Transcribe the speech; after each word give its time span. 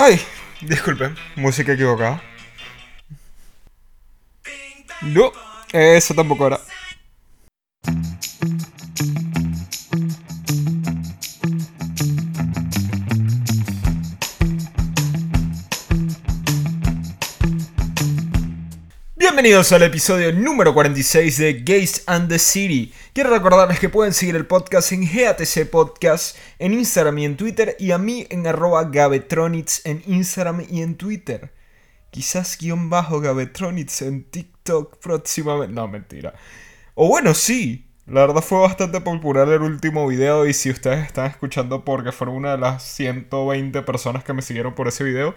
Ay, 0.00 0.20
disculpen, 0.60 1.16
música 1.34 1.72
equivocada. 1.72 2.22
No, 5.02 5.32
eso 5.72 6.14
tampoco 6.14 6.46
era. 6.46 6.60
Bienvenidos 19.48 19.72
al 19.72 19.82
episodio 19.84 20.30
número 20.30 20.74
46 20.74 21.38
de 21.38 21.54
Gays 21.64 22.02
and 22.04 22.28
the 22.28 22.38
City. 22.38 22.92
Quiero 23.14 23.30
recordarles 23.30 23.78
que 23.78 23.88
pueden 23.88 24.12
seguir 24.12 24.36
el 24.36 24.44
podcast 24.44 24.92
en 24.92 25.10
GATC 25.10 25.70
Podcast, 25.70 26.36
en 26.58 26.74
Instagram 26.74 27.16
y 27.16 27.24
en 27.24 27.38
Twitter, 27.38 27.74
y 27.78 27.92
a 27.92 27.96
mí 27.96 28.26
en 28.28 28.46
arroba 28.46 28.84
Gabetronits 28.84 29.86
en 29.86 30.02
Instagram 30.06 30.66
y 30.68 30.82
en 30.82 30.96
Twitter. 30.96 31.54
Quizás 32.10 32.58
guion 32.60 32.90
bajo 32.90 33.22
Gabetronits 33.22 34.02
en 34.02 34.24
TikTok 34.24 34.98
próximamente. 34.98 35.74
No, 35.74 35.88
mentira. 35.88 36.34
O 36.94 37.08
bueno, 37.08 37.32
sí. 37.32 37.88
La 38.04 38.26
verdad 38.26 38.42
fue 38.42 38.60
bastante 38.60 39.00
popular 39.00 39.48
el 39.48 39.62
último 39.62 40.06
video 40.06 40.46
y 40.46 40.52
si 40.52 40.68
ustedes 40.68 41.06
están 41.06 41.24
escuchando 41.24 41.86
porque 41.86 42.12
fueron 42.12 42.36
una 42.36 42.50
de 42.50 42.58
las 42.58 42.82
120 42.82 43.80
personas 43.80 44.24
que 44.24 44.34
me 44.34 44.42
siguieron 44.42 44.74
por 44.74 44.88
ese 44.88 45.04
video, 45.04 45.34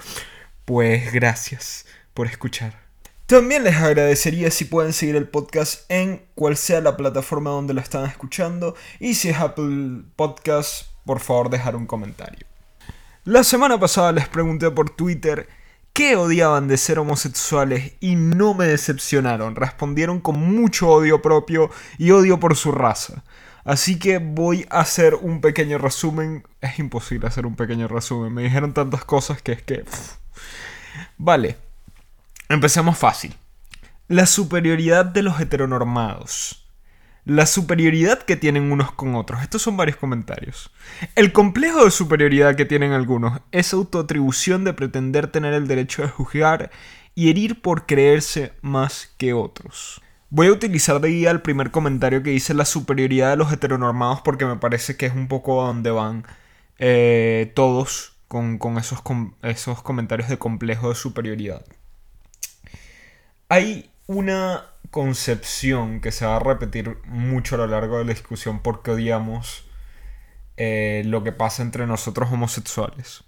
pues 0.66 1.14
gracias 1.14 1.86
por 2.14 2.28
escuchar. 2.28 2.81
También 3.32 3.64
les 3.64 3.78
agradecería 3.78 4.52
si 4.52 4.66
pueden 4.66 4.92
seguir 4.92 5.16
el 5.16 5.26
podcast 5.26 5.90
en 5.90 6.22
cual 6.36 6.58
sea 6.58 6.82
la 6.82 6.98
plataforma 6.98 7.52
donde 7.52 7.74
lo 7.74 7.80
están 7.80 8.04
escuchando 8.04 8.76
y 9.00 9.14
si 9.14 9.30
es 9.30 9.38
Apple 9.38 10.02
Podcast, 10.18 10.88
por 11.06 11.22
favor 11.22 11.50
dejar 11.50 11.78
un 11.78 11.88
comentario. 11.88 12.46
La 13.24 13.46
semana 13.46 13.80
pasada 13.80 14.12
les 14.12 14.28
pregunté 14.28 14.70
por 14.70 14.90
Twitter 14.90 15.48
qué 15.94 16.18
odiaban 16.18 16.68
de 16.68 16.76
ser 16.76 17.00
homosexuales 17.00 17.94
y 18.02 18.18
no 18.18 18.54
me 18.54 18.68
decepcionaron, 18.68 19.56
respondieron 19.56 20.20
con 20.20 20.38
mucho 20.38 20.90
odio 20.90 21.22
propio 21.22 21.70
y 21.98 22.12
odio 22.12 22.38
por 22.38 22.58
su 22.58 22.74
raza. 22.74 23.24
Así 23.64 23.98
que 23.98 24.18
voy 24.18 24.68
a 24.70 24.82
hacer 24.82 25.16
un 25.16 25.40
pequeño 25.40 25.78
resumen. 25.78 26.44
Es 26.60 26.80
imposible 26.80 27.28
hacer 27.28 27.46
un 27.46 27.56
pequeño 27.56 27.88
resumen. 27.88 28.34
Me 28.34 28.44
dijeron 28.44 28.74
tantas 28.74 29.06
cosas 29.06 29.42
que 29.42 29.54
es 29.54 29.62
que... 29.62 29.86
Vale. 31.18 31.71
Empecemos 32.52 32.98
fácil. 32.98 33.34
La 34.10 34.26
superioridad 34.26 35.06
de 35.06 35.24
los 35.24 35.40
heteronormados. 35.40 36.68
La 37.24 37.46
superioridad 37.46 38.24
que 38.24 38.36
tienen 38.36 38.74
unos 38.74 38.92
con 38.92 39.16
otros. 39.16 39.42
Estos 39.42 39.62
son 39.62 39.78
varios 39.78 39.96
comentarios. 39.96 40.70
El 41.16 41.32
complejo 41.32 41.86
de 41.86 41.92
superioridad 41.92 42.56
que 42.56 42.66
tienen 42.66 42.92
algunos 42.92 43.40
es 43.54 43.74
autoatribución 43.74 44.66
de 44.66 44.74
pretender 44.74 45.28
tener 45.28 45.54
el 45.54 45.66
derecho 45.66 46.02
de 46.02 46.10
juzgar 46.10 46.72
y 47.16 47.30
herir 47.30 47.62
por 47.62 47.86
creerse 47.86 48.52
más 48.62 49.14
que 49.18 49.32
otros. 49.32 50.02
Voy 50.30 50.48
a 50.48 50.52
utilizar 50.52 51.00
de 51.00 51.08
guía 51.08 51.32
el 51.32 51.42
primer 51.42 51.72
comentario 51.72 52.22
que 52.22 52.32
dice 52.32 52.54
la 52.54 52.66
superioridad 52.66 53.30
de 53.30 53.38
los 53.38 53.54
heteronormados 53.54 54.20
porque 54.22 54.46
me 54.46 54.58
parece 54.58 54.98
que 54.98 55.06
es 55.06 55.14
un 55.14 55.30
poco 55.30 55.64
a 55.64 55.68
donde 55.68 55.92
van 55.92 56.26
eh, 56.80 57.54
todos 57.56 58.18
con, 58.28 58.60
esos, 58.78 59.02
con 59.02 59.36
esos 59.42 59.82
comentarios 59.82 60.28
de 60.28 60.38
complejo 60.38 60.90
de 60.90 60.96
superioridad. 60.96 61.64
Hay 63.52 63.92
una 64.08 64.66
concepción 64.92 66.00
que 66.00 66.14
se 66.14 66.26
va 66.26 66.38
a 66.38 66.40
repetir 66.40 67.00
mucho 67.04 67.56
a 67.56 67.58
lo 67.58 67.68
largo 67.68 67.98
de 67.98 68.06
la 68.06 68.14
discusión 68.14 68.62
porque 68.62 68.92
odiamos 68.92 69.66
eh, 70.56 71.04
lo 71.06 71.22
que 71.26 71.34
pasa 71.34 71.62
entre 71.62 71.86
nosotros 71.86 72.32
homosexuales. 72.32 73.26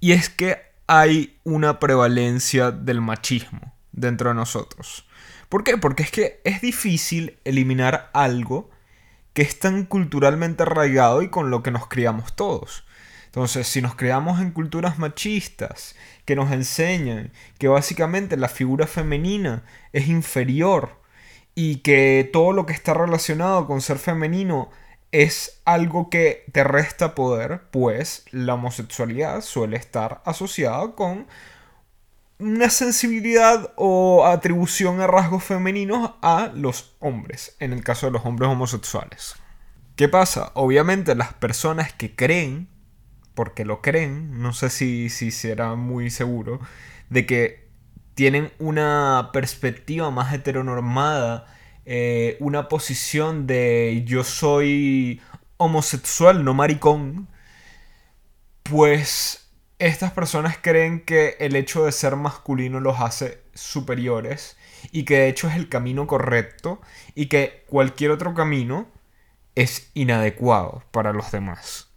Y 0.00 0.12
es 0.12 0.30
que 0.30 0.56
hay 0.86 1.38
una 1.44 1.80
prevalencia 1.80 2.70
del 2.70 3.02
machismo 3.02 3.74
dentro 3.92 4.30
de 4.30 4.36
nosotros. 4.36 5.06
¿Por 5.50 5.64
qué? 5.64 5.76
Porque 5.76 6.04
es 6.04 6.10
que 6.10 6.40
es 6.44 6.62
difícil 6.62 7.38
eliminar 7.44 8.08
algo 8.14 8.70
que 9.34 9.42
es 9.42 9.58
tan 9.58 9.84
culturalmente 9.84 10.62
arraigado 10.62 11.20
y 11.20 11.28
con 11.28 11.50
lo 11.50 11.62
que 11.62 11.72
nos 11.72 11.88
criamos 11.88 12.34
todos. 12.34 12.84
Entonces, 13.32 13.66
si 13.66 13.80
nos 13.80 13.94
creamos 13.94 14.42
en 14.42 14.50
culturas 14.50 14.98
machistas 14.98 15.96
que 16.26 16.36
nos 16.36 16.52
enseñan 16.52 17.32
que 17.56 17.66
básicamente 17.66 18.36
la 18.36 18.50
figura 18.50 18.86
femenina 18.86 19.64
es 19.94 20.08
inferior 20.08 21.00
y 21.54 21.76
que 21.76 22.28
todo 22.30 22.52
lo 22.52 22.66
que 22.66 22.74
está 22.74 22.92
relacionado 22.92 23.66
con 23.66 23.80
ser 23.80 23.96
femenino 23.96 24.68
es 25.12 25.62
algo 25.64 26.10
que 26.10 26.44
te 26.52 26.62
resta 26.62 27.14
poder, 27.14 27.62
pues 27.70 28.26
la 28.32 28.52
homosexualidad 28.52 29.40
suele 29.40 29.78
estar 29.78 30.20
asociada 30.26 30.92
con 30.92 31.26
una 32.38 32.68
sensibilidad 32.68 33.72
o 33.76 34.26
atribución 34.26 35.00
a 35.00 35.06
rasgos 35.06 35.42
femeninos 35.42 36.10
a 36.20 36.50
los 36.54 36.96
hombres, 37.00 37.56
en 37.60 37.72
el 37.72 37.82
caso 37.82 38.04
de 38.04 38.12
los 38.12 38.26
hombres 38.26 38.50
homosexuales. 38.50 39.36
¿Qué 39.96 40.06
pasa? 40.10 40.50
Obviamente 40.52 41.14
las 41.14 41.32
personas 41.32 41.94
que 41.94 42.14
creen 42.14 42.68
porque 43.34 43.64
lo 43.64 43.80
creen, 43.82 44.40
no 44.40 44.52
sé 44.52 44.70
si, 44.70 45.08
si 45.10 45.30
será 45.30 45.74
muy 45.74 46.10
seguro, 46.10 46.60
de 47.10 47.26
que 47.26 47.68
tienen 48.14 48.52
una 48.58 49.30
perspectiva 49.32 50.10
más 50.10 50.32
heteronormada, 50.34 51.46
eh, 51.84 52.36
una 52.40 52.68
posición 52.68 53.46
de 53.46 54.02
yo 54.06 54.24
soy 54.24 55.20
homosexual, 55.56 56.44
no 56.44 56.54
maricón, 56.54 57.28
pues 58.62 59.50
estas 59.78 60.12
personas 60.12 60.58
creen 60.60 61.00
que 61.00 61.36
el 61.40 61.56
hecho 61.56 61.84
de 61.84 61.92
ser 61.92 62.16
masculino 62.16 62.80
los 62.80 63.00
hace 63.00 63.42
superiores 63.54 64.56
y 64.92 65.04
que 65.04 65.18
de 65.18 65.28
hecho 65.28 65.48
es 65.48 65.56
el 65.56 65.68
camino 65.68 66.06
correcto 66.06 66.80
y 67.14 67.26
que 67.26 67.64
cualquier 67.68 68.12
otro 68.12 68.34
camino 68.34 68.88
es 69.54 69.90
inadecuado 69.94 70.82
para 70.90 71.12
los 71.12 71.30
demás. 71.30 71.91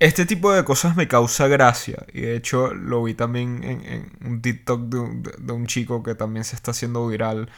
Este 0.00 0.26
tipo 0.26 0.52
de 0.52 0.64
cosas 0.64 0.94
me 0.96 1.08
causa 1.08 1.48
gracia. 1.48 2.06
Y 2.12 2.20
de 2.22 2.36
hecho 2.36 2.72
lo 2.72 3.02
vi 3.02 3.14
también 3.14 3.64
en, 3.64 4.12
un 4.24 4.40
TikTok 4.40 4.82
de 4.82 5.52
un, 5.52 5.66
chico 5.66 6.02
que 6.02 6.14
también 6.14 6.44
se 6.44 6.54
está 6.56 6.70
haciendo 6.70 7.06
viral. 7.08 7.50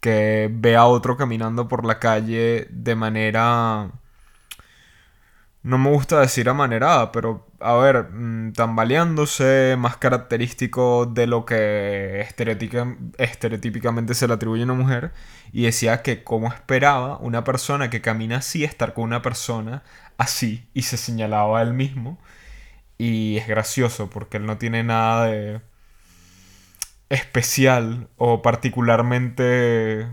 Que 0.00 0.50
ve 0.52 0.76
a 0.76 0.86
otro 0.86 1.16
caminando 1.16 1.68
por 1.68 1.84
la 1.84 1.98
calle 2.00 2.66
de 2.70 2.94
manera... 2.96 3.90
No 5.62 5.78
me 5.78 5.90
gusta 5.90 6.20
decir 6.20 6.48
amanerada, 6.48 7.10
pero 7.10 7.46
a 7.60 7.74
ver, 7.76 8.10
mm, 8.12 8.52
tambaleándose, 8.52 9.76
más 9.78 9.96
característico 9.96 11.06
de 11.06 11.26
lo 11.26 11.46
que 11.46 12.20
estereotípicamente 13.18 14.14
se 14.14 14.28
le 14.28 14.34
atribuye 14.34 14.62
a 14.62 14.64
una 14.66 14.74
mujer. 14.74 15.12
Y 15.52 15.64
decía 15.64 16.02
que 16.02 16.22
como 16.24 16.48
esperaba 16.48 17.16
una 17.18 17.44
persona 17.44 17.88
que 17.88 18.02
camina 18.02 18.38
así 18.38 18.64
estar 18.64 18.92
con 18.94 19.04
una 19.04 19.22
persona 19.22 19.82
así 20.18 20.68
y 20.74 20.82
se 20.82 20.96
señalaba 20.96 21.60
a 21.60 21.62
él 21.62 21.74
mismo. 21.74 22.18
Y 22.98 23.38
es 23.38 23.48
gracioso 23.48 24.10
porque 24.10 24.36
él 24.38 24.46
no 24.46 24.58
tiene 24.58 24.84
nada 24.84 25.26
de 25.26 25.60
especial 27.08 28.08
o 28.16 28.42
particularmente 28.42 30.08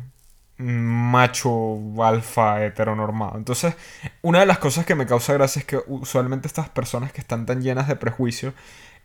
macho 0.58 1.80
alfa 2.04 2.64
heteronormado. 2.64 3.38
Entonces, 3.38 3.76
una 4.22 4.40
de 4.42 4.46
las 4.46 4.60
cosas 4.60 4.86
que 4.86 4.96
me 4.96 5.06
causa 5.08 5.34
gracia 5.34 5.60
es 5.60 5.66
que 5.66 5.80
usualmente 5.88 6.48
estas 6.48 6.70
personas 6.70 7.12
que 7.12 7.22
están 7.22 7.46
tan 7.46 7.62
llenas 7.62 7.88
de 7.88 7.96
prejuicios 7.96 8.54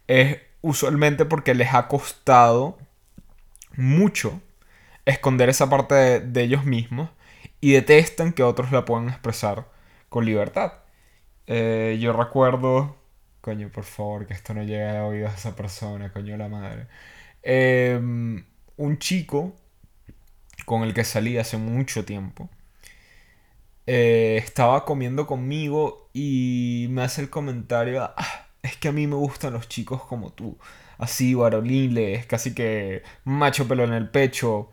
es 0.07 0.39
usualmente 0.61 1.25
porque 1.25 1.55
les 1.55 1.75
ha 1.75 1.89
costado 1.89 2.79
mucho 3.77 4.41
esconder 5.05 5.49
esa 5.49 5.71
parte 5.71 6.21
de 6.21 6.43
ellos 6.43 6.65
mismos 6.65 7.11
y 7.61 7.73
detestan 7.73 8.33
que 8.33 8.43
otros 8.43 8.73
la 8.73 8.85
puedan 8.85 9.09
expresar 9.09 9.67
con 10.09 10.25
libertad. 10.25 10.73
Eh, 11.47 11.99
yo 12.01 12.13
recuerdo. 12.13 12.97
Coño, 13.41 13.71
por 13.71 13.85
favor, 13.85 14.27
que 14.27 14.35
esto 14.35 14.55
no 14.55 14.63
llegue 14.63 14.89
a 14.89 15.05
oídos 15.07 15.33
de 15.33 15.39
esa 15.39 15.55
persona, 15.57 16.13
coño 16.13 16.37
la 16.37 16.49
madre. 16.49 16.89
Em, 17.43 18.45
un 18.77 18.99
chico 18.99 19.55
con 20.67 20.83
el 20.83 20.93
que 20.95 21.05
salí 21.05 21.39
hace 21.39 21.57
mucho 21.57 22.05
tiempo. 22.05 22.51
Eh, 23.87 24.37
estaba 24.39 24.85
comiendo 24.85 25.27
conmigo 25.27 26.11
y 26.13 26.89
me 26.91 27.03
hace 27.03 27.21
el 27.23 27.31
comentario, 27.31 28.03
ah, 28.03 28.47
es 28.63 28.77
que 28.77 28.89
a 28.89 28.93
mí 28.93 29.07
me 29.07 29.15
gustan 29.17 29.53
los 29.53 29.69
chicos 29.69 30.03
como 30.05 30.33
tú, 30.33 30.59
así 30.99 31.35
varoniles, 31.35 32.27
casi 32.27 32.53
que 32.55 33.03
macho 33.25 33.69
pelo 33.69 33.85
en 33.85 33.93
el 33.93 34.09
pecho. 34.11 34.71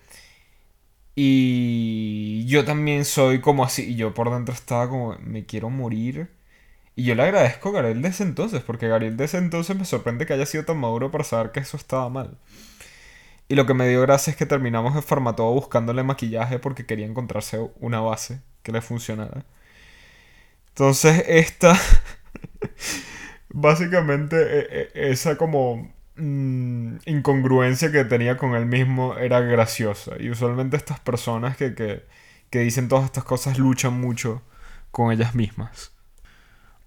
Y 1.16 2.46
yo 2.48 2.66
también 2.66 3.06
soy 3.06 3.40
como 3.42 3.64
así, 3.64 3.92
y 3.92 3.96
yo 3.96 4.14
por 4.14 4.32
dentro 4.32 4.54
estaba 4.54 4.90
como, 4.90 5.18
me 5.20 5.46
quiero 5.46 5.70
morir 5.70 6.30
y 6.96 7.06
yo 7.06 7.16
le 7.16 7.24
agradezco 7.24 7.70
a 7.70 7.72
Gabriel 7.74 8.02
de 8.02 8.10
ese 8.10 8.24
entonces, 8.24 8.62
porque 8.62 8.88
Gabriel 8.88 9.18
de 9.18 9.26
ese 9.26 9.38
entonces 9.38 9.76
me 9.76 9.86
sorprende 9.86 10.26
que 10.26 10.34
haya 10.34 10.46
sido 10.46 10.66
tan 10.66 10.78
maduro 10.78 11.12
para 11.12 11.24
saber 11.24 11.52
que 11.52 11.60
eso 11.60 11.78
estaba 11.78 12.10
mal. 12.10 12.38
Y 13.48 13.56
lo 13.56 13.66
que 13.66 13.74
me 13.74 13.88
dio 13.88 14.02
gracia 14.02 14.32
es 14.32 14.38
que 14.38 14.46
terminamos 14.46 14.96
el 14.96 15.04
formato 15.04 15.52
buscándole 15.52 16.04
maquillaje 16.04 16.60
porque 16.60 16.86
quería 16.86 17.06
encontrarse 17.06 17.60
una 17.80 18.00
base 18.00 18.42
que 18.64 18.72
le 18.72 18.82
funcionara. 18.82 19.46
Entonces, 20.70 21.24
esta. 21.28 21.78
Básicamente 23.50 24.38
e, 24.38 24.92
e, 24.96 25.12
esa 25.12 25.38
como 25.38 25.94
mm, 26.16 26.98
incongruencia 27.06 27.92
que 27.92 28.06
tenía 28.06 28.38
con 28.38 28.56
él 28.56 28.66
mismo 28.66 29.16
era 29.18 29.40
graciosa. 29.42 30.14
Y 30.20 30.30
usualmente 30.30 30.78
estas 30.78 31.00
personas 31.00 31.58
que, 31.58 31.76
que, 31.76 32.06
que 32.50 32.60
dicen 32.60 32.88
todas 32.88 33.06
estas 33.06 33.24
cosas 33.24 33.60
luchan 33.60 34.00
mucho 34.00 34.42
con 34.92 35.12
ellas 35.12 35.36
mismas. 35.36 35.93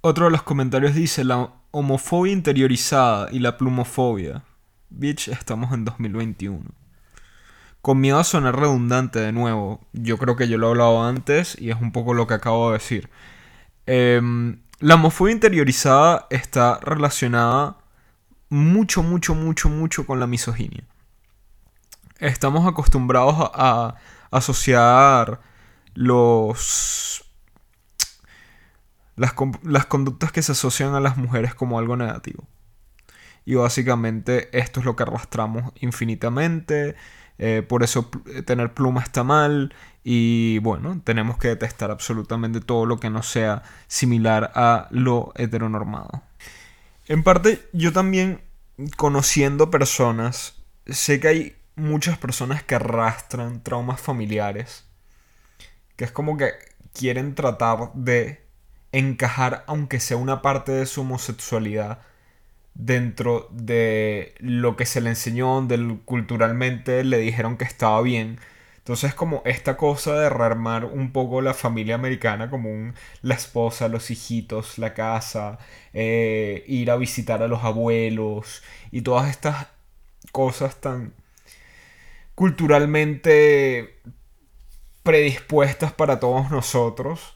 Otro 0.09 0.27
de 0.27 0.31
los 0.31 0.45
comentarios 0.45 0.95
dice 0.95 1.25
la 1.25 1.51
homofobia 1.73 2.33
interiorizada 2.33 3.27
y 3.33 3.41
la 3.41 3.57
plumofobia. 3.57 4.45
Bitch, 4.89 5.27
estamos 5.27 5.73
en 5.73 5.85
2021. 5.85 6.63
Con 7.83 8.01
miedo 8.01 8.17
a 8.21 8.23
sonar 8.23 8.57
redundante 8.57 9.19
de 9.19 9.33
nuevo, 9.33 9.81
yo 9.93 10.17
creo 10.17 10.37
que 10.37 10.47
yo 10.47 10.59
lo 10.59 10.69
he 10.69 10.71
hablado 10.71 11.03
antes 11.03 11.61
y 11.61 11.71
es 11.71 11.81
un 11.81 11.91
poco 11.91 12.15
lo 12.15 12.29
que 12.29 12.35
acabo 12.35 12.69
de 12.69 12.75
decir. 12.75 13.11
Em, 13.87 14.61
la 14.79 14.95
homofobia 14.95 15.33
interiorizada 15.33 16.29
está 16.31 16.79
relacionada 16.83 17.79
mucho, 18.49 19.03
mucho, 19.03 19.35
mucho, 19.35 19.69
mucho 19.69 20.07
con 20.07 20.21
la 20.21 20.29
misoginia. 20.29 20.85
Estamos 22.21 22.65
acostumbrados 22.65 23.35
a, 23.55 23.97
asociar 24.31 25.41
los 25.95 27.26
las, 29.17 29.35
las, 29.63 29.87
conductas 29.87 30.33
que 30.33 30.43
se 30.43 30.53
asocian 30.53 30.95
a 30.95 31.01
las 31.01 31.17
mujeres 31.17 31.55
como 31.55 31.79
algo 31.79 31.97
negativo. 31.97 32.47
Y 33.45 33.55
básicamente 33.55 34.49
esto 34.59 34.81
es 34.81 34.87
lo 34.87 34.97
que 34.97 35.05
arrastramos 35.05 35.73
infinitamente. 35.81 36.97
Eh, 37.39 37.63
por 37.67 37.83
eso 37.83 38.11
tener 38.45 38.75
pluma 38.75 39.03
está 39.03 39.25
mal. 39.25 39.75
Y 40.05 40.59
bueno, 40.59 41.01
tenemos 41.05 41.39
que 41.39 41.49
detestar 41.49 41.91
absolutamente 41.91 42.61
todo 42.61 42.87
lo 42.87 42.99
que 43.01 43.11
no 43.11 43.23
sea 43.23 43.63
similar 43.89 44.53
a 44.55 44.89
lo 44.91 45.33
heteronormado. 45.37 46.23
En 47.09 47.23
parte, 47.23 47.69
yo 47.73 47.93
también, 47.93 48.41
conociendo 48.97 49.71
personas, 49.71 50.55
sé 50.87 51.21
que 51.21 51.29
hay 51.29 51.57
muchas 51.77 52.19
personas 52.19 52.63
que 52.63 52.75
arrastran 52.75 53.63
traumas 53.63 54.01
familiares. 54.01 54.85
Que 55.97 56.05
es 56.05 56.13
como 56.13 56.37
que 56.37 56.53
quieren 56.93 57.35
tratar 57.35 57.93
de 57.95 58.46
encajar, 58.93 59.65
aunque 59.67 60.01
sea 60.01 60.17
una 60.17 60.43
parte 60.43 60.73
de 60.73 60.87
su 60.87 61.03
homosexualidad, 61.03 62.01
dentro 62.75 63.49
de 63.53 64.35
lo 64.41 64.77
que 64.77 64.87
se 64.87 65.01
le 65.01 65.11
enseñó, 65.11 65.67
culturalmente 66.05 67.05
le 67.05 67.19
dijeron 67.19 67.57
que 67.57 67.65
estaba 67.65 68.01
bien. 68.03 68.39
Entonces 68.79 69.15
como 69.15 69.43
esta 69.45 69.77
cosa 69.77 70.15
de 70.15 70.31
rearmar 70.31 70.85
un 70.85 71.11
poco 71.13 71.41
la 71.41 71.55
familia 71.55 71.97
americana, 71.97 72.51
como 72.51 72.71
un, 72.71 72.95
la 73.23 73.35
esposa, 73.35 73.89
los 73.89 74.11
hijitos, 74.13 74.79
la 74.79 74.95
casa, 74.95 75.59
eh, 75.93 76.65
ir 76.69 76.91
a 76.91 76.97
visitar 76.97 77.43
a 77.43 77.49
los 77.49 77.65
abuelos 77.65 78.63
y 78.93 79.03
todas 79.03 79.29
estas 79.31 79.67
cosas 80.33 80.81
tan 80.81 81.15
culturalmente 82.37 83.99
predispuestas 85.03 85.93
para 85.93 86.21
todos 86.21 86.51
nosotros 86.51 87.35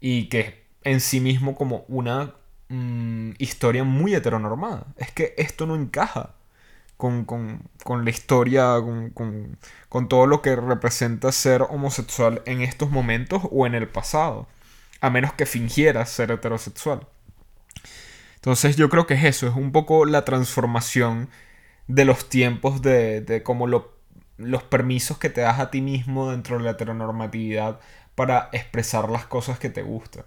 y 0.00 0.28
que 0.28 0.65
en 0.86 1.00
sí 1.00 1.20
mismo 1.20 1.54
como 1.54 1.84
una 1.88 2.34
Mm, 2.68 3.32
historia 3.38 3.84
muy 3.84 4.14
heteronormada. 4.14 4.86
Es 4.96 5.10
que 5.12 5.34
esto 5.38 5.66
no 5.66 5.76
encaja 5.76 6.34
con, 6.96 7.26
la 8.04 8.10
historia, 8.10 8.74
con, 8.82 9.10
con, 9.88 10.08
todo 10.08 10.26
lo 10.26 10.42
que 10.42 10.56
representa 10.56 11.30
ser 11.32 11.62
homosexual 11.62 12.42
en 12.46 12.62
estos 12.62 12.90
momentos 12.90 13.42
o 13.50 13.66
en 13.66 13.74
el 13.74 13.88
pasado. 13.88 14.48
A 15.00 15.10
menos 15.10 15.32
que 15.34 15.46
fingieras 15.46 16.10
ser 16.10 16.30
heterosexual. 16.32 17.06
Entonces 18.36 18.76
yo 18.76 18.88
creo 18.88 19.06
que 19.06 19.14
es 19.14 19.24
eso, 19.24 19.48
es 19.48 19.56
un 19.56 19.72
poco 19.72 20.04
la 20.06 20.24
transformación 20.24 21.28
de 21.88 22.04
los 22.04 22.28
tiempos 22.28 22.82
de, 22.82 23.20
de 23.20 23.42
como 23.42 23.66
los 23.66 24.62
permisos 24.64 25.18
que 25.18 25.30
te 25.30 25.42
das 25.42 25.60
a 25.60 25.70
ti 25.70 25.80
mismo 25.82 26.30
dentro 26.30 26.58
de 26.58 26.64
la 26.64 26.70
heteronormatividad 26.72 27.80
para 28.14 28.48
expresar 28.52 29.10
las 29.10 29.26
cosas 29.26 29.58
que 29.58 29.70
te 29.70 29.82
gustan. 29.82 30.24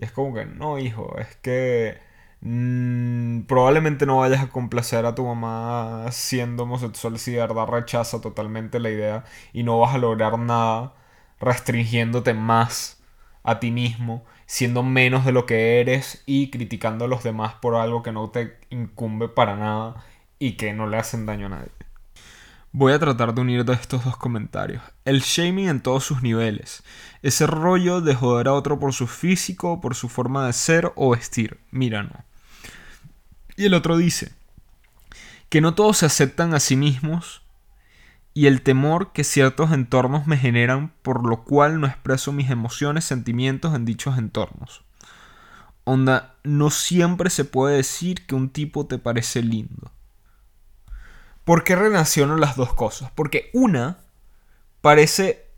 Y 0.00 0.04
es 0.04 0.12
como 0.12 0.34
que, 0.34 0.46
no, 0.46 0.78
hijo, 0.78 1.16
es 1.18 1.36
que 1.36 1.98
mm, 2.40 3.42
probablemente 3.42 4.06
no 4.06 4.18
vayas 4.18 4.42
a 4.42 4.48
complacer 4.48 5.04
a 5.04 5.14
tu 5.14 5.26
mamá 5.26 6.06
siendo 6.10 6.62
homosexual 6.62 7.18
si 7.18 7.32
de 7.32 7.38
verdad 7.40 7.66
rechaza 7.66 8.20
totalmente 8.20 8.80
la 8.80 8.90
idea 8.90 9.24
y 9.52 9.62
no 9.62 9.78
vas 9.78 9.94
a 9.94 9.98
lograr 9.98 10.38
nada 10.38 10.94
restringiéndote 11.38 12.34
más 12.34 13.02
a 13.42 13.60
ti 13.60 13.70
mismo, 13.70 14.24
siendo 14.46 14.82
menos 14.82 15.24
de 15.24 15.32
lo 15.32 15.46
que 15.46 15.80
eres 15.80 16.22
y 16.26 16.50
criticando 16.50 17.04
a 17.04 17.08
los 17.08 17.22
demás 17.22 17.54
por 17.54 17.74
algo 17.74 18.02
que 18.02 18.12
no 18.12 18.30
te 18.30 18.58
incumbe 18.70 19.28
para 19.28 19.56
nada 19.56 20.04
y 20.38 20.52
que 20.52 20.72
no 20.72 20.86
le 20.86 20.98
hacen 20.98 21.26
daño 21.26 21.46
a 21.46 21.50
nadie. 21.50 21.72
Voy 22.72 22.92
a 22.92 23.00
tratar 23.00 23.34
de 23.34 23.40
unir 23.40 23.68
estos 23.70 24.04
dos 24.04 24.16
comentarios. 24.16 24.82
El 25.04 25.22
shaming 25.22 25.68
en 25.68 25.82
todos 25.82 26.04
sus 26.04 26.22
niveles. 26.22 26.84
Ese 27.22 27.46
rollo 27.46 28.00
de 28.00 28.14
joder 28.14 28.48
a 28.48 28.54
otro 28.54 28.78
por 28.78 28.94
su 28.94 29.06
físico, 29.06 29.80
por 29.80 29.94
su 29.94 30.08
forma 30.08 30.46
de 30.46 30.52
ser 30.52 30.92
o 30.96 31.10
vestir. 31.10 31.60
Mira, 31.70 32.02
no. 32.02 32.24
Y 33.56 33.66
el 33.66 33.74
otro 33.74 33.96
dice 33.96 34.32
que 35.50 35.60
no 35.60 35.74
todos 35.74 35.98
se 35.98 36.06
aceptan 36.06 36.54
a 36.54 36.60
sí 36.60 36.76
mismos 36.76 37.42
y 38.32 38.46
el 38.46 38.62
temor 38.62 39.12
que 39.12 39.24
ciertos 39.24 39.72
entornos 39.72 40.26
me 40.26 40.38
generan 40.38 40.92
por 41.02 41.28
lo 41.28 41.42
cual 41.42 41.80
no 41.80 41.86
expreso 41.86 42.32
mis 42.32 42.50
emociones, 42.50 43.04
sentimientos 43.04 43.74
en 43.74 43.84
dichos 43.84 44.16
entornos. 44.16 44.84
Onda, 45.84 46.36
no 46.44 46.70
siempre 46.70 47.30
se 47.30 47.44
puede 47.44 47.76
decir 47.76 48.26
que 48.26 48.36
un 48.36 48.50
tipo 48.50 48.86
te 48.86 48.98
parece 48.98 49.42
lindo. 49.42 49.90
¿Por 51.44 51.64
qué 51.64 51.74
relaciono 51.74 52.36
las 52.36 52.54
dos 52.54 52.72
cosas? 52.74 53.10
Porque 53.14 53.50
una 53.52 53.98
parece 54.80 55.49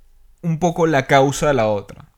un 0.43 0.59
poco 0.59 0.87
la 0.87 1.07
causa 1.07 1.49
de 1.49 1.55
la 1.55 1.69
otra. 1.69 2.09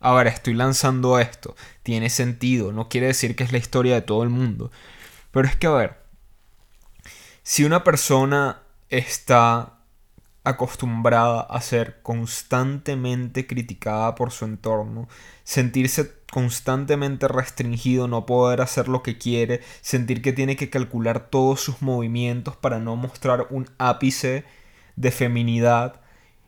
Ahora 0.00 0.30
estoy 0.30 0.54
lanzando 0.54 1.18
esto, 1.18 1.56
tiene 1.82 2.10
sentido, 2.10 2.72
no 2.72 2.88
quiere 2.88 3.08
decir 3.08 3.34
que 3.34 3.44
es 3.44 3.52
la 3.52 3.58
historia 3.58 3.94
de 3.94 4.02
todo 4.02 4.22
el 4.22 4.28
mundo. 4.28 4.70
Pero 5.30 5.48
es 5.48 5.56
que, 5.56 5.66
a 5.66 5.70
ver, 5.70 5.96
si 7.42 7.64
una 7.64 7.84
persona 7.84 8.62
está 8.88 9.76
acostumbrada 10.44 11.40
a 11.40 11.60
ser 11.60 12.00
constantemente 12.02 13.48
criticada 13.48 14.14
por 14.14 14.30
su 14.30 14.44
entorno, 14.44 15.08
sentirse 15.42 16.12
constantemente 16.30 17.26
restringido, 17.26 18.06
no 18.06 18.26
poder 18.26 18.60
hacer 18.60 18.86
lo 18.86 19.02
que 19.02 19.18
quiere, 19.18 19.60
sentir 19.80 20.22
que 20.22 20.32
tiene 20.32 20.54
que 20.54 20.70
calcular 20.70 21.30
todos 21.30 21.60
sus 21.60 21.82
movimientos 21.82 22.54
para 22.54 22.78
no 22.78 22.94
mostrar 22.94 23.48
un 23.50 23.68
ápice 23.78 24.44
de 24.94 25.10
feminidad, 25.10 26.00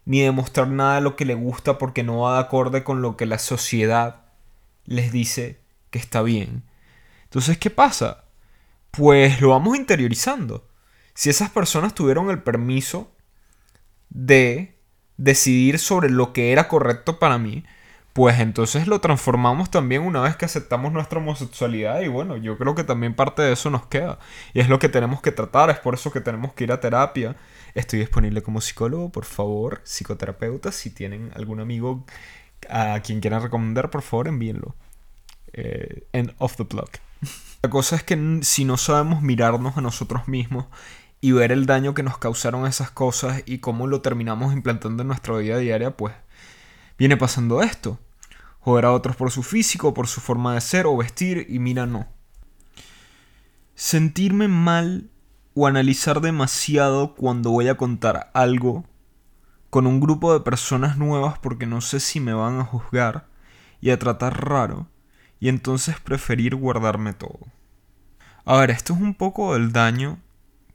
ni 0.09 0.23
demostrar 0.23 0.69
nada 0.69 0.95
de 0.95 1.01
lo 1.03 1.17
que 1.17 1.27
le 1.27 1.35
gusta 1.35 1.77
porque 1.77 2.03
no 2.03 2.21
va 2.21 2.37
de 2.37 2.41
acorde 2.41 2.83
con 2.83 3.03
lo 3.03 3.19
que 3.19 3.27
la 3.27 3.39
sociedad 3.39 4.23
les 4.87 5.13
dice 5.13 5.61
que 5.91 5.99
está 5.99 6.23
bien. 6.23 6.63
Entonces, 7.25 7.59
¿qué 7.59 7.69
pasa? 7.69 8.25
Pues 8.91 9.43
lo 9.43 9.51
vamos 9.51 9.77
interiorizando. 9.77 10.67
Si 11.13 11.29
esas 11.29 11.51
personas 11.51 11.95
tuvieron 11.95 12.31
el 12.31 12.43
permiso 12.43 13.13
de 14.09 14.79
decidir 15.19 15.79
sobre 15.79 16.09
lo 16.09 16.33
que 16.33 16.53
era 16.53 16.69
correcto 16.69 17.19
para 17.19 17.37
mí, 17.37 17.67
pues 18.19 18.41
entonces 18.41 18.89
lo 18.89 19.01
transformamos 19.01 19.71
también 19.71 20.03
una 20.03 20.21
vez 20.21 20.35
que 20.35 20.45
aceptamos 20.45 20.93
nuestra 20.93 21.21
homosexualidad 21.21 22.01
y 22.01 22.09
bueno, 22.09 22.37
yo 22.37 22.59
creo 22.59 22.75
que 22.75 22.83
también 22.83 23.15
parte 23.15 23.43
de 23.43 23.53
eso 23.53 23.71
nos 23.71 23.87
queda 23.87 24.19
y 24.53 24.59
es 24.59 24.69
lo 24.69 24.81
que 24.81 24.89
tenemos 24.89 25.23
que 25.23 25.31
tratar, 25.31 25.71
es 25.71 25.79
por 25.79 25.95
eso 25.95 26.11
que 26.11 26.21
tenemos 26.21 26.53
que 26.53 26.65
ir 26.65 26.73
a 26.73 26.81
terapia. 26.81 27.37
Estoy 27.77 28.01
disponible 28.01 28.43
como 28.43 28.61
psicólogo, 28.61 29.11
por 29.11 29.25
favor, 29.25 29.83
psicoterapeuta, 29.85 30.73
si 30.73 30.91
tienen 30.91 31.31
algún 31.37 31.61
amigo 31.61 32.05
a 32.69 32.99
quien 33.05 33.21
quieran 33.21 33.41
recomendar, 33.41 33.89
por 33.89 34.03
favor 34.03 34.27
envíenlo. 34.27 34.75
Eh, 35.53 36.09
end 36.13 36.35
of 36.39 36.57
the 36.57 36.65
blog. 36.65 36.91
La 37.63 37.71
cosa 37.71 37.95
es 37.95 38.03
que 38.03 38.41
si 38.43 38.65
no 38.65 38.79
sabemos 38.79 39.23
mirarnos 39.23 39.77
a 39.77 39.81
nosotros 39.81 40.27
mismos 40.27 40.67
y 41.21 41.31
ver 41.31 41.53
el 41.53 41.67
daño 41.67 41.95
que 41.95 42.03
nos 42.03 42.19
causaron 42.19 42.67
esas 42.67 42.91
cosas 42.91 43.45
y 43.47 43.59
cómo 43.59 43.87
lo 43.87 44.01
terminamos 44.01 44.55
implantando 44.55 45.03
en 45.03 45.07
nuestra 45.07 45.37
vida 45.37 45.59
diaria, 45.59 45.97
pues 45.97 46.15
viene 46.99 47.17
pasando 47.17 47.63
esto. 47.63 48.01
Joder 48.69 48.85
a 48.85 48.93
otros 48.93 49.17
por 49.17 49.31
su 49.31 49.43
físico, 49.43 49.95
por 49.95 50.09
su 50.09 50.21
forma 50.21 50.53
de 50.53 50.61
ser 50.61 50.85
o 50.85 50.95
vestir 50.95 51.47
y 51.49 51.59
mira 51.59 51.87
no. 51.87 52.07
Sentirme 53.75 54.47
mal 54.47 55.09
o 55.55 55.67
analizar 55.67 56.21
demasiado 56.21 57.15
cuando 57.15 57.51
voy 57.51 57.69
a 57.69 57.79
contar 57.79 58.31
algo 58.35 58.85
con 59.71 59.87
un 59.87 60.01
grupo 60.01 60.35
de 60.35 60.41
personas 60.41 60.99
nuevas 60.99 61.39
porque 61.39 61.65
no 61.65 61.81
sé 61.81 61.99
si 61.99 62.21
me 62.21 62.35
van 62.35 62.61
a 62.61 62.65
juzgar 62.67 63.27
y 63.81 63.89
a 63.89 63.99
tratar 63.99 64.47
raro 64.47 64.87
y 65.41 65.49
entonces 65.49 65.99
preferir 65.99 66.55
guardarme 66.55 67.15
todo. 67.15 67.39
A 68.45 68.59
ver, 68.59 68.71
esto 68.71 68.93
es 68.93 69.01
un 69.01 69.15
poco 69.15 69.57
el 69.57 69.73
daño 69.73 70.19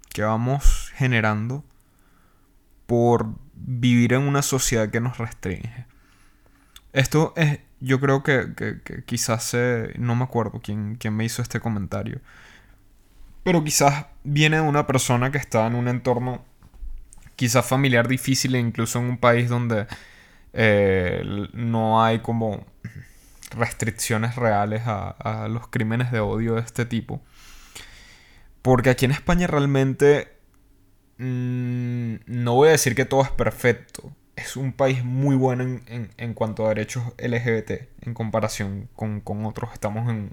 que 0.09 0.23
vamos 0.23 0.91
generando 0.95 1.63
por 2.87 3.35
vivir 3.53 4.13
en 4.13 4.23
una 4.23 4.41
sociedad 4.41 4.89
que 4.89 4.99
nos 4.99 5.19
restringe. 5.19 5.85
Esto 6.91 7.33
es, 7.35 7.59
yo 7.83 7.99
creo 7.99 8.23
que, 8.23 8.53
que, 8.55 9.03
quizás, 9.05 9.55
no 9.97 10.15
me 10.15 10.23
acuerdo 10.23 10.61
quién, 10.63 10.95
quién 10.95 11.15
me 11.15 11.25
hizo 11.25 11.41
este 11.41 11.59
comentario, 11.59 12.21
pero 13.43 13.63
quizás 13.63 14.05
viene 14.23 14.57
de 14.57 14.63
una 14.63 14.87
persona 14.87 15.31
que 15.31 15.37
está 15.37 15.67
en 15.67 15.75
un 15.75 15.89
entorno 15.89 16.45
quizás 17.35 17.65
familiar 17.65 18.07
difícil 18.07 18.55
e 18.55 18.59
incluso 18.59 18.99
en 18.99 19.05
un 19.05 19.17
país 19.17 19.49
donde 19.49 19.87
eh, 20.53 21.23
no 21.53 22.01
hay 22.01 22.19
como 22.19 22.65
restricciones 23.51 24.35
reales 24.35 24.83
a, 24.85 25.47
los 25.49 25.67
crímenes 25.67 26.11
de 26.11 26.21
odio 26.21 26.55
de 26.55 26.61
este 26.61 26.85
tipo. 26.85 27.21
Porque 28.61 28.89
aquí 28.89 29.05
en 29.05 29.11
España 29.11 29.47
realmente 29.47 30.31
mm, 31.17 32.15
no 32.27 32.55
voy 32.55 32.69
a 32.69 32.71
decir 32.71 32.95
que 32.95 33.05
todo 33.05 33.23
es 33.23 33.31
perfecto. 33.31 34.13
Es 34.35 34.55
un 34.55 34.73
país 34.73 35.03
muy 35.03 35.35
bueno 35.35 35.81
en, 35.85 36.33
cuanto 36.33 36.65
a 36.65 36.69
derechos 36.69 37.03
LGBT 37.17 37.71
en 38.01 38.13
comparación 38.13 38.89
con, 38.95 39.21
con 39.21 39.45
otros. 39.45 39.71
Estamos 39.73 40.09
en 40.09 40.31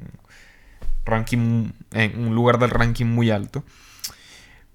ranking 1.05 1.73
en 1.93 2.27
un 2.27 2.35
lugar 2.35 2.59
del 2.59 2.71
ranking 2.71 3.07
muy 3.07 3.31
alto. 3.31 3.63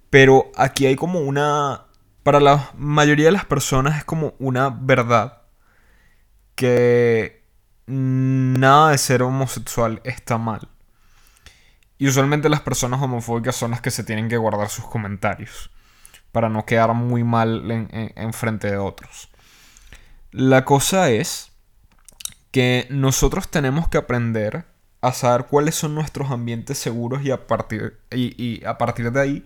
Pero 0.10 0.52
aquí 0.56 0.86
hay 0.86 0.96
como 0.96 1.20
una 1.20 1.86
para 2.24 2.40
la 2.40 2.72
mayoría 2.76 3.26
de 3.26 3.32
las 3.32 3.46
personas 3.46 4.00
es 4.00 4.04
como 4.04 4.34
una 4.40 4.70
verdad 4.70 5.44
que 6.56 7.44
nada 7.86 8.92
de 8.92 8.98
ser 8.98 9.22
homosexual 9.22 10.02
está 10.04 10.38
mal. 10.38 10.68
Y 11.98 12.08
usualmente 12.08 12.50
las 12.50 12.62
personas 12.62 13.02
homofóbicas 13.02 13.56
son 13.56 13.72
las 13.72 13.82
que 13.82 13.92
se 13.92 14.04
tienen 14.04 14.28
que 14.28 14.38
guardar 14.38 14.70
sus 14.70 14.86
comentarios 14.86 15.70
para 16.36 16.50
no 16.50 16.66
quedar 16.66 16.94
muy 16.94 17.24
mal 17.24 17.64
en, 17.72 18.34
frente 18.34 18.70
de 18.70 18.76
otros. 18.76 19.30
La 20.32 20.66
cosa 20.66 21.10
es 21.10 21.54
que 22.52 22.88
nosotros 22.90 23.48
tenemos 23.48 23.88
que 23.88 23.98
aprender 23.98 24.66
a 25.00 25.14
saber 25.14 25.46
cuáles 25.46 25.76
son 25.76 25.96
nuestros 25.96 26.32
ambientes 26.32 26.78
seguros 26.78 27.24
y 27.24 27.32
a 27.32 27.48
partir, 27.48 28.02
y 28.12 28.66
a 28.66 28.78
partir 28.78 29.14
de 29.14 29.22
ahí 29.22 29.46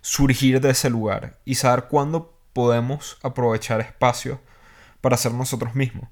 surgir 0.00 0.60
de 0.60 0.70
ese 0.70 0.90
lugar 0.90 1.40
y 1.44 1.56
saber 1.56 1.86
cuándo 1.88 2.38
podemos 2.52 3.18
aprovechar 3.24 3.80
espacios 3.80 4.38
para 5.00 5.16
ser 5.16 5.34
nosotros 5.34 5.74
mismos. 5.74 6.08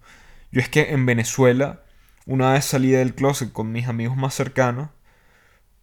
Yo 0.50 0.61
es 0.61 0.68
que 0.68 0.90
en 0.90 1.06
Venezuela, 1.06 1.85
una 2.26 2.54
vez 2.54 2.64
salí 2.64 2.90
del 2.90 3.14
closet 3.14 3.52
con 3.52 3.71
mis 3.71 3.87
amigos 3.87 4.16
más 4.16 4.35
cercanos, 4.35 4.90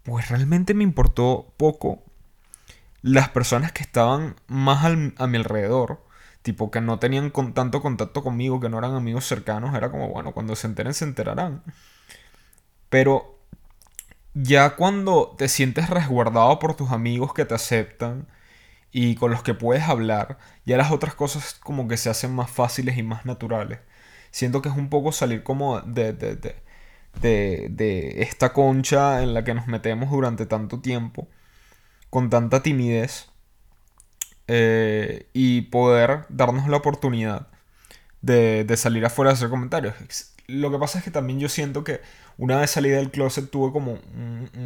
pues 0.03 0.27
realmente 0.27 0.73
me 0.73 0.83
importó 0.83 1.53
poco 1.55 2.03
las 3.03 3.29
personas 3.29 3.71
que 3.71 3.83
estaban 3.83 4.35
más 4.47 4.83
a 4.85 5.27
mi 5.27 5.37
alrededor, 5.37 6.03
tipo 6.41 6.71
que 6.71 6.81
no 6.81 6.99
tenían 6.99 7.31
tanto 7.53 7.81
contacto 7.81 8.23
conmigo, 8.23 8.59
que 8.59 8.69
no 8.69 8.79
eran 8.79 8.95
amigos 8.95 9.27
cercanos, 9.27 9.75
era 9.75 9.91
como, 9.91 10.09
bueno, 10.09 10.33
cuando 10.33 10.55
se 10.55 10.67
enteren 10.67 10.93
se 10.95 11.05
enterarán. 11.05 11.63
Pero 12.89 13.39
ya 14.33 14.75
cuando 14.75 15.35
te 15.37 15.47
sientes 15.49 15.89
resguardado 15.89 16.59
por 16.59 16.75
tus 16.75 16.91
amigos 16.91 17.33
que 17.33 17.45
te 17.45 17.55
aceptan 17.55 18.27
y 18.91 19.15
con 19.15 19.31
los 19.31 19.43
que 19.43 19.53
puedes 19.55 19.83
hablar, 19.85 20.37
ya 20.65 20.77
las 20.77 20.91
otras 20.91 21.15
cosas 21.15 21.55
como 21.55 21.87
que 21.87 21.97
se 21.97 22.09
hacen 22.09 22.33
más 22.35 22.51
fáciles 22.51 22.97
y 22.97 23.03
más 23.03 23.25
naturales. 23.25 23.79
Siento 24.31 24.61
que 24.61 24.69
es 24.69 24.75
un 24.77 24.89
poco 24.89 25.11
salir 25.11 25.43
como 25.43 25.81
de, 25.81 26.13
de, 26.13 26.35
de, 26.37 27.69
de, 27.69 28.23
esta 28.23 28.53
concha 28.53 29.23
en 29.23 29.33
la 29.33 29.43
que 29.43 29.53
nos 29.53 29.67
metemos 29.67 30.11
durante 30.11 30.45
tanto 30.45 30.81
tiempo, 30.81 31.27
con 32.13 32.29
tanta 32.29 32.61
timidez, 32.61 33.31
eh, 34.47 35.29
y 35.33 35.61
poder 35.61 36.27
darnos 36.29 36.67
la 36.67 36.77
oportunidad 36.77 37.47
de, 38.21 38.65
de 38.65 38.77
salir 38.77 39.03
afuera 39.03 39.31
a 39.31 39.33
hacer 39.33 39.49
comentarios. 39.49 39.95
Lo 40.45 40.69
que 40.69 40.77
pasa 40.77 40.99
es 40.99 41.03
que 41.03 41.09
también 41.09 41.39
yo 41.39 41.49
siento 41.49 41.83
que 41.83 42.01
una 42.37 42.59
vez 42.59 42.69
salí 42.69 42.89
del 42.89 43.09
closet 43.09 43.49
tuve 43.49 43.71
como 43.71 43.97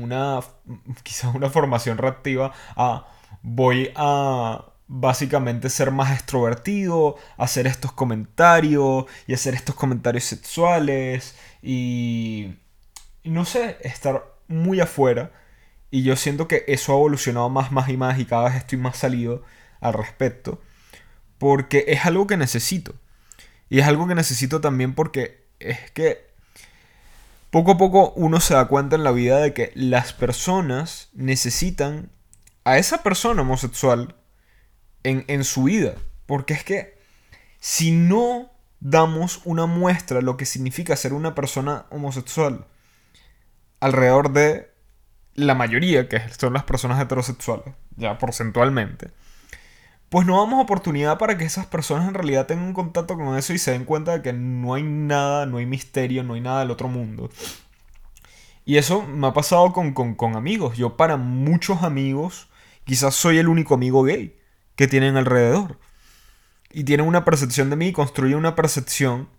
una, 0.01 0.41
quizás 1.03 1.33
una 1.33 1.49
formación 1.49 1.97
reactiva 1.97 2.51
a 2.75 3.07
voy 3.41 3.93
a 3.95 4.65
básicamente 4.89 5.69
ser 5.69 5.91
más 5.91 6.11
extrovertido, 6.11 7.15
hacer 7.37 7.65
estos 7.65 7.93
comentarios 7.93 9.05
y 9.25 9.33
hacer 9.33 9.53
estos 9.53 9.75
comentarios 9.75 10.25
sexuales 10.25 11.37
y, 11.63 12.55
no 13.23 13.45
sé, 13.45 13.77
estar 13.83 14.25
muy 14.49 14.81
afuera. 14.81 15.31
Y 15.89 16.03
yo 16.03 16.15
siento 16.15 16.47
que 16.47 16.65
eso 16.67 16.91
ha 16.91 16.95
evolucionado 16.95 17.49
más, 17.49 17.71
más 17.71 17.89
y 17.89 17.97
más 17.97 18.19
y 18.19 18.25
cada 18.25 18.49
vez 18.49 18.55
estoy 18.55 18.77
más 18.77 18.97
salido 18.97 19.43
al 19.79 19.93
respecto. 19.93 20.61
Porque 21.37 21.85
es 21.87 22.05
algo 22.05 22.27
que 22.27 22.37
necesito. 22.37 22.95
Y 23.69 23.79
es 23.79 23.87
algo 23.87 24.07
que 24.07 24.15
necesito 24.15 24.61
también 24.61 24.95
porque 24.95 25.45
es 25.59 25.91
que 25.91 26.27
poco 27.49 27.71
a 27.71 27.77
poco 27.77 28.11
uno 28.15 28.39
se 28.39 28.53
da 28.53 28.67
cuenta 28.67 28.95
en 28.95 29.03
la 29.03 29.11
vida 29.11 29.39
de 29.39 29.53
que 29.53 29.71
las 29.75 30.13
personas 30.13 31.09
necesitan 31.13 32.11
a 32.63 32.77
esa 32.77 33.03
persona 33.03 33.41
homosexual 33.41 34.15
en, 35.03 35.23
en 35.27 35.43
su 35.43 35.63
vida. 35.63 35.95
Porque 36.25 36.53
es 36.53 36.63
que 36.63 36.97
si 37.59 37.91
no 37.91 38.51
damos 38.79 39.41
una 39.45 39.65
muestra 39.65 40.17
de 40.17 40.23
lo 40.23 40.37
que 40.37 40.45
significa 40.45 40.95
ser 40.95 41.13
una 41.13 41.33
persona 41.33 41.85
homosexual 41.89 42.65
alrededor 43.79 44.33
de 44.33 44.71
la 45.37 45.55
mayoría, 45.55 46.09
que 46.09 46.19
son 46.37 46.53
las 46.53 46.63
personas 46.63 46.99
heterosexuales, 46.99 47.73
ya 47.95 48.17
porcentualmente, 48.17 49.11
pues 50.09 50.25
no 50.25 50.39
damos 50.39 50.61
oportunidad 50.61 51.17
para 51.17 51.37
que 51.37 51.45
esas 51.45 51.67
personas 51.67 52.07
en 52.07 52.15
realidad 52.15 52.47
tengan 52.47 52.73
contacto 52.73 53.15
con 53.15 53.37
eso 53.37 53.53
y 53.53 53.59
se 53.59 53.71
den 53.71 53.85
cuenta 53.85 54.13
de 54.13 54.21
que 54.21 54.33
no 54.33 54.73
hay 54.73 54.83
nada, 54.83 55.45
no 55.45 55.57
hay 55.57 55.65
misterio, 55.65 56.23
no 56.23 56.33
hay 56.33 56.41
nada 56.41 56.61
del 56.61 56.71
otro 56.71 56.87
mundo. 56.87 57.29
Y 58.65 58.77
eso 58.77 59.03
me 59.03 59.27
ha 59.27 59.33
pasado 59.33 59.71
con, 59.73 59.93
con, 59.93 60.35
amigos. 60.35 60.75
Yo 60.75 60.97
para 60.97 61.17
muchos 61.17 61.83
amigos 61.83 62.49
quizás 62.83 63.15
soy 63.15 63.37
el 63.37 63.47
único 63.47 63.75
amigo 63.75 64.03
gay 64.03 64.37
que 64.75 64.87
tienen 64.87 65.17
alrededor. 65.17 65.79
Y 66.71 66.83
tienen 66.83 67.07
una 67.07 67.23
percepción 67.23 67.69
de 67.69 67.75
mí 67.75 67.91
construyen 67.93 68.37
una 68.37 68.55
percepción 68.55 69.29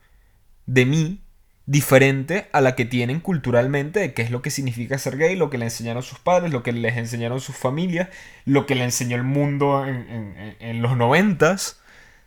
de 0.66 0.86
mí 0.86 1.22
diferente 1.68 2.48
a 2.52 2.62
la 2.62 2.74
que 2.74 2.86
tienen 2.86 3.20
culturalmente 3.20 4.00
de 4.00 4.14
qué 4.14 4.22
es 4.22 4.30
lo 4.30 4.40
que 4.40 4.48
significa 4.48 4.96
ser 4.96 5.18
gay, 5.18 5.36
lo 5.36 5.50
que 5.50 5.58
le 5.58 5.66
enseñaron 5.66 6.02
sus 6.02 6.18
padres, 6.18 6.50
lo 6.50 6.62
que 6.62 6.72
les 6.72 6.96
enseñaron 6.96 7.42
sus 7.42 7.56
familias, 7.56 8.08
lo 8.46 8.64
que 8.64 8.74
le 8.74 8.84
enseñó 8.84 9.16
el 9.16 9.22
mundo 9.22 9.84
en, 9.86 10.80
los 10.80 10.96
noventas, 10.96 11.78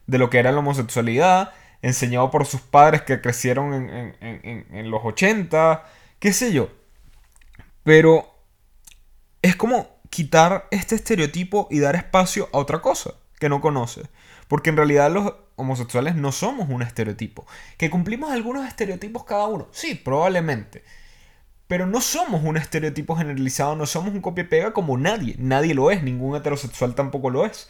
de 0.06 0.20
lo 0.20 0.30
que 0.30 0.38
era 0.38 0.52
la 0.52 0.60
homosexualidad, 0.60 1.54
enseñado 1.82 2.30
por 2.30 2.46
sus 2.46 2.62
padres 2.62 3.02
que 3.02 3.20
crecieron 3.20 3.74
en, 4.22 4.92
los 4.92 5.02
80, 5.04 5.86
qué 6.20 6.34
sé 6.34 6.54
yo. 6.54 6.70
Pero 7.82 8.36
es 9.42 9.56
como 9.56 10.02
quitar 10.12 10.68
este 10.70 10.94
estereotipo 10.94 11.68
y 11.72 11.80
dar 11.80 11.96
espacio 11.96 12.48
a 12.54 12.60
otra 12.60 12.80
cosa 12.80 13.16
que 13.40 13.50
no 13.50 13.60
conoce. 13.60 14.04
Porque 14.48 14.70
en 14.70 14.78
realidad 14.78 15.12
los 15.12 15.34
homosexuales 15.62 16.16
no 16.16 16.32
somos 16.32 16.70
un 16.70 16.82
estereotipo. 16.82 17.46
¿Que 17.78 17.90
cumplimos 17.90 18.32
algunos 18.32 18.68
estereotipos 18.68 19.24
cada 19.24 19.48
uno? 19.48 19.68
Sí, 19.72 19.96
probablemente. 19.96 20.84
Pero 21.68 21.88
no 21.88 22.02
somos 22.02 22.44
un 22.44 22.58
estereotipo 22.58 23.16
generalizado, 23.16 23.76
no 23.76 23.86
somos 23.86 24.14
un 24.14 24.22
copia-pega 24.22 24.74
como 24.74 24.98
nadie. 24.98 25.36
Nadie 25.38 25.74
lo 25.74 25.90
es, 25.92 26.04
ningún 26.04 26.36
heterosexual 26.36 26.96
tampoco 26.96 27.30
lo 27.30 27.46
es. 27.46 27.70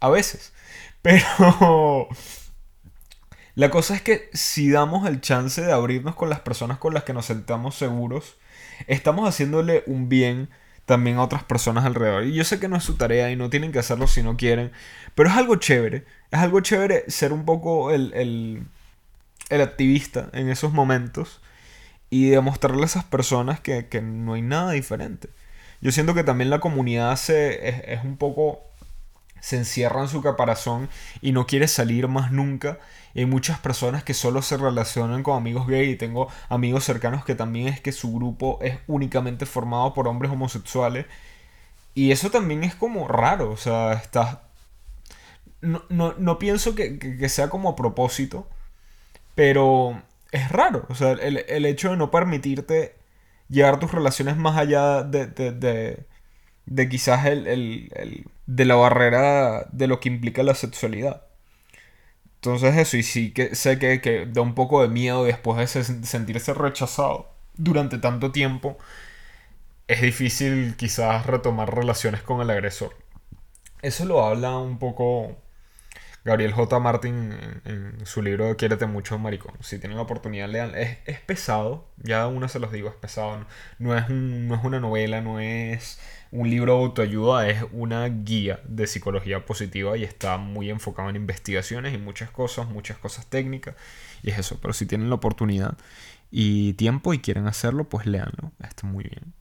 A 0.00 0.08
veces. 0.10 0.52
Pero... 1.02 2.08
La 3.54 3.70
cosa 3.70 3.94
es 3.94 4.00
que 4.00 4.30
si 4.32 4.70
damos 4.70 5.06
el 5.06 5.20
chance 5.20 5.60
de 5.60 5.72
abrirnos 5.72 6.14
con 6.14 6.30
las 6.30 6.40
personas 6.40 6.78
con 6.78 6.94
las 6.94 7.04
que 7.04 7.12
nos 7.12 7.26
sentamos 7.26 7.74
seguros, 7.74 8.38
estamos 8.86 9.28
haciéndole 9.28 9.84
un 9.86 10.08
bien 10.08 10.48
también 10.86 11.16
a 11.16 11.22
otras 11.22 11.44
personas 11.44 11.84
alrededor. 11.84 12.24
Y 12.24 12.34
yo 12.34 12.44
sé 12.44 12.60
que 12.60 12.68
no 12.68 12.76
es 12.76 12.84
su 12.84 12.94
tarea 12.94 13.30
y 13.30 13.36
no 13.36 13.50
tienen 13.50 13.72
que 13.72 13.78
hacerlo 13.78 14.06
si 14.06 14.22
no 14.22 14.36
quieren, 14.36 14.72
pero 15.14 15.28
es 15.28 15.36
algo 15.36 15.56
chévere. 15.56 16.04
Es 16.30 16.40
algo 16.40 16.60
chévere 16.60 17.04
ser 17.08 17.32
un 17.32 17.44
poco 17.44 17.90
el, 17.90 18.12
el, 18.14 18.66
el 19.50 19.60
activista 19.60 20.28
en 20.32 20.48
esos 20.48 20.72
momentos 20.72 21.40
y 22.10 22.28
demostrarle 22.30 22.82
a 22.82 22.86
esas 22.86 23.04
personas 23.04 23.60
que, 23.60 23.88
que, 23.88 24.02
no 24.02 24.34
hay 24.34 24.42
nada 24.42 24.72
diferente. 24.72 25.28
Yo 25.80 25.92
siento 25.92 26.14
que 26.14 26.24
también 26.24 26.50
la 26.50 26.60
comunidad 26.60 27.16
se, 27.16 27.68
es, 27.68 27.82
es 27.86 28.04
un 28.04 28.16
poco 28.16 28.62
se 29.42 29.56
encierra 29.56 30.02
en 30.02 30.08
su 30.08 30.22
caparazón 30.22 30.88
y 31.20 31.32
no 31.32 31.46
quiere 31.46 31.66
salir 31.68 32.06
más 32.08 32.30
nunca. 32.30 32.78
Hay 33.14 33.26
muchas 33.26 33.58
personas 33.58 34.04
que 34.04 34.14
solo 34.14 34.42
se 34.42 34.56
relacionan 34.56 35.22
con 35.22 35.36
amigos 35.36 35.66
gay 35.66 35.90
y 35.90 35.96
tengo 35.96 36.28
amigos 36.48 36.84
cercanos 36.84 37.24
que 37.24 37.34
también 37.34 37.68
es 37.68 37.80
que 37.80 37.92
su 37.92 38.12
grupo 38.12 38.58
es 38.62 38.78
únicamente 38.86 39.46
formado 39.46 39.94
por 39.94 40.08
hombres 40.08 40.32
homosexuales. 40.32 41.06
Y 41.94 42.12
eso 42.12 42.30
también 42.30 42.64
es 42.64 42.74
como 42.74 43.08
raro, 43.08 43.50
o 43.50 43.56
sea, 43.56 43.94
está... 43.94 44.42
No, 45.60 45.84
no, 46.18 46.38
pienso 46.38 46.74
que, 46.74 47.28
sea 47.28 47.48
como 47.48 47.70
a 47.70 47.76
propósito, 47.76 48.48
pero 49.36 50.02
es 50.32 50.50
raro, 50.50 50.86
o 50.88 50.94
sea, 50.96 51.12
el, 51.12 51.66
hecho 51.66 51.90
de 51.90 51.96
no 51.96 52.10
permitirte 52.10 52.96
llevar 53.48 53.78
tus 53.78 53.92
relaciones 53.92 54.36
más 54.36 54.58
allá 54.58 55.04
de, 55.04 55.26
de, 55.26 56.04
de, 56.66 56.88
quizás 56.88 57.26
el 57.26 58.26
de 58.46 58.64
la 58.64 58.74
barrera 58.74 59.66
de 59.72 59.86
lo 59.86 60.00
que 60.00 60.08
implica 60.08 60.42
la 60.42 60.54
sexualidad. 60.54 61.22
Entonces 62.44 62.76
eso, 62.76 62.96
y 62.96 63.04
sí 63.04 63.30
que 63.32 63.54
sé 63.54 63.78
que, 63.78 64.00
que 64.00 64.26
da 64.26 64.42
un 64.42 64.56
poco 64.56 64.82
de 64.82 64.88
miedo 64.88 65.24
después 65.24 65.72
de 65.74 65.84
sentirse 66.04 66.52
rechazado 66.54 67.30
durante 67.54 67.98
tanto 67.98 68.32
tiempo, 68.32 68.78
es 69.86 70.02
difícil 70.02 70.74
quizás 70.76 71.26
retomar 71.26 71.72
relaciones 71.72 72.22
con 72.22 72.40
el 72.40 72.50
agresor. 72.50 72.96
Eso 73.80 74.04
lo 74.06 74.24
habla 74.24 74.58
un 74.58 74.80
poco 74.80 75.36
Gabriel 76.24 76.52
J. 76.52 76.78
Martin 76.80 77.32
en, 77.64 78.06
su 78.06 78.22
libro 78.22 78.56
Quiérete 78.56 78.86
mucho, 78.86 79.18
maricón. 79.20 79.54
Si 79.60 79.78
tienen 79.78 79.96
la 79.96 80.02
oportunidad, 80.02 80.48
lean. 80.48 80.74
Es, 80.74 80.98
es 81.06 81.20
pesado, 81.20 81.86
ya 81.98 82.26
uno 82.26 82.48
se 82.48 82.58
los 82.58 82.72
digo, 82.72 82.88
es 82.88 82.96
pesado. 82.96 83.46
No, 83.78 83.96
es 83.96 84.08
no 84.08 84.56
es 84.56 84.64
una 84.64 84.80
novela, 84.80 85.20
no 85.20 85.38
es 85.38 86.00
un 86.32 86.50
libro 86.50 86.74
de 86.74 86.82
autoayuda, 86.82 87.48
es 87.48 87.64
una 87.72 88.04
guía 88.06 88.60
de 88.64 88.88
psicología 88.88 89.46
positiva 89.46 89.96
y 89.96 90.02
está 90.02 90.36
muy 90.38 90.70
enfocado 90.70 91.08
en 91.10 91.16
investigaciones 91.16 91.94
y 91.94 91.98
muchas 91.98 92.30
cosas, 92.30 92.68
muchas 92.68 92.98
cosas 92.98 93.26
técnicas. 93.26 93.76
Y 94.24 94.30
es 94.30 94.38
eso, 94.38 94.58
pero 94.60 94.74
si 94.74 94.86
tienen 94.86 95.08
la 95.08 95.14
oportunidad 95.14 95.76
y 96.30 96.72
tiempo 96.72 97.14
y 97.14 97.20
quieren 97.20 97.46
hacerlo, 97.46 97.88
pues 97.88 98.06
leanlo. 98.06 98.50
Está 98.60 98.88
muy 98.88 99.04
bien. 99.04 99.32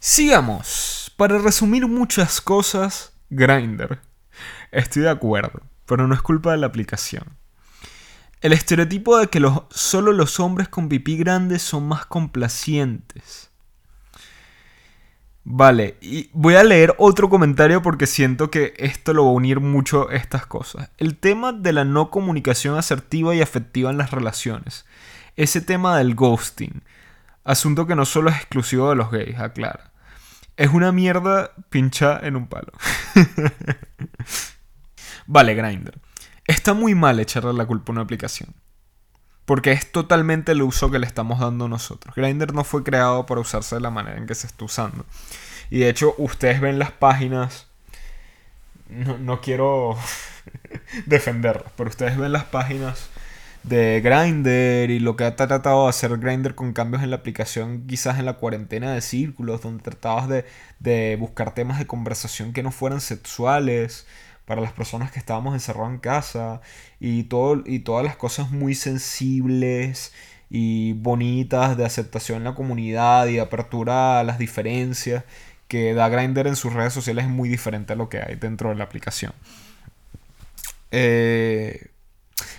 Sigamos. 0.00 1.12
Para 1.16 1.38
resumir 1.38 1.86
muchas 1.86 2.40
cosas, 2.40 3.12
Grinder. 3.30 4.00
Estoy 4.72 5.02
de 5.02 5.10
acuerdo 5.10 5.62
pero 5.88 6.06
no 6.06 6.14
es 6.14 6.22
culpa 6.22 6.52
de 6.52 6.58
la 6.58 6.66
aplicación. 6.66 7.24
El 8.40 8.52
estereotipo 8.52 9.18
de 9.18 9.28
que 9.28 9.42
solo 9.70 10.12
los 10.12 10.38
hombres 10.38 10.68
con 10.68 10.88
pipí 10.88 11.16
grandes 11.16 11.62
son 11.62 11.88
más 11.88 12.06
complacientes. 12.06 13.47
Vale, 15.50 15.96
y 16.02 16.28
voy 16.34 16.56
a 16.56 16.62
leer 16.62 16.94
otro 16.98 17.30
comentario 17.30 17.80
porque 17.80 18.06
siento 18.06 18.50
que 18.50 18.74
esto 18.76 19.14
lo 19.14 19.24
va 19.24 19.30
a 19.30 19.32
unir 19.32 19.60
mucho 19.60 20.10
estas 20.10 20.44
cosas. 20.44 20.90
El 20.98 21.16
tema 21.16 21.54
de 21.54 21.72
la 21.72 21.86
no 21.86 22.10
comunicación 22.10 22.76
asertiva 22.76 23.34
y 23.34 23.40
afectiva 23.40 23.88
en 23.88 23.96
las 23.96 24.10
relaciones. 24.10 24.84
Ese 25.36 25.62
tema 25.62 25.96
del 25.96 26.14
ghosting. 26.14 26.82
Asunto 27.44 27.86
que 27.86 27.96
no 27.96 28.04
solo 28.04 28.28
es 28.28 28.36
exclusivo 28.36 28.90
de 28.90 28.96
los 28.96 29.10
gays, 29.10 29.38
aclara. 29.38 29.90
Es 30.58 30.68
una 30.68 30.92
mierda 30.92 31.52
pincha 31.70 32.20
en 32.22 32.36
un 32.36 32.46
palo. 32.46 32.72
Vale, 35.26 35.54
Grindr. 35.54 35.98
Está 36.46 36.74
muy 36.74 36.94
mal 36.94 37.20
echarle 37.20 37.54
la 37.54 37.64
culpa 37.64 37.90
a 37.90 37.92
una 37.92 38.02
aplicación. 38.02 38.54
Porque 39.48 39.72
es 39.72 39.90
totalmente 39.90 40.52
el 40.52 40.60
uso 40.60 40.90
que 40.90 40.98
le 40.98 41.06
estamos 41.06 41.40
dando 41.40 41.68
nosotros. 41.68 42.14
Grindr 42.14 42.52
no 42.52 42.64
fue 42.64 42.84
creado 42.84 43.24
para 43.24 43.40
usarse 43.40 43.76
de 43.76 43.80
la 43.80 43.88
manera 43.88 44.18
en 44.18 44.26
que 44.26 44.34
se 44.34 44.46
está 44.46 44.66
usando. 44.66 45.06
Y 45.70 45.78
de 45.78 45.88
hecho, 45.88 46.14
ustedes 46.18 46.60
ven 46.60 46.78
las 46.78 46.92
páginas. 46.92 47.66
No, 48.90 49.40
quiero 49.40 49.96
defenderlas, 51.06 51.72
pero 51.78 51.88
ustedes 51.88 52.18
ven 52.18 52.32
las 52.32 52.44
páginas 52.44 53.08
de 53.62 54.02
Grindr 54.02 54.90
y 54.90 54.98
lo 54.98 55.16
que 55.16 55.24
ha 55.24 55.34
tratado 55.34 55.84
de 55.84 55.88
hacer 55.88 56.18
Grindr 56.18 56.54
con 56.54 56.74
cambios 56.74 57.02
en 57.02 57.08
la 57.08 57.16
aplicación, 57.16 57.86
quizás 57.86 58.18
en 58.18 58.26
la 58.26 58.34
cuarentena 58.34 58.92
de 58.92 59.00
círculos, 59.00 59.62
donde 59.62 59.82
tratabas 59.82 60.28
de, 60.28 60.44
de 60.78 61.16
buscar 61.18 61.54
temas 61.54 61.78
de 61.78 61.86
conversación 61.86 62.52
que 62.52 62.62
no 62.62 62.70
fueran 62.70 63.00
sexuales 63.00 64.06
para 64.48 64.62
las 64.62 64.72
personas 64.72 65.12
que 65.12 65.18
estábamos 65.18 65.52
encerrados 65.52 65.90
en 65.90 65.98
casa 65.98 66.62
y, 66.98 67.24
todo, 67.24 67.62
y 67.66 67.80
todas 67.80 68.02
las 68.02 68.16
cosas 68.16 68.50
muy 68.50 68.74
sensibles 68.74 70.14
y 70.48 70.94
bonitas 70.94 71.76
de 71.76 71.84
aceptación 71.84 72.38
en 72.38 72.44
la 72.44 72.54
comunidad 72.54 73.26
y 73.26 73.38
apertura 73.38 74.18
a 74.18 74.24
las 74.24 74.38
diferencias 74.38 75.24
que 75.68 75.92
da 75.92 76.08
Grindr 76.08 76.46
en 76.46 76.56
sus 76.56 76.72
redes 76.72 76.94
sociales 76.94 77.26
es 77.26 77.30
muy 77.30 77.50
diferente 77.50 77.92
a 77.92 77.96
lo 77.96 78.08
que 78.08 78.22
hay 78.22 78.36
dentro 78.36 78.70
de 78.70 78.76
la 78.76 78.84
aplicación. 78.84 79.34
Eh, 80.92 81.90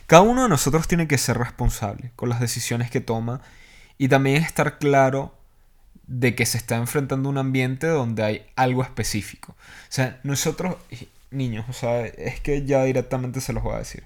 cada 0.05 0.21
uno 0.21 0.43
de 0.43 0.49
nosotros 0.49 0.87
tiene 0.87 1.07
que 1.07 1.17
ser 1.17 1.39
responsable 1.39 2.11
con 2.15 2.29
las 2.29 2.39
decisiones 2.39 2.91
que 2.91 3.01
toma 3.01 3.41
y 3.97 4.09
también 4.09 4.43
estar 4.43 4.77
claro 4.77 5.33
de 6.05 6.35
que 6.35 6.45
se 6.45 6.59
está 6.59 6.75
enfrentando 6.75 7.29
a 7.29 7.31
un 7.31 7.39
ambiente 7.39 7.87
donde 7.87 8.23
hay 8.23 8.45
algo 8.55 8.83
específico. 8.83 9.53
O 9.53 9.91
sea, 9.91 10.19
nosotros, 10.21 10.75
niños, 11.31 11.65
o 11.69 11.73
sea, 11.73 12.05
es 12.05 12.39
que 12.41 12.65
ya 12.65 12.83
directamente 12.83 13.41
se 13.41 13.53
los 13.53 13.63
voy 13.63 13.75
a 13.75 13.79
decir. 13.79 14.05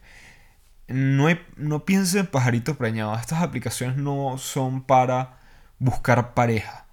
No, 0.88 1.28
no 1.56 1.86
piensen 1.86 2.22
en 2.22 2.28
pajaritos 2.28 2.78
preñados. 2.78 3.20
Estas 3.22 3.42
aplicaciones 3.42 3.98
no 3.98 4.38
son 4.38 4.84
para 4.84 5.40
buscar 5.80 6.34
pareja. 6.34 6.88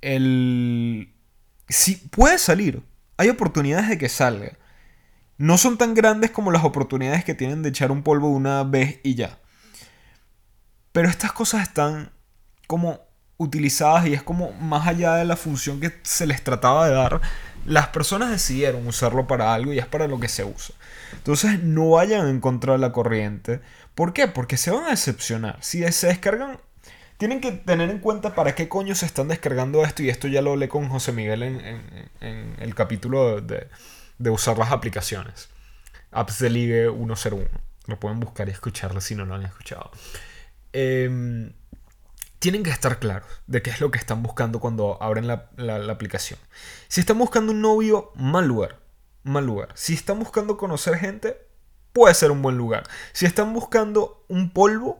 El... 0.00 1.14
Sí, 1.68 1.96
puede 2.10 2.38
salir. 2.38 2.82
Hay 3.16 3.28
oportunidades 3.28 3.88
de 3.88 3.98
que 3.98 4.08
salga. 4.08 4.52
No 5.38 5.56
son 5.58 5.78
tan 5.78 5.94
grandes 5.94 6.30
como 6.32 6.50
las 6.50 6.64
oportunidades 6.64 7.24
que 7.24 7.34
tienen 7.34 7.62
de 7.62 7.70
echar 7.70 7.90
un 7.92 8.02
polvo 8.02 8.28
una 8.28 8.62
vez 8.64 9.00
y 9.02 9.14
ya. 9.14 9.38
Pero 10.92 11.08
estas 11.08 11.32
cosas 11.32 11.62
están 11.62 12.10
como 12.66 13.00
utilizadas 13.36 14.06
y 14.06 14.12
es 14.12 14.22
como 14.22 14.52
más 14.52 14.86
allá 14.86 15.14
de 15.14 15.24
la 15.24 15.36
función 15.36 15.80
que 15.80 15.98
se 16.02 16.26
les 16.26 16.44
trataba 16.44 16.86
de 16.86 16.94
dar 16.94 17.20
las 17.66 17.88
personas 17.88 18.30
decidieron 18.30 18.86
usarlo 18.86 19.26
para 19.26 19.54
algo 19.54 19.72
y 19.72 19.78
es 19.78 19.86
para 19.86 20.08
lo 20.08 20.18
que 20.18 20.28
se 20.28 20.44
usa. 20.44 20.74
Entonces 21.12 21.62
no 21.62 21.90
vayan 21.90 22.28
en 22.28 22.40
contra 22.40 22.74
de 22.74 22.78
la 22.78 22.92
corriente. 22.92 23.60
¿Por 23.94 24.12
qué? 24.12 24.28
Porque 24.28 24.56
se 24.56 24.70
van 24.70 24.84
a 24.84 24.90
decepcionar. 24.90 25.58
Si 25.60 25.82
se 25.92 26.06
descargan, 26.06 26.58
tienen 27.18 27.40
que 27.40 27.52
tener 27.52 27.90
en 27.90 27.98
cuenta 27.98 28.34
para 28.34 28.54
qué 28.54 28.68
coño 28.68 28.94
se 28.94 29.06
están 29.06 29.28
descargando 29.28 29.84
esto. 29.84 30.02
Y 30.02 30.08
esto 30.08 30.28
ya 30.28 30.42
lo 30.42 30.52
hablé 30.52 30.68
con 30.68 30.88
José 30.88 31.12
Miguel 31.12 31.42
en, 31.42 32.10
el 32.20 32.74
capítulo 32.74 33.40
de, 33.40 33.68
de, 34.18 34.30
usar 34.30 34.58
las 34.58 34.72
aplicaciones. 34.72 35.48
Apps 36.12 36.38
de 36.38 36.50
Ligue 36.50 36.90
101. 36.90 37.46
Lo 37.86 38.00
pueden 38.00 38.20
buscar 38.20 38.48
y 38.48 38.52
escucharlo 38.52 39.00
si 39.00 39.14
no 39.14 39.26
lo 39.26 39.34
han 39.34 39.44
escuchado. 39.44 39.90
Eh, 40.72 41.52
tienen 42.40 42.62
que 42.62 42.70
estar 42.70 42.98
claros 42.98 43.28
de 43.46 43.62
qué 43.62 43.70
es 43.70 43.80
lo 43.80 43.90
que 43.90 43.98
están 43.98 44.22
buscando 44.22 44.60
cuando 44.60 45.00
abren 45.00 45.26
la, 45.28 45.50
aplicación. 45.92 46.40
Si 46.88 47.00
están 47.00 47.18
buscando 47.18 47.52
un 47.52 47.60
novio, 47.60 48.12
mal 48.16 48.48
lugar. 48.48 48.80
Mal 49.22 49.44
lugar. 49.44 49.68
Si 49.74 49.92
están 49.92 50.18
buscando 50.18 50.56
conocer 50.56 50.96
gente, 50.96 51.36
puede 51.92 52.14
ser 52.14 52.30
un 52.30 52.40
buen 52.40 52.56
lugar. 52.56 52.84
Si 53.12 53.26
están 53.26 53.52
buscando 53.52 54.24
un 54.28 54.50
polvo, 54.50 54.98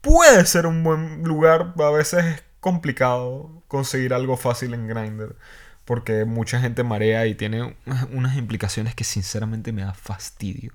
puede 0.00 0.46
ser 0.46 0.66
un 0.66 0.84
buen 0.84 1.24
lugar. 1.24 1.74
A 1.76 1.90
veces 1.90 2.24
es 2.24 2.44
complicado 2.60 3.64
conseguir 3.66 4.14
algo 4.14 4.36
fácil 4.36 4.74
en 4.74 4.86
Grindr. 4.86 5.36
Porque 5.84 6.24
mucha 6.24 6.60
gente 6.60 6.84
marea 6.84 7.26
y 7.26 7.34
tiene 7.34 7.76
unas 8.12 8.36
implicaciones 8.36 8.94
que 8.94 9.04
sinceramente 9.04 9.72
me 9.72 9.82
da 9.82 9.94
fastidio 9.94 10.72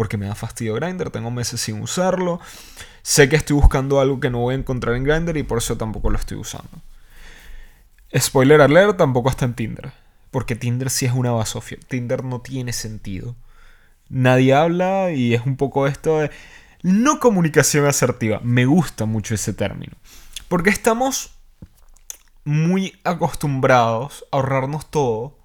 porque 0.00 0.16
me 0.16 0.24
da 0.24 0.34
fastidio 0.34 0.76
Grindr, 0.76 1.10
tengo 1.10 1.30
meses 1.30 1.60
sin 1.60 1.82
usarlo. 1.82 2.40
Sé 3.02 3.28
que 3.28 3.36
estoy 3.36 3.54
buscando 3.54 4.00
algo 4.00 4.18
que 4.18 4.30
no 4.30 4.38
voy 4.38 4.54
a 4.54 4.56
encontrar 4.56 4.96
en 4.96 5.04
Grindr 5.04 5.36
y 5.36 5.42
por 5.42 5.58
eso 5.58 5.76
tampoco 5.76 6.08
lo 6.08 6.16
estoy 6.16 6.38
usando. 6.38 6.70
Spoiler 8.16 8.62
alert, 8.62 8.96
tampoco 8.96 9.28
está 9.28 9.44
en 9.44 9.52
Tinder. 9.52 9.92
Porque 10.30 10.56
Tinder 10.56 10.88
sí 10.88 11.04
es 11.04 11.12
una 11.12 11.32
basofia. 11.32 11.76
Tinder 11.86 12.24
no 12.24 12.40
tiene 12.40 12.72
sentido. 12.72 13.36
Nadie 14.08 14.54
habla 14.54 15.12
y 15.12 15.34
es 15.34 15.44
un 15.44 15.58
poco 15.58 15.86
esto 15.86 16.20
de 16.20 16.30
no 16.82 17.20
comunicación 17.20 17.84
asertiva. 17.84 18.40
Me 18.42 18.64
gusta 18.64 19.04
mucho 19.04 19.34
ese 19.34 19.52
término. 19.52 19.92
Porque 20.48 20.70
estamos 20.70 21.34
muy 22.44 22.98
acostumbrados 23.04 24.24
a 24.32 24.36
ahorrarnos 24.36 24.90
todo. 24.90 25.36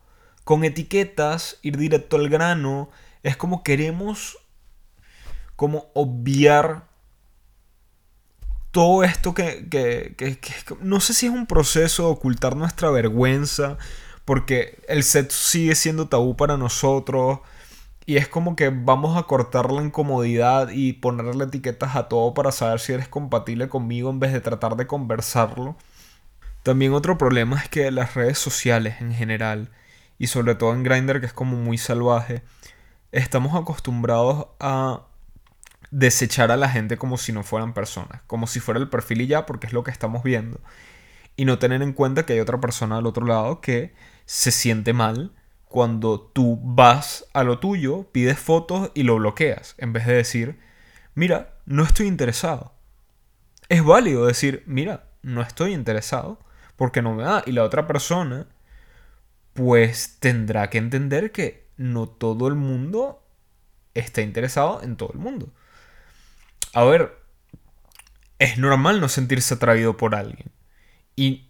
Con 0.45 0.63
etiquetas, 0.63 1.59
ir 1.61 1.75
directo 1.75 2.15
al 2.15 2.29
grano. 2.29 2.89
Es 3.21 3.35
como 3.35 3.63
queremos 3.63 4.37
como 5.55 5.87
obviar 5.93 6.87
todo 8.71 9.03
esto 9.03 9.33
que, 9.33 10.15
no 10.81 10.99
sé 10.99 11.13
si 11.13 11.27
es 11.27 11.31
un 11.31 11.45
proceso 11.45 12.03
de 12.03 12.09
ocultar 12.09 12.57
nuestra 12.57 12.89
vergüenza, 12.91 13.77
porque 14.25 14.79
el 14.89 15.03
set 15.03 15.31
sigue 15.31 15.75
siendo 15.75 16.09
tabú 16.09 16.35
para 16.35 16.57
nosotros. 16.57 17.39
Y 18.05 18.17
es 18.17 18.27
como 18.27 18.55
que 18.55 18.69
vamos 18.69 19.17
a 19.17 19.23
cortar 19.23 19.71
la 19.71 19.81
incomodidad 19.81 20.69
y 20.69 20.93
ponerle 20.93 21.45
etiquetas 21.45 21.95
a 21.95 22.07
todo 22.07 22.33
para 22.33 22.51
saber 22.51 22.79
si 22.79 22.93
eres 22.93 23.07
compatible 23.07 23.69
conmigo 23.69 24.09
en 24.09 24.19
vez 24.19 24.33
de 24.33 24.41
tratar 24.41 24.75
de 24.75 24.87
conversarlo. 24.87 25.75
También 26.61 26.93
otro 26.93 27.17
problema 27.17 27.57
es 27.57 27.69
que 27.69 27.89
las 27.91 28.13
redes 28.13 28.37
sociales 28.37 28.99
en 28.99 29.13
general, 29.13 29.71
y 30.19 30.27
sobre 30.27 30.55
todo 30.55 30.73
en 30.73 30.83
Grindr 30.83 31.19
que 31.19 31.27
es 31.27 31.33
como 31.33 31.55
muy 31.55 31.77
salvaje, 31.77 32.43
estamos 33.11 33.55
acostumbrados 33.55 34.47
a 34.59 35.05
desechar 35.95 36.51
a 36.51 36.57
la 36.57 36.69
gente 36.69 36.97
como 36.97 37.17
si 37.17 37.31
no 37.31 37.41
fueran 37.41 37.73
personas, 37.73 38.21
como 38.27 38.47
si 38.47 38.59
fuera 38.59 38.81
el 38.81 38.89
perfil 38.89 39.21
y 39.21 39.27
ya, 39.27 39.45
porque 39.45 39.67
es 39.67 39.71
lo 39.71 39.85
que 39.85 39.91
estamos 39.91 40.23
viendo. 40.23 40.59
Y 41.37 41.45
no 41.45 41.57
tener 41.57 41.81
en 41.81 41.93
cuenta 41.93 42.25
que 42.25 42.33
hay 42.33 42.41
otra 42.41 42.59
persona 42.59 42.97
al 42.97 43.05
otro 43.05 43.25
lado 43.25 43.61
que 43.61 43.93
se 44.25 44.51
siente 44.51 44.91
mal 44.91 45.31
cuando 45.63 46.19
tú 46.19 46.59
vas 46.61 47.25
a 47.33 47.45
lo 47.45 47.59
tuyo, 47.59 48.09
pides 48.11 48.37
fotos 48.37 48.91
y 48.93 49.03
lo 49.03 49.15
bloqueas, 49.15 49.75
en 49.77 49.93
vez 49.93 50.05
de 50.05 50.15
decir, 50.15 50.59
mira, 51.13 51.53
no 51.65 51.83
estoy 51.83 52.07
interesado. 52.07 52.73
Es 53.69 53.81
válido 53.81 54.25
decir, 54.25 54.63
mira, 54.65 55.07
no 55.21 55.41
estoy 55.41 55.73
interesado, 55.73 56.39
porque 56.75 57.01
no 57.01 57.13
me 57.13 57.23
da. 57.23 57.41
Y 57.45 57.53
la 57.53 57.63
otra 57.63 57.87
persona, 57.87 58.47
pues 59.53 60.17
tendrá 60.19 60.69
que 60.69 60.77
entender 60.77 61.31
que 61.31 61.69
no 61.77 62.07
todo 62.07 62.49
el 62.49 62.55
mundo 62.55 63.23
está 63.93 64.21
interesado 64.21 64.83
en 64.83 64.97
todo 64.97 65.11
el 65.13 65.19
mundo. 65.19 65.53
A 66.75 66.83
ver, 66.83 67.17
es 68.37 68.57
normal 68.57 68.99
no 68.99 69.07
sentirse 69.07 69.53
atraído 69.53 69.95
por 69.95 70.13
alguien. 70.13 70.51
Y 71.15 71.47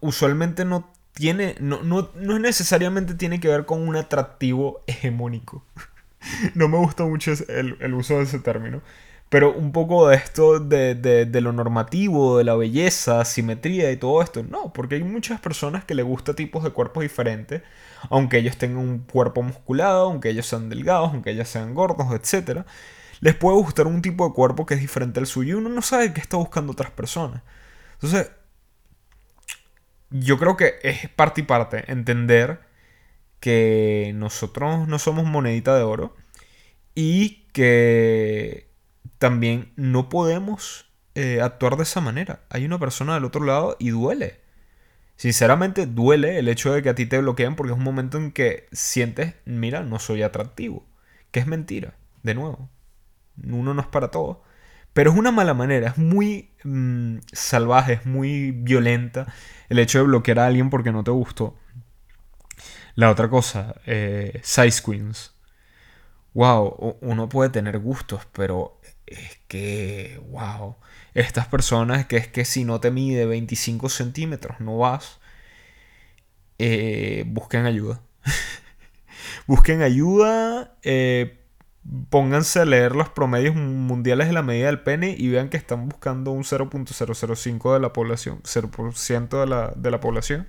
usualmente 0.00 0.64
no 0.64 0.92
tiene, 1.14 1.56
no, 1.58 1.82
no, 1.82 2.38
necesariamente 2.38 3.14
tiene 3.14 3.40
que 3.40 3.48
ver 3.48 3.66
con 3.66 3.86
un 3.86 3.96
atractivo 3.96 4.84
hegemónico. 4.86 5.64
no 6.54 6.68
me 6.68 6.78
gusta 6.78 7.04
mucho 7.04 7.32
el, 7.48 7.76
el, 7.80 7.94
uso 7.94 8.18
de 8.18 8.22
ese 8.22 8.38
término. 8.38 8.82
Pero 9.28 9.52
un 9.52 9.72
poco 9.72 10.06
de 10.08 10.14
esto 10.14 10.60
de, 10.60 10.94
de, 10.94 11.26
de, 11.26 11.40
lo 11.40 11.52
normativo, 11.52 12.38
de 12.38 12.44
la 12.44 12.54
belleza, 12.54 13.24
simetría 13.24 13.90
y 13.90 13.96
todo 13.96 14.22
esto. 14.22 14.44
No, 14.44 14.72
porque 14.72 14.94
hay 14.94 15.02
muchas 15.02 15.40
personas 15.40 15.84
que 15.84 15.96
le 15.96 16.04
gusta 16.04 16.34
tipos 16.34 16.62
de 16.62 16.70
cuerpos 16.70 17.02
diferentes. 17.02 17.62
Aunque 18.10 18.38
ellos 18.38 18.56
tengan 18.56 18.78
un 18.78 18.98
cuerpo 19.00 19.42
musculado, 19.42 20.06
aunque 20.06 20.30
ellos 20.30 20.46
sean 20.46 20.68
delgados, 20.68 21.10
aunque 21.12 21.32
ellos 21.32 21.48
sean 21.48 21.74
gordos, 21.74 22.06
etc. 22.12 22.64
Les 23.20 23.34
puede 23.34 23.56
gustar 23.56 23.86
un 23.86 24.02
tipo 24.02 24.26
de 24.26 24.34
cuerpo 24.34 24.66
que 24.66 24.74
es 24.74 24.80
diferente 24.80 25.20
al 25.20 25.26
suyo 25.26 25.56
y 25.56 25.58
uno 25.58 25.68
no 25.68 25.82
sabe 25.82 26.12
qué 26.12 26.20
está 26.20 26.36
buscando 26.36 26.72
otras 26.72 26.90
personas. 26.90 27.42
Entonces, 27.94 28.30
yo 30.10 30.38
creo 30.38 30.56
que 30.56 30.74
es 30.82 31.08
parte 31.10 31.40
y 31.42 31.44
parte 31.44 31.90
entender 31.90 32.60
que 33.40 34.12
nosotros 34.14 34.88
no 34.88 34.98
somos 34.98 35.24
monedita 35.24 35.76
de 35.76 35.82
oro 35.82 36.16
y 36.94 37.46
que 37.52 38.70
también 39.18 39.72
no 39.76 40.08
podemos 40.08 40.90
eh, 41.14 41.40
actuar 41.40 41.76
de 41.76 41.84
esa 41.84 42.00
manera. 42.00 42.42
Hay 42.50 42.64
una 42.64 42.78
persona 42.78 43.14
del 43.14 43.24
otro 43.24 43.44
lado 43.44 43.76
y 43.78 43.90
duele. 43.90 44.40
Sinceramente 45.16 45.86
duele 45.86 46.38
el 46.38 46.48
hecho 46.48 46.72
de 46.72 46.82
que 46.82 46.90
a 46.90 46.94
ti 46.94 47.06
te 47.06 47.18
bloqueen 47.18 47.56
porque 47.56 47.72
es 47.72 47.78
un 47.78 47.84
momento 47.84 48.18
en 48.18 48.32
que 48.32 48.68
sientes, 48.72 49.34
mira, 49.46 49.82
no 49.82 49.98
soy 49.98 50.22
atractivo. 50.22 50.86
Que 51.30 51.40
es 51.40 51.46
mentira, 51.46 51.94
de 52.22 52.34
nuevo. 52.34 52.68
Uno 53.44 53.74
no 53.74 53.80
es 53.80 53.86
para 53.88 54.10
todo. 54.10 54.42
Pero 54.92 55.10
es 55.10 55.18
una 55.18 55.30
mala 55.30 55.52
manera, 55.54 55.88
es 55.88 55.98
muy 55.98 56.50
mm, 56.64 57.18
salvaje, 57.32 57.94
es 57.94 58.06
muy 58.06 58.50
violenta 58.52 59.26
el 59.68 59.78
hecho 59.78 59.98
de 59.98 60.04
bloquear 60.04 60.38
a 60.38 60.46
alguien 60.46 60.70
porque 60.70 60.92
no 60.92 61.04
te 61.04 61.10
gustó. 61.10 61.54
La 62.94 63.10
otra 63.10 63.28
cosa, 63.28 63.74
eh, 63.84 64.40
size 64.42 64.82
queens. 64.82 65.34
Wow, 66.32 66.98
uno 67.02 67.28
puede 67.28 67.50
tener 67.50 67.78
gustos, 67.78 68.26
pero 68.32 68.80
es 69.06 69.38
que, 69.48 70.20
wow, 70.30 70.76
estas 71.14 71.46
personas 71.46 72.06
que 72.06 72.16
es 72.16 72.28
que 72.28 72.44
si 72.44 72.64
no 72.64 72.80
te 72.80 72.90
mide 72.90 73.26
25 73.26 73.88
centímetros 73.88 74.60
no 74.60 74.78
vas, 74.78 75.20
eh, 76.58 77.24
busquen 77.26 77.66
ayuda. 77.66 78.00
busquen 79.46 79.82
ayuda, 79.82 80.76
eh, 80.82 81.45
pónganse 82.10 82.60
a 82.60 82.64
leer 82.64 82.96
los 82.96 83.08
promedios 83.08 83.54
mundiales 83.54 84.28
de 84.28 84.32
la 84.32 84.42
medida 84.42 84.66
del 84.66 84.80
pene 84.80 85.14
y 85.16 85.28
vean 85.28 85.48
que 85.48 85.56
están 85.56 85.88
buscando 85.88 86.30
un 86.30 86.44
0.005 86.44 87.74
de 87.74 87.80
la 87.80 87.92
población, 87.92 88.40
0% 88.42 89.40
de 89.40 89.46
la, 89.46 89.72
de 89.76 89.90
la 89.90 90.00
población. 90.00 90.48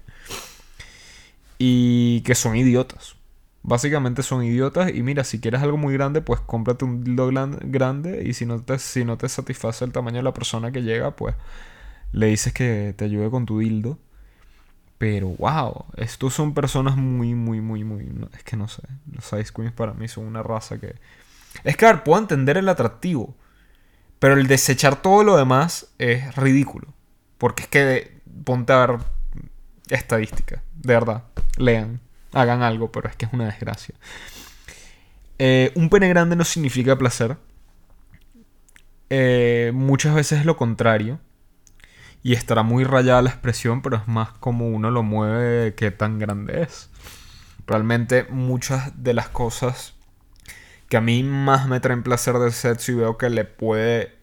Y 1.57 2.21
que 2.21 2.35
son 2.35 2.55
idiotas. 2.55 3.15
Básicamente 3.63 4.23
son 4.23 4.43
idiotas 4.43 4.91
y 4.93 5.03
mira, 5.03 5.23
si 5.23 5.41
quieres 5.41 5.61
algo 5.61 5.77
muy 5.77 5.93
grande, 5.93 6.21
pues 6.21 6.39
cómprate 6.39 6.85
un 6.85 7.03
dildo 7.03 7.29
grande 7.63 8.23
y 8.25 8.33
si 8.33 8.45
no, 8.45 8.61
te, 8.61 8.79
si 8.79 9.03
no 9.03 9.17
te 9.17 9.27
satisface 9.27 9.83
el 9.83 9.91
tamaño 9.91 10.17
de 10.17 10.23
la 10.23 10.33
persona 10.33 10.71
que 10.71 10.83
llega, 10.83 11.15
pues 11.15 11.35
le 12.13 12.27
dices 12.27 12.53
que 12.53 12.93
te 12.97 13.05
ayude 13.05 13.29
con 13.29 13.45
tu 13.45 13.59
dildo. 13.59 13.99
Pero 14.97 15.27
wow, 15.29 15.85
estos 15.97 16.33
son 16.33 16.53
personas 16.53 16.97
muy, 16.97 17.35
muy, 17.35 17.61
muy, 17.61 17.83
muy... 17.83 18.09
es 18.33 18.43
que 18.43 18.57
no 18.57 18.67
sé, 18.67 18.81
los 19.11 19.25
Ice 19.33 19.53
Queens 19.53 19.73
para 19.73 19.93
mí 19.93 20.07
son 20.07 20.25
una 20.25 20.41
raza 20.41 20.79
que 20.79 20.95
es 21.63 21.77
que, 21.77 21.85
a 21.85 21.93
ver, 21.93 22.03
puedo 22.03 22.19
entender 22.19 22.57
el 22.57 22.69
atractivo. 22.69 23.35
Pero 24.19 24.33
el 24.33 24.47
desechar 24.47 25.01
todo 25.01 25.23
lo 25.23 25.37
demás 25.37 25.87
es 25.99 26.35
ridículo. 26.35 26.93
Porque 27.37 27.63
es 27.63 27.69
que 27.69 28.21
ponte 28.43 28.73
a 28.73 28.85
ver 28.85 28.99
estadística. 29.89 30.63
De 30.75 30.93
verdad. 30.93 31.23
Lean. 31.57 32.01
Hagan 32.33 32.61
algo, 32.61 32.91
pero 32.91 33.09
es 33.09 33.15
que 33.15 33.25
es 33.25 33.33
una 33.33 33.45
desgracia. 33.45 33.95
Eh, 35.39 35.71
un 35.75 35.89
pene 35.89 36.09
grande 36.09 36.35
no 36.35 36.43
significa 36.43 36.97
placer. 36.97 37.37
Eh, 39.09 39.71
muchas 39.73 40.15
veces 40.15 40.39
es 40.39 40.45
lo 40.45 40.57
contrario. 40.57 41.19
Y 42.23 42.33
estará 42.33 42.63
muy 42.63 42.83
rayada 42.83 43.21
la 43.21 43.29
expresión, 43.29 43.81
pero 43.81 43.97
es 43.97 44.07
más 44.07 44.31
como 44.31 44.67
uno 44.67 44.91
lo 44.91 45.03
mueve 45.03 45.75
qué 45.75 45.91
tan 45.91 46.19
grande 46.19 46.63
es. 46.63 46.89
Realmente 47.67 48.25
muchas 48.29 48.91
de 49.03 49.13
las 49.13 49.29
cosas 49.29 49.96
que 50.89 50.97
a 50.97 51.01
mí 51.01 51.23
más 51.23 51.67
me 51.67 51.79
traen 51.79 52.03
placer 52.03 52.37
del 52.39 52.53
sexo 52.53 52.91
y 52.91 52.95
veo 52.95 53.17
que 53.17 53.29
le 53.29 53.45
puede 53.45 54.15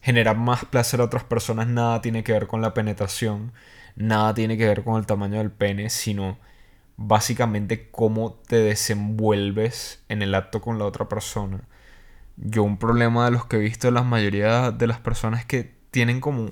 generar 0.00 0.36
más 0.36 0.64
placer 0.64 1.00
a 1.00 1.04
otras 1.04 1.24
personas, 1.24 1.66
nada 1.66 2.00
tiene 2.00 2.24
que 2.24 2.32
ver 2.32 2.46
con 2.46 2.62
la 2.62 2.74
penetración, 2.74 3.52
nada 3.96 4.34
tiene 4.34 4.56
que 4.56 4.66
ver 4.66 4.84
con 4.84 4.96
el 4.96 5.06
tamaño 5.06 5.38
del 5.38 5.50
pene, 5.50 5.90
sino 5.90 6.38
básicamente 6.96 7.90
cómo 7.90 8.34
te 8.46 8.56
desenvuelves 8.56 10.02
en 10.08 10.22
el 10.22 10.34
acto 10.34 10.60
con 10.60 10.78
la 10.78 10.84
otra 10.84 11.08
persona. 11.08 11.60
Yo 12.36 12.62
un 12.62 12.78
problema 12.78 13.24
de 13.26 13.32
los 13.32 13.46
que 13.46 13.56
he 13.56 13.60
visto 13.60 13.88
de 13.88 13.92
la 13.92 14.02
mayoría 14.02 14.70
de 14.70 14.86
las 14.86 15.00
personas 15.00 15.44
que 15.44 15.74
tienen 15.90 16.20
como 16.20 16.50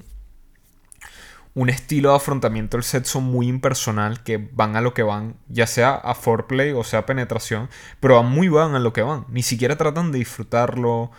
un 1.55 1.71
estilo 1.71 2.11
de 2.11 2.17
afrontamiento 2.17 2.77
del 2.77 2.85
sexo 2.85 3.21
muy 3.21 3.47
impersonal 3.49 4.23
que 4.25 4.39
van 4.53 4.77
a 4.77 4.81
lo 4.81 4.93
que 4.93 5.05
van, 5.05 5.37
ya 5.49 5.67
sea 5.67 5.95
a 5.95 6.15
foreplay 6.15 6.73
o 6.73 6.83
sea 6.83 7.07
penetración, 7.07 7.71
pero 8.01 8.17
van 8.17 8.31
muy 8.31 8.49
van 8.49 8.75
a 8.75 8.81
lo 8.81 8.93
que 8.93 9.03
van. 9.03 9.25
Ni 9.29 9.43
siquiera 9.43 9.77
tratan 9.77 10.11
de 10.11 10.19
disfrutarlo, 10.19 11.13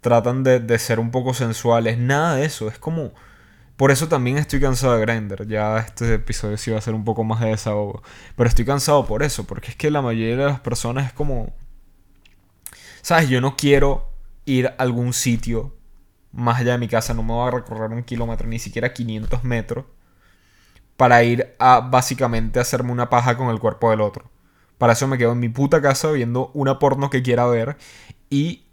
tratan 0.00 0.44
de, 0.44 0.78
ser 0.78 1.00
un 1.00 1.10
poco 1.10 1.34
sensuales, 1.34 1.98
nada 1.98 2.36
de 2.36 2.44
eso. 2.44 2.68
Es 2.68 2.78
como. 2.78 3.12
Por 3.76 3.92
eso 3.92 4.08
también 4.08 4.38
estoy 4.38 4.60
cansado 4.60 4.94
de 4.96 5.00
Grindr. 5.02 5.46
Ya 5.46 5.78
este 5.78 6.14
episodio 6.14 6.56
sí 6.58 6.70
va 6.72 6.78
a 6.78 6.80
ser 6.80 6.94
un 6.94 7.04
poco 7.04 7.22
más 7.24 7.40
de 7.40 7.50
desahogo. 7.50 8.02
Pero 8.36 8.48
estoy 8.48 8.64
cansado 8.64 9.06
por 9.06 9.22
eso, 9.22 9.44
porque 9.44 9.70
es 9.70 9.76
que 9.76 9.90
la 9.90 10.02
mayoría 10.02 10.36
de 10.36 10.46
las 10.46 10.60
personas 10.60 11.06
es 11.06 11.12
como. 11.12 11.54
¿Sabes? 13.02 13.28
Yo 13.28 13.40
no 13.40 13.56
quiero 13.56 14.10
ir 14.44 14.66
a 14.66 14.74
algún 14.78 15.12
sitio 15.12 15.77
más 16.32 16.60
allá 16.60 16.72
de 16.72 16.78
mi 16.78 16.88
casa, 16.88 17.14
no 17.14 17.22
me 17.22 17.32
voy 17.32 17.48
a 17.48 17.50
recorrer 17.50 17.90
un 17.90 18.02
kilómetro, 18.02 18.48
ni 18.48 18.58
siquiera 18.58 18.92
500 18.92 19.44
metros, 19.44 19.84
para 20.96 21.22
ir 21.22 21.54
a 21.58 21.80
básicamente 21.80 22.60
hacerme 22.60 22.92
una 22.92 23.08
paja 23.08 23.36
con 23.36 23.50
el 23.50 23.60
cuerpo 23.60 23.90
del 23.90 24.00
otro. 24.00 24.30
Para 24.78 24.92
eso 24.92 25.06
me 25.08 25.18
quedo 25.18 25.32
en 25.32 25.40
mi 25.40 25.48
puta 25.48 25.82
casa 25.82 26.10
viendo 26.12 26.50
una 26.54 26.78
porno 26.78 27.10
que 27.10 27.22
quiera 27.22 27.46
ver 27.46 27.76
y 28.30 28.66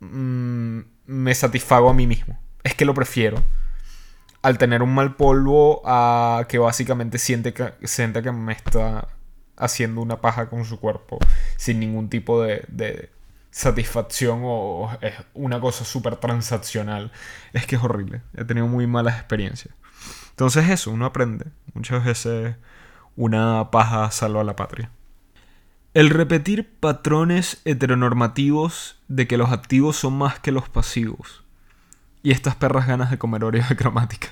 mm, 0.00 0.80
me 1.06 1.34
satisfago 1.34 1.88
a 1.88 1.94
mí 1.94 2.06
mismo. 2.06 2.38
Es 2.62 2.74
que 2.74 2.84
lo 2.84 2.94
prefiero. 2.94 3.42
Al 4.42 4.58
tener 4.58 4.82
un 4.82 4.94
mal 4.94 5.16
polvo 5.16 5.82
a 5.84 6.46
que 6.48 6.58
básicamente 6.58 7.18
siente 7.18 7.52
que, 7.52 7.72
siente 7.84 8.22
que 8.22 8.32
me 8.32 8.52
está 8.52 9.08
haciendo 9.56 10.02
una 10.02 10.20
paja 10.20 10.48
con 10.50 10.64
su 10.64 10.78
cuerpo 10.78 11.18
sin 11.56 11.80
ningún 11.80 12.08
tipo 12.10 12.42
de, 12.42 13.10
satisfacción 13.56 14.42
o 14.44 14.90
es 15.00 15.14
una 15.32 15.58
cosa 15.60 15.86
súper 15.86 16.16
transaccional. 16.16 17.10
Es 17.54 17.66
que 17.66 17.76
es 17.76 17.82
horrible. 17.82 18.20
He 18.36 18.44
tenido 18.44 18.66
muy 18.66 18.86
malas 18.86 19.16
experiencias. 19.16 19.74
Entonces 20.28 20.68
eso, 20.68 20.90
uno 20.90 21.06
aprende. 21.06 21.46
Muchas 21.72 22.04
veces 22.04 22.54
una 23.16 23.70
paja 23.70 24.10
salva 24.10 24.42
a 24.42 24.44
la 24.44 24.56
patria. 24.56 24.90
El 25.94 26.10
repetir 26.10 26.70
patrones 26.80 27.62
heteronormativos 27.64 29.00
de 29.08 29.26
que 29.26 29.38
los 29.38 29.50
activos 29.50 29.96
son 29.96 30.18
más 30.18 30.38
que 30.38 30.52
los 30.52 30.68
pasivos. 30.68 31.42
Y 32.22 32.32
estas 32.32 32.56
perras 32.56 32.86
ganas 32.86 33.10
de 33.10 33.16
comer 33.16 33.40
de 33.40 33.76
cromática. 33.76 34.28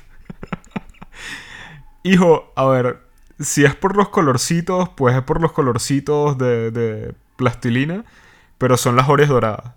Hijo, 2.03 2.53
a 2.57 2.67
ver, 2.67 3.01
si 3.41 3.65
es 3.65 3.75
por 3.75 3.97
los 3.97 4.11
colorcitos, 4.11 4.91
pues 4.91 5.17
es 5.17 5.23
por 5.23 5.41
los 5.41 5.53
colorcitos 5.53 6.37
de 6.37 7.15
plastilina 7.37 8.05
pero 8.59 8.77
son 8.77 8.97
las 8.97 9.09
Oreos 9.09 9.29
doradas. 9.29 9.75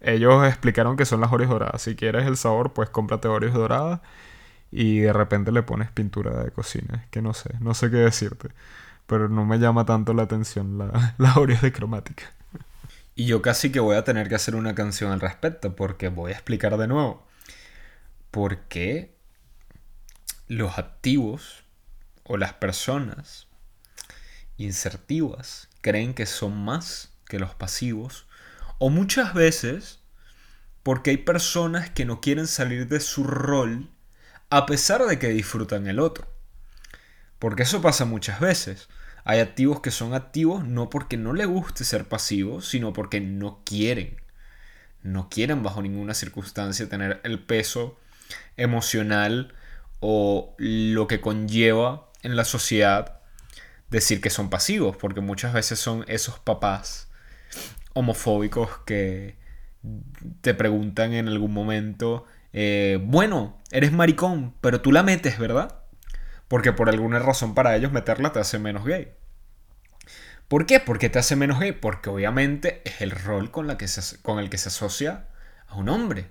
Ellos 0.00 0.46
explicaron 0.46 0.96
que 0.96 1.04
son 1.04 1.20
las 1.20 1.32
Oreos 1.32 1.50
doradas. 1.50 1.82
Si 1.82 1.94
quieres 1.94 2.26
el 2.26 2.36
sabor, 2.36 2.72
pues 2.72 2.90
cómprate 2.90 3.28
Oreos 3.28 3.54
doradas 3.54 4.00
y 4.70 5.00
de 5.00 5.12
repente 5.12 5.52
le 5.52 5.62
pones 5.62 5.90
pintura 5.90 6.42
de 6.42 6.50
cocina. 6.50 7.02
Es 7.02 7.08
que 7.10 7.22
no 7.22 7.34
sé, 7.34 7.50
no 7.60 7.74
sé 7.74 7.90
qué 7.90 7.98
decirte. 7.98 8.50
Pero 9.06 9.28
no 9.28 9.44
me 9.44 9.58
llama 9.58 9.84
tanto 9.84 10.14
la 10.14 10.22
atención 10.22 10.78
la, 10.78 11.14
las 11.18 11.36
Oreos 11.36 11.62
de 11.62 11.72
cromática. 11.72 12.32
Y 13.14 13.26
yo 13.26 13.42
casi 13.42 13.70
que 13.70 13.80
voy 13.80 13.96
a 13.96 14.04
tener 14.04 14.28
que 14.28 14.34
hacer 14.34 14.54
una 14.54 14.74
canción 14.74 15.12
al 15.12 15.20
respecto 15.20 15.76
porque 15.76 16.08
voy 16.08 16.32
a 16.32 16.34
explicar 16.34 16.76
de 16.78 16.88
nuevo 16.88 17.22
por 18.30 18.56
qué 18.60 19.14
los 20.48 20.78
activos 20.78 21.64
o 22.24 22.36
las 22.38 22.54
personas 22.54 23.46
insertivas 24.56 25.68
creen 25.82 26.14
que 26.14 26.26
son 26.26 26.56
más 26.56 27.11
que 27.32 27.38
los 27.38 27.54
pasivos, 27.54 28.26
o 28.76 28.90
muchas 28.90 29.32
veces 29.32 30.00
porque 30.82 31.12
hay 31.12 31.16
personas 31.16 31.88
que 31.88 32.04
no 32.04 32.20
quieren 32.20 32.46
salir 32.46 32.88
de 32.88 33.00
su 33.00 33.24
rol 33.24 33.88
a 34.50 34.66
pesar 34.66 35.06
de 35.06 35.18
que 35.18 35.28
disfrutan 35.28 35.86
el 35.86 35.98
otro. 35.98 36.26
Porque 37.38 37.62
eso 37.62 37.80
pasa 37.80 38.04
muchas 38.04 38.38
veces. 38.38 38.90
Hay 39.24 39.40
activos 39.40 39.80
que 39.80 39.90
son 39.90 40.12
activos 40.12 40.66
no 40.66 40.90
porque 40.90 41.16
no 41.16 41.32
les 41.32 41.46
guste 41.46 41.84
ser 41.84 42.06
pasivos, 42.06 42.68
sino 42.68 42.92
porque 42.92 43.22
no 43.22 43.62
quieren. 43.64 44.20
No 45.02 45.30
quieren 45.30 45.62
bajo 45.62 45.80
ninguna 45.80 46.12
circunstancia 46.12 46.86
tener 46.86 47.22
el 47.24 47.42
peso 47.42 47.98
emocional 48.58 49.54
o 50.00 50.54
lo 50.58 51.06
que 51.06 51.22
conlleva 51.22 52.10
en 52.22 52.36
la 52.36 52.44
sociedad 52.44 53.22
decir 53.88 54.20
que 54.20 54.28
son 54.28 54.50
pasivos, 54.50 54.98
porque 54.98 55.22
muchas 55.22 55.54
veces 55.54 55.78
son 55.78 56.04
esos 56.08 56.38
papás 56.38 57.08
homofóbicos 57.94 58.78
que 58.86 59.36
te 60.40 60.54
preguntan 60.54 61.12
en 61.12 61.28
algún 61.28 61.52
momento, 61.52 62.24
eh, 62.52 62.98
bueno, 63.02 63.60
eres 63.70 63.92
maricón, 63.92 64.54
pero 64.60 64.80
tú 64.80 64.92
la 64.92 65.02
metes, 65.02 65.38
¿verdad? 65.38 65.80
Porque 66.48 66.72
por 66.72 66.88
alguna 66.88 67.18
razón 67.18 67.54
para 67.54 67.76
ellos 67.76 67.92
meterla 67.92 68.32
te 68.32 68.40
hace 68.40 68.58
menos 68.58 68.84
gay. 68.84 69.12
¿Por 70.48 70.66
qué? 70.66 70.80
Porque 70.80 71.08
te 71.08 71.18
hace 71.18 71.34
menos 71.34 71.60
gay. 71.60 71.72
Porque 71.72 72.10
obviamente 72.10 72.82
es 72.84 73.00
el 73.00 73.10
rol 73.10 73.50
con, 73.50 73.66
la 73.66 73.78
que 73.78 73.86
con 74.20 74.38
el 74.38 74.50
que 74.50 74.58
se 74.58 74.68
asocia 74.68 75.28
a 75.66 75.76
un 75.76 75.88
hombre 75.88 76.26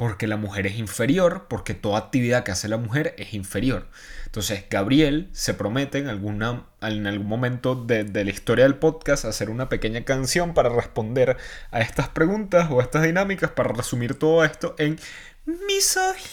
porque 0.00 0.26
la 0.26 0.38
mujer 0.38 0.66
es 0.66 0.78
inferior, 0.78 1.44
porque 1.46 1.74
toda 1.74 1.98
actividad 1.98 2.42
que 2.42 2.52
hace 2.52 2.68
la 2.68 2.78
mujer 2.78 3.14
es 3.18 3.34
inferior. 3.34 3.86
Entonces, 4.24 4.64
Gabriel 4.70 5.28
se 5.32 5.52
promete 5.52 5.98
en, 5.98 6.08
alguna, 6.08 6.64
en 6.80 7.06
algún 7.06 7.26
momento 7.26 7.74
de, 7.74 8.04
la 8.04 8.30
historia 8.30 8.64
del 8.64 8.76
podcast 8.76 9.26
hacer 9.26 9.50
una 9.50 9.68
pequeña 9.68 10.02
canción 10.06 10.54
para 10.54 10.70
responder 10.70 11.36
a 11.70 11.82
estas 11.82 12.08
preguntas 12.08 12.70
o 12.70 12.80
a 12.80 12.82
estas 12.82 13.02
dinámicas, 13.02 13.50
para 13.50 13.74
resumir 13.74 14.14
todo 14.14 14.42
esto 14.42 14.74
en 14.78 14.98
misoginia. 15.44 16.32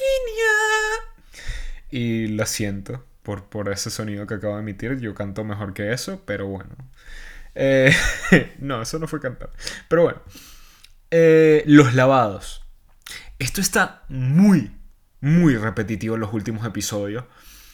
Y 1.92 2.28
lo 2.28 2.46
siento 2.46 3.04
por, 3.22 3.50
por 3.50 3.70
ese 3.70 3.90
sonido 3.90 4.28
que 4.28 4.36
acabo 4.36 4.56
de 4.56 4.62
emitir. 4.62 4.98
Yo 5.02 5.14
canto 5.14 5.44
mejor 5.44 5.74
que 5.74 5.92
eso, 5.92 6.22
pero 6.26 6.48
bueno. 6.48 6.74
Eh, 7.54 7.94
no, 8.60 8.82
eso 8.82 8.98
no 8.98 9.10
fue 9.10 9.20
cantar. 9.20 9.50
Pero 9.90 10.04
bueno. 10.04 10.22
Eh, 11.12 11.64
los 11.66 11.96
lavados. 11.96 12.64
Esto 13.40 13.62
está 13.62 14.04
muy, 14.10 14.72
muy 15.22 15.56
repetitivo 15.58 16.16
en 16.16 16.22
los 16.22 16.34
últimos 16.34 16.66
episodios. 16.66 17.26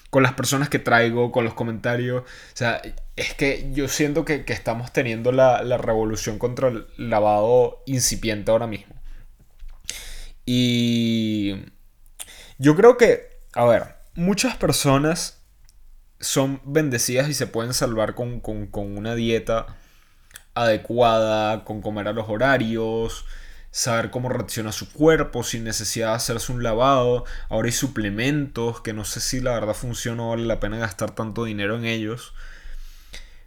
Con 0.10 0.21
las 0.21 0.34
personas 0.34 0.69
que 0.69 0.78
traigo, 0.78 1.32
con 1.32 1.43
los 1.43 1.54
comentarios. 1.54 2.23
O 2.23 2.56
sea, 2.56 2.82
es 3.15 3.34
que 3.34 3.71
yo 3.73 3.88
siento 3.88 4.26
que, 4.26 4.43
estamos 4.47 4.91
teniendo 4.93 5.32
la, 5.32 5.63
la, 5.63 5.78
revolución 5.78 6.38
contra 6.38 6.67
el 6.67 6.86
lavado 6.97 7.82
incipiente 7.88 8.52
ahora 8.52 8.67
mismo. 8.67 8.93
Y 10.45 11.56
yo 12.60 12.76
creo 12.76 12.97
que, 12.97 13.41
a 13.54 13.65
ver, 13.65 13.95
muchas 14.13 14.56
personas 14.58 15.41
son 16.19 16.62
bendecidas 16.63 17.28
y 17.30 17.34
se 17.34 17.47
pueden 17.47 17.73
salvar 17.73 18.13
con, 18.13 18.39
con 18.39 18.97
una 18.97 19.15
dieta 19.15 19.67
adecuada, 20.54 21.63
con 21.63 21.82
comer 21.82 22.08
a 22.08 22.13
los 22.13 22.30
horarios, 22.30 23.26
saber 23.73 24.12
cómo 24.12 24.29
reacciona 24.29 24.71
su 24.71 24.93
cuerpo 24.93 25.43
sin 25.43 25.63
necesidad 25.63 26.09
de 26.09 26.15
hacerse 26.15 26.51
un 26.51 26.62
lavado. 26.62 27.25
Ahora 27.49 27.65
hay 27.65 27.71
suplementos 27.71 28.81
que 28.81 28.93
no 28.93 29.03
sé 29.03 29.19
si 29.19 29.41
la 29.41 29.53
verdad 29.53 29.73
funciona 29.73 30.23
o 30.23 30.29
vale 30.29 30.45
la 30.45 30.59
pena 30.59 30.77
gastar 30.77 31.12
tanto 31.15 31.43
dinero 31.43 31.75
en 31.75 31.86
ellos. 31.86 32.36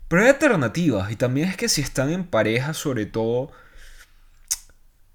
Pero 0.09 0.23
hay 0.23 0.29
alternativas 0.29 1.13
y 1.13 1.17
también 1.17 1.49
es 1.49 1.57
que 1.57 1.69
si 1.69 1.81
están 1.81 2.11
en 2.11 2.25
pareja 2.27 2.75
sobre 2.75 3.07
todo... 3.07 3.53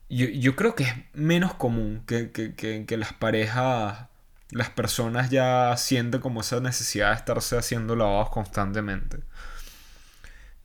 Yo, 0.10 0.56
creo 0.58 0.76
que 0.76 0.84
es 0.84 0.94
menos 1.14 1.54
común 1.54 2.04
que, 2.06 2.32
que, 2.32 2.98
las 2.98 3.14
parejas, 3.14 4.08
las 4.50 4.70
personas 4.70 5.30
ya 5.30 5.76
sienten 5.78 6.20
como 6.20 6.42
esa 6.42 6.60
necesidad 6.60 7.12
de 7.12 7.16
estarse 7.16 7.58
haciendo 7.58 7.96
lavados 7.96 8.30
constantemente. 8.30 9.20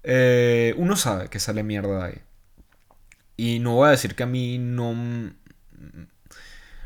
Eh, 0.02 0.74
uno 0.78 0.96
sabe 0.96 1.28
que 1.28 1.38
sale 1.38 1.62
mierda 1.62 1.98
de 1.98 2.04
ahí. 2.04 2.25
Y 3.36 3.58
no 3.58 3.74
voy 3.74 3.88
a 3.88 3.90
decir 3.92 4.14
que 4.14 4.22
a 4.22 4.26
mí 4.26 4.58
no. 4.58 4.94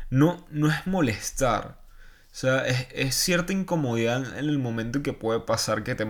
No, 0.09 0.45
no 0.49 0.67
es 0.69 0.87
molestar. 0.87 1.81
O 2.31 2.33
sea, 2.33 2.65
es, 2.65 3.15
cierta 3.15 3.53
incomodidad 3.53 4.37
en 4.37 4.49
el 4.49 4.57
momento 4.59 4.99
en 4.99 5.03
que 5.03 5.13
puede 5.13 5.41
pasar 5.41 5.83
que 5.83 5.95
te, 5.95 6.05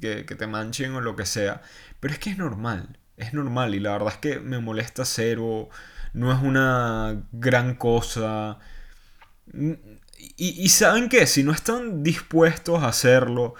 que, 0.00 0.24
te 0.24 0.46
manchen 0.46 0.94
o 0.94 1.00
lo 1.00 1.16
que 1.16 1.26
sea. 1.26 1.62
Pero 2.00 2.14
es 2.14 2.20
que 2.20 2.30
es 2.30 2.38
normal. 2.38 2.98
Es 3.16 3.32
normal. 3.32 3.74
Y 3.74 3.80
la 3.80 3.92
verdad 3.92 4.14
es 4.14 4.18
que 4.18 4.40
me 4.40 4.58
molesta 4.58 5.04
cero. 5.04 5.68
No 6.12 6.32
es 6.32 6.42
una 6.42 7.22
gran 7.32 7.74
cosa. 7.76 8.58
Y, 9.52 9.78
y 10.36 10.68
saben 10.68 11.08
que 11.08 11.26
si 11.26 11.42
no 11.42 11.52
están 11.52 12.02
dispuestos 12.02 12.82
a 12.82 12.88
hacerlo 12.88 13.54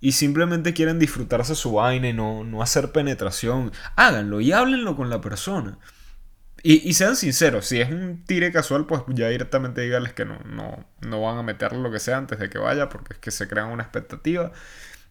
y 0.00 0.12
simplemente 0.12 0.74
quieren 0.74 0.98
disfrutarse 0.98 1.54
su 1.54 1.72
vaina 1.72 2.08
y 2.08 2.12
no, 2.12 2.44
no 2.44 2.62
hacer 2.62 2.92
penetración, 2.92 3.72
háganlo 3.96 4.40
y 4.40 4.52
háblenlo 4.52 4.96
con 4.96 5.10
la 5.10 5.20
persona. 5.20 5.78
Y, 6.64 6.92
sean 6.94 7.14
sinceros, 7.14 7.66
si 7.66 7.80
es 7.80 7.88
un 7.88 8.24
tire 8.24 8.50
casual, 8.50 8.84
pues 8.84 9.02
ya 9.08 9.28
directamente 9.28 9.80
díganles 9.80 10.12
que 10.12 10.24
no, 10.24 10.40
no, 10.44 10.84
no 11.00 11.22
van 11.22 11.38
a 11.38 11.42
meterle 11.44 11.78
lo 11.78 11.92
que 11.92 12.00
sea 12.00 12.16
antes 12.16 12.40
de 12.40 12.50
que 12.50 12.58
vaya, 12.58 12.88
porque 12.88 13.14
es 13.14 13.18
que 13.20 13.30
se 13.30 13.46
crean 13.46 13.68
una 13.68 13.84
expectativa, 13.84 14.50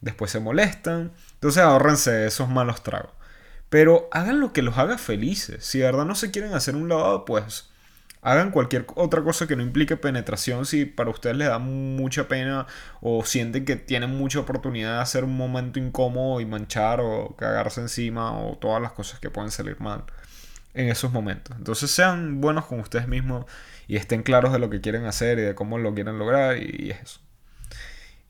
después 0.01 0.29
se 0.29 0.41
molestan, 0.41 1.13
entonces 1.35 1.63
ahorrense 1.63 2.27
esos 2.27 2.49
malos 2.49 2.83
tragos. 2.83 3.11
Pero 3.69 4.09
hagan 4.11 4.41
lo 4.41 4.51
que 4.51 4.61
los 4.61 4.77
haga 4.77 4.97
felices. 4.97 5.65
Si 5.65 5.79
de 5.79 5.85
verdad 5.85 6.05
no 6.05 6.15
se 6.15 6.31
quieren 6.31 6.53
hacer 6.53 6.75
un 6.75 6.89
lavado, 6.89 7.23
pues 7.25 7.69
hagan 8.27 8.51
cualquier 8.51 8.85
otra 8.95 9.23
cosa 9.23 9.47
que 9.47 9.55
no 9.55 9.63
implique 9.63 9.95
penetración 9.95 10.65
si 10.65 10.83
para 10.83 11.09
ustedes 11.09 11.37
les 11.37 11.47
da 11.47 11.59
mucha 11.59 12.27
pena 12.27 12.67
o 12.99 13.23
sienten 13.23 13.63
que 13.63 13.77
tienen 13.77 14.09
mucha 14.09 14.39
oportunidad 14.39 14.95
de 14.95 15.01
hacer 15.01 15.23
un 15.23 15.37
momento 15.37 15.79
incómodo 15.79 16.41
y 16.41 16.45
manchar 16.45 16.99
o 16.99 17.35
cagarse 17.37 17.79
encima 17.79 18.37
o 18.37 18.57
todas 18.57 18.81
las 18.81 18.91
cosas 18.91 19.21
que 19.21 19.29
pueden 19.29 19.49
salir 19.49 19.79
mal 19.79 20.03
en 20.73 20.89
esos 20.89 21.13
momentos. 21.13 21.55
Entonces 21.57 21.89
sean 21.89 22.41
buenos 22.41 22.65
con 22.65 22.81
ustedes 22.81 23.07
mismos 23.07 23.45
y 23.87 23.95
estén 23.95 24.23
claros 24.23 24.51
de 24.51 24.59
lo 24.59 24.69
que 24.69 24.81
quieren 24.81 25.05
hacer 25.05 25.39
y 25.39 25.43
de 25.43 25.55
cómo 25.55 25.77
lo 25.77 25.93
quieren 25.93 26.19
lograr 26.19 26.57
y 26.57 26.91
eso. 26.91 27.21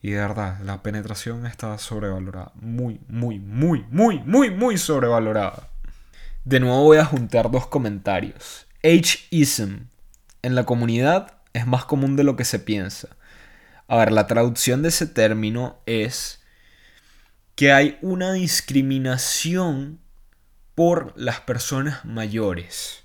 Y 0.00 0.12
de 0.12 0.18
verdad, 0.18 0.60
la 0.62 0.80
penetración 0.80 1.44
está 1.44 1.76
sobrevalorada. 1.76 2.52
Muy, 2.54 3.00
muy, 3.08 3.40
muy, 3.40 3.84
muy, 3.90 4.20
muy, 4.20 4.50
muy 4.50 4.78
sobrevalorada. 4.78 5.70
De 6.44 6.60
nuevo 6.60 6.84
voy 6.84 6.98
a 6.98 7.04
juntar 7.04 7.50
dos 7.50 7.66
comentarios. 7.66 8.67
Ageism 8.82 9.88
en 10.42 10.54
la 10.54 10.64
comunidad 10.64 11.38
es 11.52 11.66
más 11.66 11.84
común 11.84 12.16
de 12.16 12.24
lo 12.24 12.36
que 12.36 12.44
se 12.44 12.58
piensa. 12.58 13.08
A 13.88 13.96
ver, 13.96 14.12
la 14.12 14.26
traducción 14.26 14.82
de 14.82 14.90
ese 14.90 15.06
término 15.06 15.80
es 15.86 16.40
que 17.56 17.72
hay 17.72 17.98
una 18.02 18.32
discriminación 18.32 20.00
por 20.74 21.12
las 21.16 21.40
personas 21.40 22.04
mayores. 22.04 23.02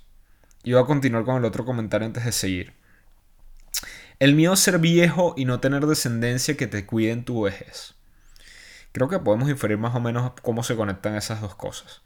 Y 0.62 0.72
voy 0.72 0.82
a 0.82 0.86
continuar 0.86 1.24
con 1.24 1.36
el 1.36 1.44
otro 1.44 1.64
comentario 1.64 2.06
antes 2.06 2.24
de 2.24 2.32
seguir. 2.32 2.74
El 4.20 4.34
miedo 4.34 4.52
a 4.52 4.56
ser 4.56 4.78
viejo 4.78 5.34
y 5.36 5.44
no 5.44 5.58
tener 5.58 5.86
descendencia 5.86 6.56
que 6.56 6.68
te 6.68 6.86
cuide 6.86 7.10
en 7.10 7.24
tu 7.24 7.42
vejez. 7.42 7.94
Creo 8.92 9.08
que 9.08 9.18
podemos 9.18 9.50
inferir 9.50 9.76
más 9.76 9.94
o 9.96 10.00
menos 10.00 10.32
cómo 10.42 10.62
se 10.62 10.76
conectan 10.76 11.16
esas 11.16 11.40
dos 11.40 11.56
cosas. 11.56 12.02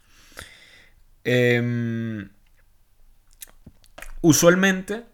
Eh, 1.23 2.27
Usualmente, 4.21 5.05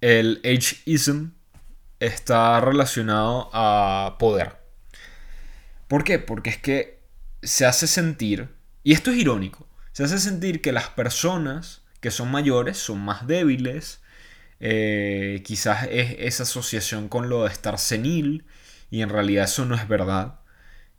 el 0.00 0.40
ageism 0.44 1.32
está 2.00 2.60
relacionado 2.60 3.50
a 3.52 4.16
poder. 4.18 4.56
¿Por 5.88 6.04
qué? 6.04 6.18
Porque 6.18 6.50
es 6.50 6.58
que 6.58 7.02
se 7.42 7.66
hace 7.66 7.86
sentir, 7.86 8.48
y 8.82 8.92
esto 8.92 9.10
es 9.10 9.18
irónico, 9.18 9.68
se 9.92 10.04
hace 10.04 10.18
sentir 10.18 10.62
que 10.62 10.72
las 10.72 10.88
personas 10.88 11.82
que 12.00 12.10
son 12.10 12.30
mayores 12.30 12.78
son 12.78 12.98
más 13.00 13.26
débiles, 13.26 14.00
eh, 14.58 15.42
quizás 15.44 15.86
es 15.90 16.16
esa 16.18 16.44
asociación 16.44 17.08
con 17.08 17.28
lo 17.28 17.44
de 17.44 17.50
estar 17.50 17.78
senil, 17.78 18.46
y 18.90 19.02
en 19.02 19.10
realidad 19.10 19.44
eso 19.44 19.66
no 19.66 19.74
es 19.74 19.86
verdad, 19.86 20.40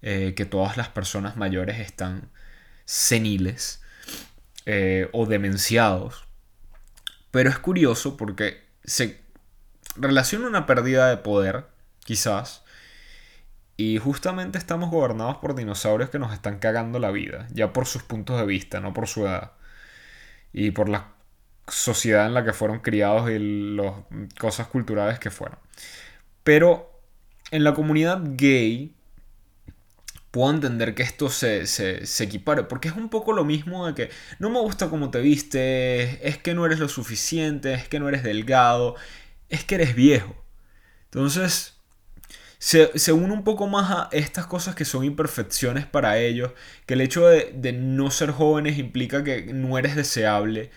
eh, 0.04 0.34
que 0.36 0.46
todas 0.46 0.78
las 0.78 0.90
personas 0.90 1.38
mayores 1.38 1.80
están 1.80 2.30
seniles 2.86 3.82
eh, 4.66 5.10
o 5.12 5.26
demenciados. 5.26 6.26
Pero 7.34 7.50
es 7.50 7.58
curioso 7.58 8.16
porque 8.16 8.62
se 8.84 9.20
relaciona 9.96 10.46
una 10.48 10.68
pérdida 10.68 11.10
de 11.10 11.18
poder, 11.18 11.66
quizás, 12.06 12.64
y 13.76 13.98
justamente 13.98 14.60
estamos 14.60 14.92
gobernados 14.92 15.38
por 15.38 15.56
dinosaurios 15.56 16.12
que 16.12 16.20
nos 16.20 16.32
están 16.32 16.60
cagando 16.60 17.00
la 17.00 17.10
vida, 17.10 17.48
ya 17.52 17.74
por 17.74 17.88
sus 17.88 18.04
puntos 18.04 18.40
de 18.40 18.46
vista, 18.46 18.82
no 18.82 18.94
por 18.94 19.08
su 19.08 19.26
edad. 19.26 19.54
Y 20.54 20.70
por 20.70 20.90
la 20.90 21.08
sociedad 21.68 22.28
en 22.28 22.36
la 22.36 22.46
que 22.46 22.54
fueron 22.54 22.82
criados 22.82 23.32
y 23.32 23.40
las 23.40 23.96
cosas 24.40 24.68
culturales 24.68 25.18
que 25.18 25.32
fueron. 25.32 25.58
Pero 26.44 27.02
en 27.50 27.64
la 27.64 27.74
comunidad 27.74 28.22
gay 28.24 28.94
puedo 30.34 30.52
entender 30.52 30.96
que 30.96 31.04
esto 31.04 31.30
se, 31.30 31.68
se, 31.68 32.24
equipare, 32.24 32.64
porque 32.64 32.88
es 32.88 32.96
un 32.96 33.10
poco 33.10 33.34
lo 33.34 33.46
mismo 33.46 33.86
de 33.86 33.94
que 33.94 34.10
no 34.40 34.50
me 34.50 34.60
gusta 34.60 34.90
cómo 34.90 35.12
te 35.12 35.22
vistes, 35.22 36.18
es 36.24 36.40
que 36.40 36.56
no 36.56 36.66
eres 36.66 36.80
lo 36.80 36.90
suficiente, 36.90 37.76
es 37.76 37.88
que 37.88 38.00
no 38.00 38.10
eres 38.10 38.24
delgado, 38.24 38.96
es 39.50 39.64
que 39.64 39.76
eres 39.76 39.94
viejo. 39.94 40.36
Entonces, 41.06 41.76
se, 42.58 43.14
une 43.14 43.32
un 43.32 43.44
poco 43.44 43.68
más 43.68 43.92
a 43.92 44.10
estas 44.12 44.48
cosas 44.48 44.74
que 44.74 44.86
son 44.86 45.04
imperfecciones 45.04 45.86
para 45.86 46.18
ellos, 46.18 46.54
que 46.88 46.96
el 46.96 47.02
hecho 47.02 47.28
de, 47.28 47.74
no 47.74 48.10
ser 48.10 48.32
jóvenes 48.32 48.80
implica 48.80 49.24
que 49.24 49.54
no 49.54 49.78
eres 49.78 49.96
deseable, 49.96 50.72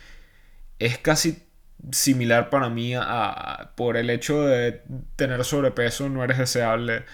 es 0.78 0.98
casi 0.98 1.44
similar 1.92 2.50
para 2.50 2.68
mí 2.68 2.94
a, 2.94 3.72
por 3.76 3.96
el 3.96 4.10
hecho 4.10 4.42
de 4.46 4.82
tener 5.16 5.42
sobrepeso 5.46 6.10
no 6.10 6.22
eres 6.24 6.36
deseable, 6.38 7.04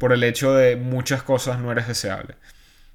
por 0.00 0.14
el 0.14 0.24
hecho 0.24 0.54
de 0.54 0.76
muchas 0.76 1.22
cosas 1.22 1.58
no 1.58 1.70
eres 1.70 1.86
deseable. 1.86 2.34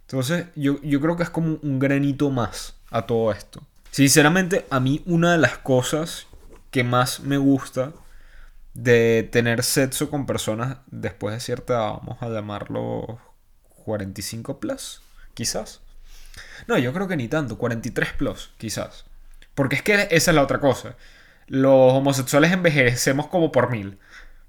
Entonces 0.08 0.48
yo, 0.56 0.82
yo 0.82 1.00
creo 1.00 1.16
que 1.16 1.22
es 1.22 1.30
como 1.30 1.60
un 1.62 1.78
granito 1.78 2.32
más 2.32 2.74
a 2.90 3.04
todo 3.04 3.32
esto. 3.32 3.62
Sinceramente, 3.92 4.66
a 4.72 4.80
mí 4.80 5.04
una 5.06 5.34
de 5.34 5.38
las 5.38 5.60
cosas 5.60 6.26
que 6.72 6.84
más 6.84 7.20
me 7.20 7.38
gusta 7.38 7.94
de 8.74 9.30
tener 9.32 9.62
sexo 9.62 10.10
con 10.10 10.26
personas 10.26 10.78
después 10.88 11.36
de 11.36 11.42
cierta, 11.42 11.78
vamos 11.78 12.18
a 12.22 12.28
llamarlo 12.28 13.20
45 13.86 14.60
plus, 14.60 15.04
quizás. 15.36 15.82
No, 16.66 16.76
yo 16.80 16.92
creo 16.92 17.08
que 17.08 17.18
ni 17.18 17.28
tanto, 17.28 17.60
43 17.60 18.14
plus, 18.14 18.52
quizás. 18.58 19.06
Porque 19.54 19.76
es 19.76 19.84
que 19.84 20.08
esa 20.10 20.32
es 20.32 20.36
la 20.36 20.42
otra 20.42 20.60
cosa. 20.60 20.96
Los 21.46 21.94
homosexuales 21.94 22.52
envejecemos 22.52 23.28
como 23.28 23.52
por 23.52 23.70
mil. 23.70 24.00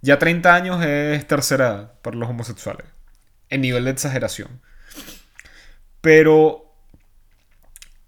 Ya 0.07 0.19
30 0.19 0.55
años 0.55 0.85
es 0.85 1.27
tercera 1.27 1.67
edad 1.67 1.93
para 2.03 2.17
los 2.17 2.29
homosexuales. 2.29 2.87
En 3.49 3.61
nivel 3.61 3.85
de 3.85 3.91
exageración. 3.91 4.61
Pero 6.01 6.73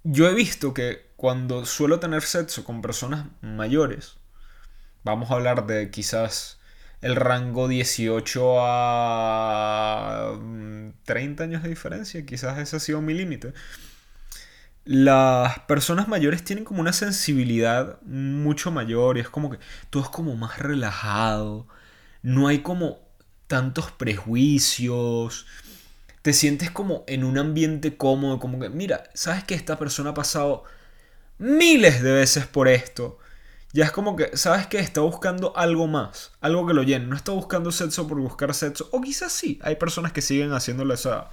yo 0.04 0.28
he 0.28 0.34
visto 0.34 0.74
que 0.74 1.08
cuando 1.16 1.66
suelo 1.66 1.98
tener 2.00 2.22
sexo 2.22 2.64
con 2.64 2.82
personas 2.82 3.26
mayores, 3.40 4.18
Vamos 5.04 5.30
a 5.30 5.34
hablar 5.34 5.66
de 5.66 5.90
quizás 5.90 6.60
el 7.00 7.16
rango 7.16 7.66
18 7.66 8.56
a 8.60 10.38
30 11.04 11.42
mm, 11.42 11.46
años 11.46 11.62
de 11.62 11.68
diferencia. 11.70 12.26
Quizás 12.26 12.58
ese 12.58 12.76
ha 12.76 12.80
sido 12.80 13.00
mi 13.00 13.14
límite. 13.14 13.54
Las 14.84 15.60
personas 15.60 16.08
mayores 16.08 16.44
tienen 16.44 16.64
como 16.66 16.80
una 16.80 16.92
sensibilidad 16.92 18.00
mucho 18.02 18.70
mayor 18.70 19.16
y 19.16 19.20
es 19.20 19.30
como 19.30 19.50
que 19.50 19.58
todo 19.88 20.02
es 20.02 20.08
como 20.10 20.36
más 20.36 20.58
relajado. 20.58 21.66
No 22.28 22.48
hay 22.48 22.58
como 22.60 22.98
tantos 23.46 23.90
prejuicios. 23.90 25.46
Te 26.22 26.32
sientes 26.32 26.70
como 26.70 27.04
en 27.06 27.24
un 27.24 27.38
ambiente 27.38 27.96
cómodo, 27.96 28.38
como 28.38 28.58
que, 28.58 28.68
mira, 28.68 29.04
sabes 29.14 29.44
que 29.44 29.54
esta 29.54 29.78
persona 29.78 30.10
ha 30.10 30.14
pasado 30.14 30.64
miles 31.38 32.02
de 32.02 32.12
veces 32.12 32.46
por 32.46 32.68
esto 32.68 33.18
ya 33.72 33.84
es 33.84 33.92
como 33.92 34.16
que, 34.16 34.36
¿sabes 34.36 34.66
qué? 34.66 34.78
Está 34.78 35.02
buscando 35.02 35.56
algo 35.56 35.86
más, 35.86 36.32
algo 36.40 36.66
que 36.66 36.74
lo 36.74 36.82
llene. 36.82 37.06
No 37.06 37.16
está 37.16 37.32
buscando 37.32 37.70
sexo 37.70 38.08
por 38.08 38.18
buscar 38.18 38.54
sexo. 38.54 38.88
O 38.92 39.00
quizás 39.00 39.30
sí, 39.30 39.58
hay 39.62 39.76
personas 39.76 40.12
que 40.12 40.22
siguen 40.22 40.52
haciéndolo 40.52 40.94
esa... 40.94 41.28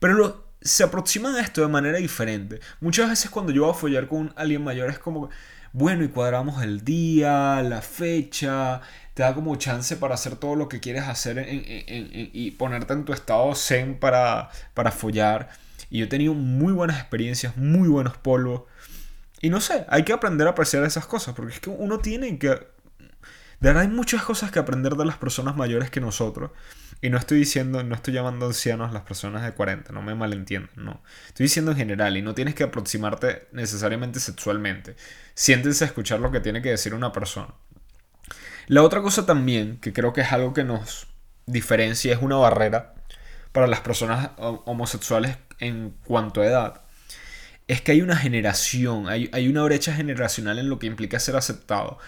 Pero 0.00 0.48
se 0.60 0.84
aproximan 0.84 1.34
a 1.34 1.40
esto 1.40 1.60
de 1.60 1.68
manera 1.68 1.98
diferente. 1.98 2.60
Muchas 2.80 3.10
veces 3.10 3.30
cuando 3.30 3.52
yo 3.52 3.62
voy 3.62 3.70
a 3.72 3.74
follar 3.74 4.08
con 4.08 4.32
alguien 4.36 4.64
mayor 4.64 4.88
es 4.88 4.98
como, 4.98 5.28
bueno, 5.72 6.02
y 6.02 6.08
cuadramos 6.08 6.62
el 6.62 6.82
día, 6.82 7.62
la 7.62 7.82
fecha, 7.82 8.80
te 9.18 9.24
da 9.24 9.34
como 9.34 9.56
chance 9.56 9.96
para 9.96 10.14
hacer 10.14 10.36
todo 10.36 10.54
lo 10.54 10.68
que 10.68 10.78
quieres 10.78 11.02
hacer 11.08 11.44
y 11.50 12.52
ponerte 12.52 12.92
en 12.92 13.04
tu 13.04 13.12
estado 13.12 13.52
zen 13.56 13.98
para, 13.98 14.48
para 14.74 14.92
follar. 14.92 15.48
Y 15.90 15.98
yo 15.98 16.04
he 16.04 16.08
tenido 16.08 16.34
muy 16.34 16.72
buenas 16.72 17.00
experiencias, 17.00 17.56
muy 17.56 17.88
buenos 17.88 18.16
polvos. 18.16 18.62
Y 19.40 19.50
no 19.50 19.60
sé, 19.60 19.84
hay 19.88 20.04
que 20.04 20.12
aprender 20.12 20.46
a 20.46 20.50
apreciar 20.50 20.84
esas 20.84 21.04
cosas, 21.06 21.34
porque 21.34 21.52
es 21.52 21.58
que 21.58 21.68
uno 21.68 21.98
tiene 21.98 22.38
que... 22.38 22.48
De 22.48 22.60
verdad 23.58 23.82
hay 23.82 23.88
muchas 23.88 24.22
cosas 24.22 24.52
que 24.52 24.60
aprender 24.60 24.94
de 24.94 25.04
las 25.04 25.16
personas 25.16 25.56
mayores 25.56 25.90
que 25.90 26.00
nosotros. 26.00 26.52
Y 27.00 27.10
no 27.10 27.18
estoy 27.18 27.38
diciendo, 27.38 27.82
no 27.82 27.96
estoy 27.96 28.14
llamando 28.14 28.46
ancianos 28.46 28.90
a 28.90 28.92
las 28.92 29.02
personas 29.02 29.42
de 29.42 29.50
40, 29.50 29.92
no 29.92 30.00
me 30.00 30.14
malentiendan, 30.14 30.70
no. 30.76 31.02
Estoy 31.26 31.46
diciendo 31.46 31.72
en 31.72 31.76
general 31.76 32.16
y 32.16 32.22
no 32.22 32.36
tienes 32.36 32.54
que 32.54 32.62
aproximarte 32.62 33.48
necesariamente 33.50 34.20
sexualmente. 34.20 34.94
Siéntense 35.34 35.82
a 35.82 35.88
escuchar 35.88 36.20
lo 36.20 36.30
que 36.30 36.38
tiene 36.38 36.62
que 36.62 36.70
decir 36.70 36.94
una 36.94 37.10
persona. 37.10 37.54
La 38.68 38.82
otra 38.82 39.02
cosa 39.02 39.26
también, 39.26 39.78
que 39.80 39.92
creo 39.92 40.12
que 40.12 40.20
es 40.20 40.32
algo 40.32 40.54
que 40.54 40.64
nos 40.64 41.08
diferencia, 41.46 42.12
es 42.14 42.22
una 42.22 42.36
barrera 42.36 42.94
para 43.52 43.66
las 43.66 43.80
personas 43.80 44.30
homosexuales 44.38 45.36
en 45.58 45.94
cuanto 46.04 46.40
a 46.40 46.46
edad 46.46 46.82
es 47.68 47.82
que 47.82 47.92
hay 47.92 48.00
una 48.00 48.16
generación, 48.16 49.08
hay, 49.08 49.48
una 49.48 49.62
brecha 49.62 49.94
generacional 49.94 50.58
en 50.58 50.70
lo 50.70 50.78
que 50.78 50.86
implica 50.86 51.20
ser 51.20 51.36
aceptado. 51.36 51.98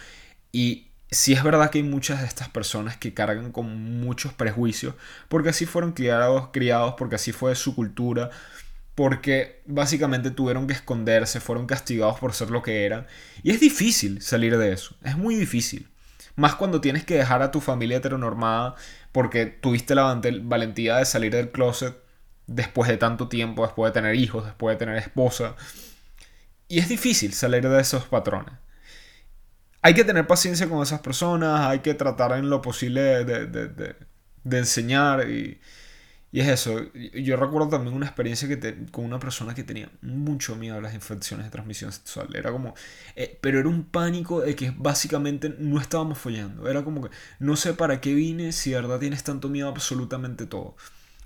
Y 0.51 0.87
sí 1.11 1.33
es 1.33 1.43
verdad 1.43 1.69
que 1.69 1.77
hay 1.77 1.83
muchas 1.83 2.21
de 2.21 2.27
estas 2.27 2.49
personas 2.49 2.97
que 2.97 3.13
cargan 3.13 3.51
con 3.51 4.01
muchos 4.01 4.33
prejuicios, 4.33 4.95
porque 5.29 5.49
así 5.49 5.67
fueron 5.67 5.93
criados, 5.93 6.49
criados, 6.51 6.95
porque 6.97 7.15
así 7.15 7.31
fue 7.31 7.55
su 7.55 7.75
cultura, 7.75 8.31
porque 8.95 9.61
básicamente 9.67 10.31
tuvieron 10.31 10.65
que 10.65 10.73
esconderse, 10.73 11.39
fueron 11.39 11.67
castigados 11.67 12.19
por 12.19 12.33
ser 12.33 12.49
lo 12.49 12.63
que 12.63 12.85
eran. 12.85 13.05
Y 13.43 13.51
es 13.51 13.59
difícil 13.59 14.21
salir 14.21 14.57
de 14.57 14.73
eso, 14.73 14.97
es 15.03 15.15
muy 15.15 15.35
difícil. 15.35 15.90
Más 16.35 16.55
cuando 16.55 16.81
tienes 16.81 17.05
que 17.05 17.15
dejar 17.15 17.41
a 17.41 17.51
tu 17.51 17.61
familia 17.61 17.97
heteronormada 17.97 18.75
porque 19.11 19.45
tuviste 19.45 19.95
la 19.95 20.19
valentía 20.43 20.97
de 20.97 21.05
salir 21.05 21.33
del 21.33 21.51
closet 21.51 21.95
después 22.47 22.89
de 22.89 22.97
tanto 22.97 23.27
tiempo, 23.27 23.63
después 23.65 23.91
de 23.91 23.99
tener 23.99 24.15
hijos, 24.15 24.45
después 24.45 24.75
de 24.75 24.79
tener 24.79 24.97
esposa. 24.97 25.55
Y 26.67 26.79
es 26.79 26.89
difícil 26.89 27.33
salir 27.33 27.67
de 27.67 27.81
esos 27.81 28.05
patrones. 28.05 28.53
Hay 29.81 29.93
que 29.93 30.03
tener 30.03 30.27
paciencia 30.27 30.69
con 30.69 30.81
esas 30.83 31.01
personas, 31.01 31.61
hay 31.61 31.79
que 31.79 31.93
tratar 31.93 32.33
en 32.33 32.49
lo 32.49 32.61
posible 32.61 33.25
de, 33.25 33.95
enseñar 34.57 35.29
y, 35.29 35.59
es 36.39 36.47
eso. 36.47 36.91
Yo 36.93 37.35
recuerdo 37.35 37.67
también 37.67 37.93
una 37.93 38.05
experiencia 38.05 38.47
que 38.47 38.85
con 38.91 39.03
una 39.03 39.19
persona 39.19 39.53
que 39.53 39.63
tenía 39.63 39.89
mucho 40.01 40.55
miedo 40.55 40.77
a 40.77 40.81
las 40.81 40.93
infecciones 40.93 41.45
de 41.45 41.51
transmisión 41.51 41.91
sexual. 41.91 42.33
Era 42.33 42.51
como, 42.51 42.73
eh, 43.17 43.37
pero 43.41 43.59
era 43.59 43.67
un 43.67 43.83
pánico 43.83 44.39
de 44.39 44.55
que 44.55 44.73
básicamente 44.75 45.53
no 45.59 45.79
estábamos 45.81 46.17
follando. 46.17 46.69
Era 46.69 46.83
como 46.83 47.03
que 47.03 47.09
no 47.39 47.57
sé 47.57 47.73
para 47.73 47.99
qué 47.99 48.13
vine 48.13 48.53
si 48.53 48.69
de 48.69 48.77
verdad 48.77 48.99
tienes 48.99 49.23
tanto 49.23 49.49
miedo 49.49 49.67
a 49.67 49.71
absolutamente 49.71 50.45
todo 50.45 50.75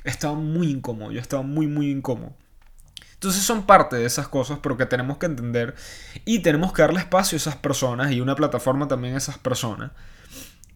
estaba 0.06 0.36
muy 0.36 0.70
incómodo, 0.70 1.12
yo 1.12 1.20
estaba 1.20 1.44
muy, 1.44 1.68
muy 1.68 1.92
incómodo. 1.92 2.34
Entonces 3.14 3.44
son 3.44 3.66
parte 3.66 3.96
de 3.96 4.06
esas 4.06 4.28
cosas, 4.28 4.60
pero 4.62 4.78
que 4.78 4.86
tenemos 4.86 5.18
que 5.18 5.26
entender 5.26 5.76
y 6.26 6.40
tenemos 6.40 6.74
que 6.74 6.84
darle 6.84 7.00
espacio 7.00 7.36
a 7.36 7.38
esas 7.38 7.56
personas 7.56 8.12
y 8.12 8.22
una 8.22 8.36
plataforma 8.36 8.88
también 8.88 9.16
a 9.16 9.18
esas 9.18 9.38
personas 9.38 9.92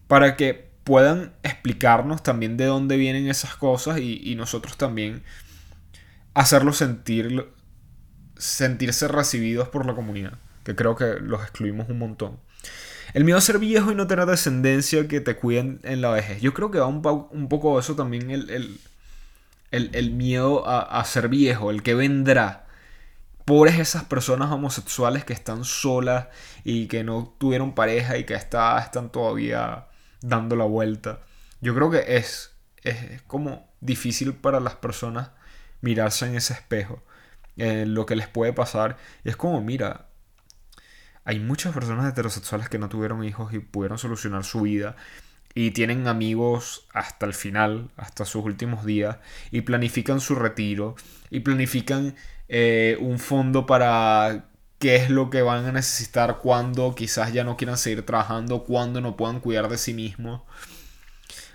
para 0.08 0.36
que 0.36 0.69
puedan 0.90 1.32
explicarnos 1.44 2.20
también 2.24 2.56
de 2.56 2.64
dónde 2.64 2.96
vienen 2.96 3.28
esas 3.28 3.54
cosas 3.54 4.00
y, 4.00 4.34
nosotros 4.34 4.76
también 4.76 5.22
hacerlos 6.34 6.78
sentir, 6.78 7.46
sentirse 8.36 9.06
recibidos 9.06 9.68
por 9.68 9.86
la 9.86 9.94
comunidad, 9.94 10.32
que 10.64 10.74
creo 10.74 10.96
que 10.96 11.20
los 11.20 11.42
excluimos 11.42 11.88
un 11.90 12.00
montón. 12.00 12.40
El 13.14 13.22
miedo 13.22 13.38
a 13.38 13.40
ser 13.40 13.60
viejo 13.60 13.92
y 13.92 13.94
no 13.94 14.08
tener 14.08 14.26
descendencia 14.26 15.06
que 15.06 15.20
te 15.20 15.36
cuiden 15.36 15.78
en 15.84 16.00
la 16.00 16.10
vejez. 16.10 16.40
Yo 16.40 16.54
creo 16.54 16.72
que 16.72 16.80
va 16.80 16.88
un, 16.88 17.48
poco 17.48 17.78
eso 17.78 17.94
también 17.94 18.32
el 18.32 18.80
el, 19.70 20.10
miedo 20.10 20.66
a, 20.66 21.04
ser 21.04 21.28
viejo, 21.28 21.70
el 21.70 21.84
que 21.84 21.94
vendrá. 21.94 22.66
Pobres 23.44 23.78
esas 23.78 24.02
personas 24.02 24.50
homosexuales 24.50 25.24
que 25.24 25.34
están 25.34 25.64
solas 25.64 26.26
y 26.64 26.88
que 26.88 27.04
no 27.04 27.32
tuvieron 27.38 27.76
pareja 27.76 28.18
y 28.18 28.24
que 28.24 28.34
está, 28.34 28.80
están 28.80 29.10
todavía 29.10 29.86
dando 30.20 30.56
la 30.56 30.64
vuelta. 30.64 31.20
Yo 31.60 31.74
creo 31.74 31.90
que 31.90 32.16
es, 32.16 32.54
es 32.82 33.22
como 33.22 33.68
difícil 33.80 34.34
para 34.34 34.60
las 34.60 34.74
personas 34.74 35.30
mirarse 35.80 36.26
en 36.26 36.36
ese 36.36 36.54
espejo. 36.54 37.02
Eh, 37.56 37.84
lo 37.86 38.06
que 38.06 38.16
les 38.16 38.28
puede 38.28 38.52
pasar. 38.52 38.96
Y 39.22 39.28
es 39.28 39.36
como, 39.36 39.60
mira, 39.60 40.06
hay 41.24 41.38
muchas 41.40 41.74
personas 41.74 42.10
heterosexuales 42.10 42.68
que 42.68 42.78
no 42.78 42.88
tuvieron 42.88 43.22
hijos 43.24 43.52
y 43.52 43.58
pudieron 43.58 43.98
solucionar 43.98 44.44
su 44.44 44.62
vida 44.62 44.96
y 45.54 45.72
tienen 45.72 46.06
amigos 46.08 46.86
hasta 46.94 47.26
el 47.26 47.34
final, 47.34 47.90
hasta 47.96 48.24
sus 48.24 48.44
últimos 48.44 48.84
días, 48.84 49.18
y 49.50 49.62
planifican 49.62 50.20
su 50.20 50.36
retiro, 50.36 50.94
y 51.28 51.40
planifican 51.40 52.14
eh, 52.48 52.96
un 53.00 53.18
fondo 53.18 53.66
para 53.66 54.49
qué 54.80 54.96
es 54.96 55.10
lo 55.10 55.30
que 55.30 55.42
van 55.42 55.66
a 55.66 55.72
necesitar 55.72 56.38
cuando 56.38 56.94
quizás 56.94 57.32
ya 57.32 57.44
no 57.44 57.56
quieran 57.56 57.76
seguir 57.76 58.04
trabajando, 58.04 58.64
cuando 58.64 59.00
no 59.02 59.14
puedan 59.16 59.40
cuidar 59.40 59.68
de 59.68 59.76
sí 59.78 59.92
mismos, 59.94 60.40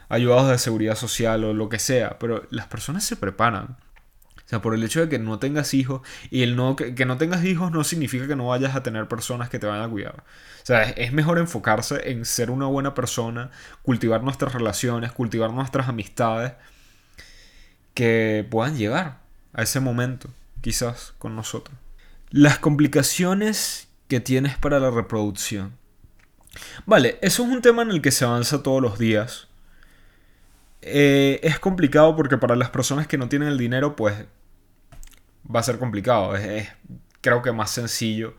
ayudados 0.09 0.49
de 0.49 0.59
seguridad 0.59 0.95
social 0.95 1.43
o 1.43 1.53
lo 1.53 1.67
que 1.67 1.79
sea, 1.79 2.19
pero 2.19 2.47
las 2.51 2.67
personas 2.67 3.03
se 3.03 3.15
preparan. 3.15 3.77
O 4.37 4.47
sea, 4.47 4.61
por 4.61 4.75
el 4.75 4.83
hecho 4.83 5.01
de 5.01 5.09
que 5.09 5.17
no 5.17 5.39
tengas 5.39 5.73
hijos, 5.73 6.01
y 6.29 6.43
el 6.43 6.55
no, 6.55 6.75
que, 6.75 6.93
no 7.05 7.17
tengas 7.17 7.43
hijos 7.43 7.71
no 7.71 7.83
significa 7.83 8.27
que 8.27 8.35
no 8.35 8.47
vayas 8.47 8.75
a 8.75 8.83
tener 8.83 9.07
personas 9.07 9.49
que 9.49 9.57
te 9.57 9.65
vayan 9.65 9.85
a 9.85 9.89
cuidar. 9.89 10.23
O 10.61 10.65
sea, 10.65 10.83
es, 10.83 11.11
mejor 11.11 11.39
enfocarse 11.39 12.11
en 12.11 12.25
ser 12.25 12.51
una 12.51 12.67
buena 12.67 12.93
persona, 12.93 13.49
cultivar 13.81 14.21
nuestras 14.23 14.53
relaciones, 14.53 15.11
cultivar 15.11 15.51
nuestras 15.51 15.89
amistades, 15.89 16.53
que 17.95 18.45
puedan 18.51 18.77
llegar 18.77 19.17
a 19.53 19.63
ese 19.63 19.79
momento, 19.79 20.29
quizás 20.61 21.15
con 21.17 21.35
nosotros. 21.35 21.75
Las 22.35 22.59
complicaciones 22.59 23.87
que 24.09 24.19
tienes 24.19 24.57
para 24.57 24.81
la 24.81 24.91
reproducción. 24.91 25.77
Vale, 26.85 27.17
eso 27.21 27.43
es 27.45 27.49
un 27.49 27.61
tema 27.61 27.81
en 27.81 27.91
el 27.91 28.01
que 28.01 28.11
se 28.11 28.25
avanza 28.25 28.61
todos 28.61 28.81
los 28.81 28.99
días. 28.99 29.47
eh, 30.81 31.39
es 31.43 31.59
complicado 31.59 32.13
porque 32.17 32.37
para 32.37 32.57
las 32.57 32.69
personas 32.71 33.07
que 33.07 33.17
no 33.17 33.29
tienen 33.29 33.47
el 33.47 33.57
dinero, 33.57 33.95
pues 33.95 34.25
va 35.53 35.61
a 35.61 35.63
ser 35.63 35.79
complicado. 35.79 36.35
Es, 36.35 36.67
creo 37.21 37.41
que 37.41 37.53
más 37.53 37.71
sencillo 37.71 38.35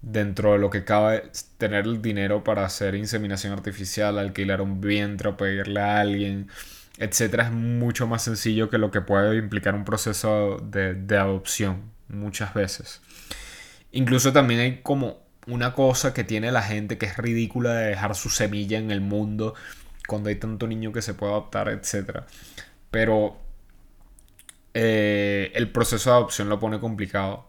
dentro 0.00 0.52
de 0.52 0.58
lo 0.58 0.70
que 0.70 0.84
cabe 0.84 1.30
tener 1.58 1.84
el 1.84 2.00
dinero 2.00 2.44
para 2.44 2.64
hacer 2.64 2.94
inseminación 2.94 3.52
artificial, 3.52 4.18
alquilar 4.18 4.62
un 4.62 4.80
vientre 4.80 5.32
pedirle 5.34 5.80
a 5.80 6.00
alguien, 6.00 6.48
etcétera, 6.98 7.44
es 7.48 7.52
mucho 7.52 8.06
más 8.06 8.22
sencillo 8.24 8.70
que 8.70 8.78
lo 8.78 8.90
que 8.90 9.02
puede 9.02 9.36
implicar 9.36 9.74
un 9.74 9.84
proceso 9.84 10.58
de, 10.64 10.94
de 10.94 11.18
adopción 11.18 11.95
muchas 12.08 12.54
veces. 12.54 13.00
Incluso 13.92 14.32
también 14.32 14.60
hay 14.60 14.80
como 14.82 15.26
una 15.46 15.72
cosa 15.74 16.12
que 16.12 16.24
tiene 16.24 16.50
la 16.52 16.62
gente 16.62 16.98
que 16.98 17.06
es 17.06 17.16
ridícula 17.16 17.74
de 17.74 17.86
dejar 17.88 18.14
su 18.14 18.30
semilla 18.30 18.78
en 18.78 18.90
el 18.90 19.00
mundo 19.00 19.54
cuando 20.06 20.28
hay 20.28 20.36
tanto 20.36 20.66
niño 20.66 20.92
que 20.92 21.02
se 21.02 21.14
puede 21.14 21.32
adoptar, 21.32 21.68
etc. 21.68 22.22
Pero 22.90 23.38
eh, 24.74 25.52
el 25.54 25.70
proceso 25.70 26.10
de 26.10 26.16
adopción 26.16 26.48
lo 26.48 26.58
pone 26.58 26.80
complicado. 26.80 27.46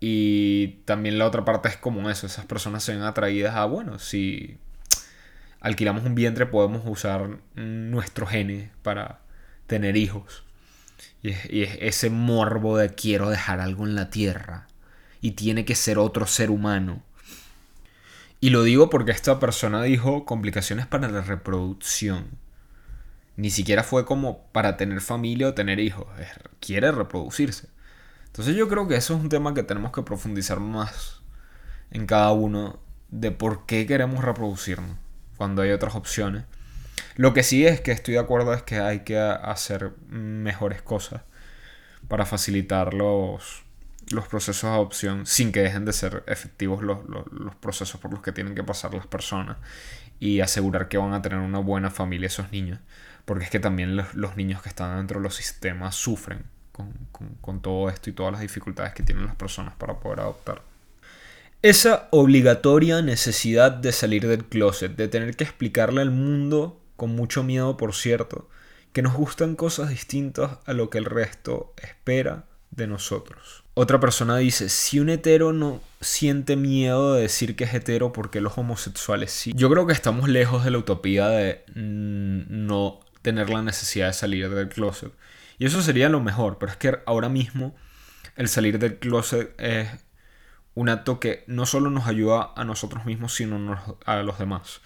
Y 0.00 0.80
también 0.84 1.18
la 1.18 1.26
otra 1.26 1.44
parte 1.44 1.68
es 1.68 1.76
como 1.76 2.10
eso, 2.10 2.26
esas 2.26 2.44
personas 2.44 2.82
se 2.82 2.92
ven 2.92 3.02
atraídas 3.02 3.54
a, 3.54 3.64
bueno, 3.66 3.98
si 3.98 4.58
alquilamos 5.60 6.04
un 6.04 6.16
vientre 6.16 6.46
podemos 6.46 6.82
usar 6.84 7.38
nuestro 7.54 8.26
genes 8.26 8.70
para 8.82 9.20
tener 9.66 9.96
hijos. 9.96 10.44
Y 11.22 11.62
es, 11.62 11.78
ese 11.80 12.10
morbo 12.10 12.78
de 12.78 12.94
quiero 12.94 13.30
dejar 13.30 13.60
algo 13.60 13.86
en 13.86 13.94
la 13.94 14.10
tierra. 14.10 14.66
Y 15.20 15.32
tiene 15.32 15.64
que 15.64 15.74
ser 15.74 15.98
otro 15.98 16.26
ser 16.26 16.50
humano. 16.50 17.02
Y 18.40 18.50
lo 18.50 18.64
digo 18.64 18.90
porque 18.90 19.12
esta 19.12 19.38
persona 19.38 19.82
dijo 19.82 20.24
complicaciones 20.24 20.86
para 20.86 21.08
la 21.08 21.20
reproducción. 21.20 22.26
Ni 23.36 23.50
siquiera 23.50 23.84
fue 23.84 24.04
como 24.04 24.46
para 24.48 24.76
tener 24.76 25.00
familia 25.00 25.48
o 25.48 25.54
tener 25.54 25.78
hijos. 25.78 26.06
quiere 26.60 26.90
reproducirse. 26.90 27.68
Entonces 28.26 28.56
yo 28.56 28.68
creo 28.68 28.88
que 28.88 28.96
eso 28.96 29.14
es 29.14 29.20
un 29.20 29.28
tema 29.28 29.54
que 29.54 29.62
tenemos 29.62 29.92
que 29.92 30.02
profundizar 30.02 30.58
más 30.58 31.20
en 31.90 32.06
cada 32.06 32.32
uno 32.32 32.80
de 33.10 33.30
por 33.30 33.66
qué 33.66 33.86
queremos 33.86 34.24
reproducirnos 34.24 34.96
cuando 35.36 35.62
hay 35.62 35.70
otras 35.70 35.94
opciones. 35.94 36.44
Lo 37.16 37.34
que 37.34 37.42
sí 37.42 37.66
es 37.66 37.80
que 37.80 37.92
estoy 37.92 38.14
de 38.14 38.20
acuerdo 38.20 38.54
es 38.54 38.62
que 38.62 38.76
hay 38.76 39.00
que 39.00 39.18
hacer 39.18 39.92
mejores 40.08 40.82
cosas 40.82 41.22
para 42.08 42.26
facilitar 42.26 42.94
los, 42.94 43.64
los 44.10 44.26
procesos 44.28 44.62
de 44.70 44.76
adopción 44.76 45.26
sin 45.26 45.52
que 45.52 45.60
dejen 45.60 45.84
de 45.84 45.92
ser 45.92 46.24
efectivos 46.26 46.82
los, 46.82 46.98
procesos 47.56 48.00
por 48.00 48.12
los 48.12 48.22
que 48.22 48.32
tienen 48.32 48.54
que 48.54 48.64
pasar 48.64 48.94
las 48.94 49.06
personas 49.06 49.56
y 50.18 50.40
asegurar 50.40 50.88
que 50.88 50.98
van 50.98 51.12
a 51.12 51.22
tener 51.22 51.38
una 51.38 51.58
buena 51.58 51.90
familia 51.90 52.26
esos 52.26 52.52
niños. 52.52 52.78
Porque 53.24 53.44
es 53.44 53.50
que 53.50 53.60
también 53.60 53.96
los, 53.96 54.36
niños 54.36 54.62
que 54.62 54.68
están 54.68 54.96
dentro 54.96 55.20
de 55.20 55.24
los 55.24 55.34
sistemas 55.34 55.94
sufren 55.94 56.44
con, 56.72 56.92
con 57.40 57.60
todo 57.60 57.88
esto 57.88 58.10
y 58.10 58.12
todas 58.12 58.32
las 58.32 58.40
dificultades 58.40 58.94
que 58.94 59.02
tienen 59.02 59.26
las 59.26 59.36
personas 59.36 59.74
para 59.74 60.00
poder 60.00 60.20
adoptar. 60.20 60.62
Esa 61.62 62.08
obligatoria 62.10 63.02
necesidad 63.02 63.70
de 63.70 63.92
salir 63.92 64.26
del 64.26 64.44
closet, 64.44 64.96
de 64.96 65.06
tener 65.06 65.36
que 65.36 65.44
explicarle 65.44 66.00
al 66.00 66.10
mundo 66.10 66.81
con 66.96 67.10
mucho 67.14 67.42
miedo 67.42 67.76
por 67.76 67.94
cierto, 67.94 68.48
que 68.92 69.02
nos 69.02 69.14
gustan 69.14 69.56
cosas 69.56 69.90
distintas 69.90 70.58
a 70.66 70.72
lo 70.72 70.90
que 70.90 70.98
el 70.98 71.06
resto 71.06 71.74
espera 71.82 72.44
de 72.70 72.86
nosotros. 72.86 73.64
Otra 73.74 74.00
persona 74.00 74.36
dice, 74.36 74.68
si 74.68 75.00
un 75.00 75.08
hetero 75.08 75.52
no 75.52 75.80
siente 76.00 76.56
miedo 76.56 77.14
de 77.14 77.22
decir 77.22 77.56
que 77.56 77.64
es 77.64 77.72
hetero, 77.72 78.12
porque 78.12 78.40
los 78.40 78.58
homosexuales 78.58 79.30
sí? 79.30 79.52
Yo 79.54 79.70
creo 79.70 79.86
que 79.86 79.92
estamos 79.92 80.28
lejos 80.28 80.64
de 80.64 80.70
la 80.70 80.78
utopía 80.78 81.28
de 81.28 81.64
mm, 81.74 82.66
no 82.66 83.00
tener 83.22 83.48
la 83.50 83.62
necesidad 83.62 84.08
de 84.08 84.12
salir 84.12 84.50
del 84.50 84.68
closet. 84.68 85.12
Y 85.58 85.66
eso 85.66 85.80
sería 85.80 86.08
lo 86.08 86.20
mejor, 86.20 86.58
pero 86.58 86.72
es 86.72 86.78
que 86.78 86.98
ahora 87.06 87.28
mismo 87.28 87.74
el 88.36 88.48
salir 88.48 88.78
del 88.78 88.98
closet 88.98 89.54
es 89.58 89.88
un 90.74 90.88
acto 90.88 91.20
que 91.20 91.44
no 91.46 91.66
solo 91.66 91.90
nos 91.90 92.06
ayuda 92.06 92.52
a 92.56 92.64
nosotros 92.64 93.04
mismos, 93.04 93.34
sino 93.34 93.78
a 94.04 94.16
los 94.22 94.38
demás 94.38 94.80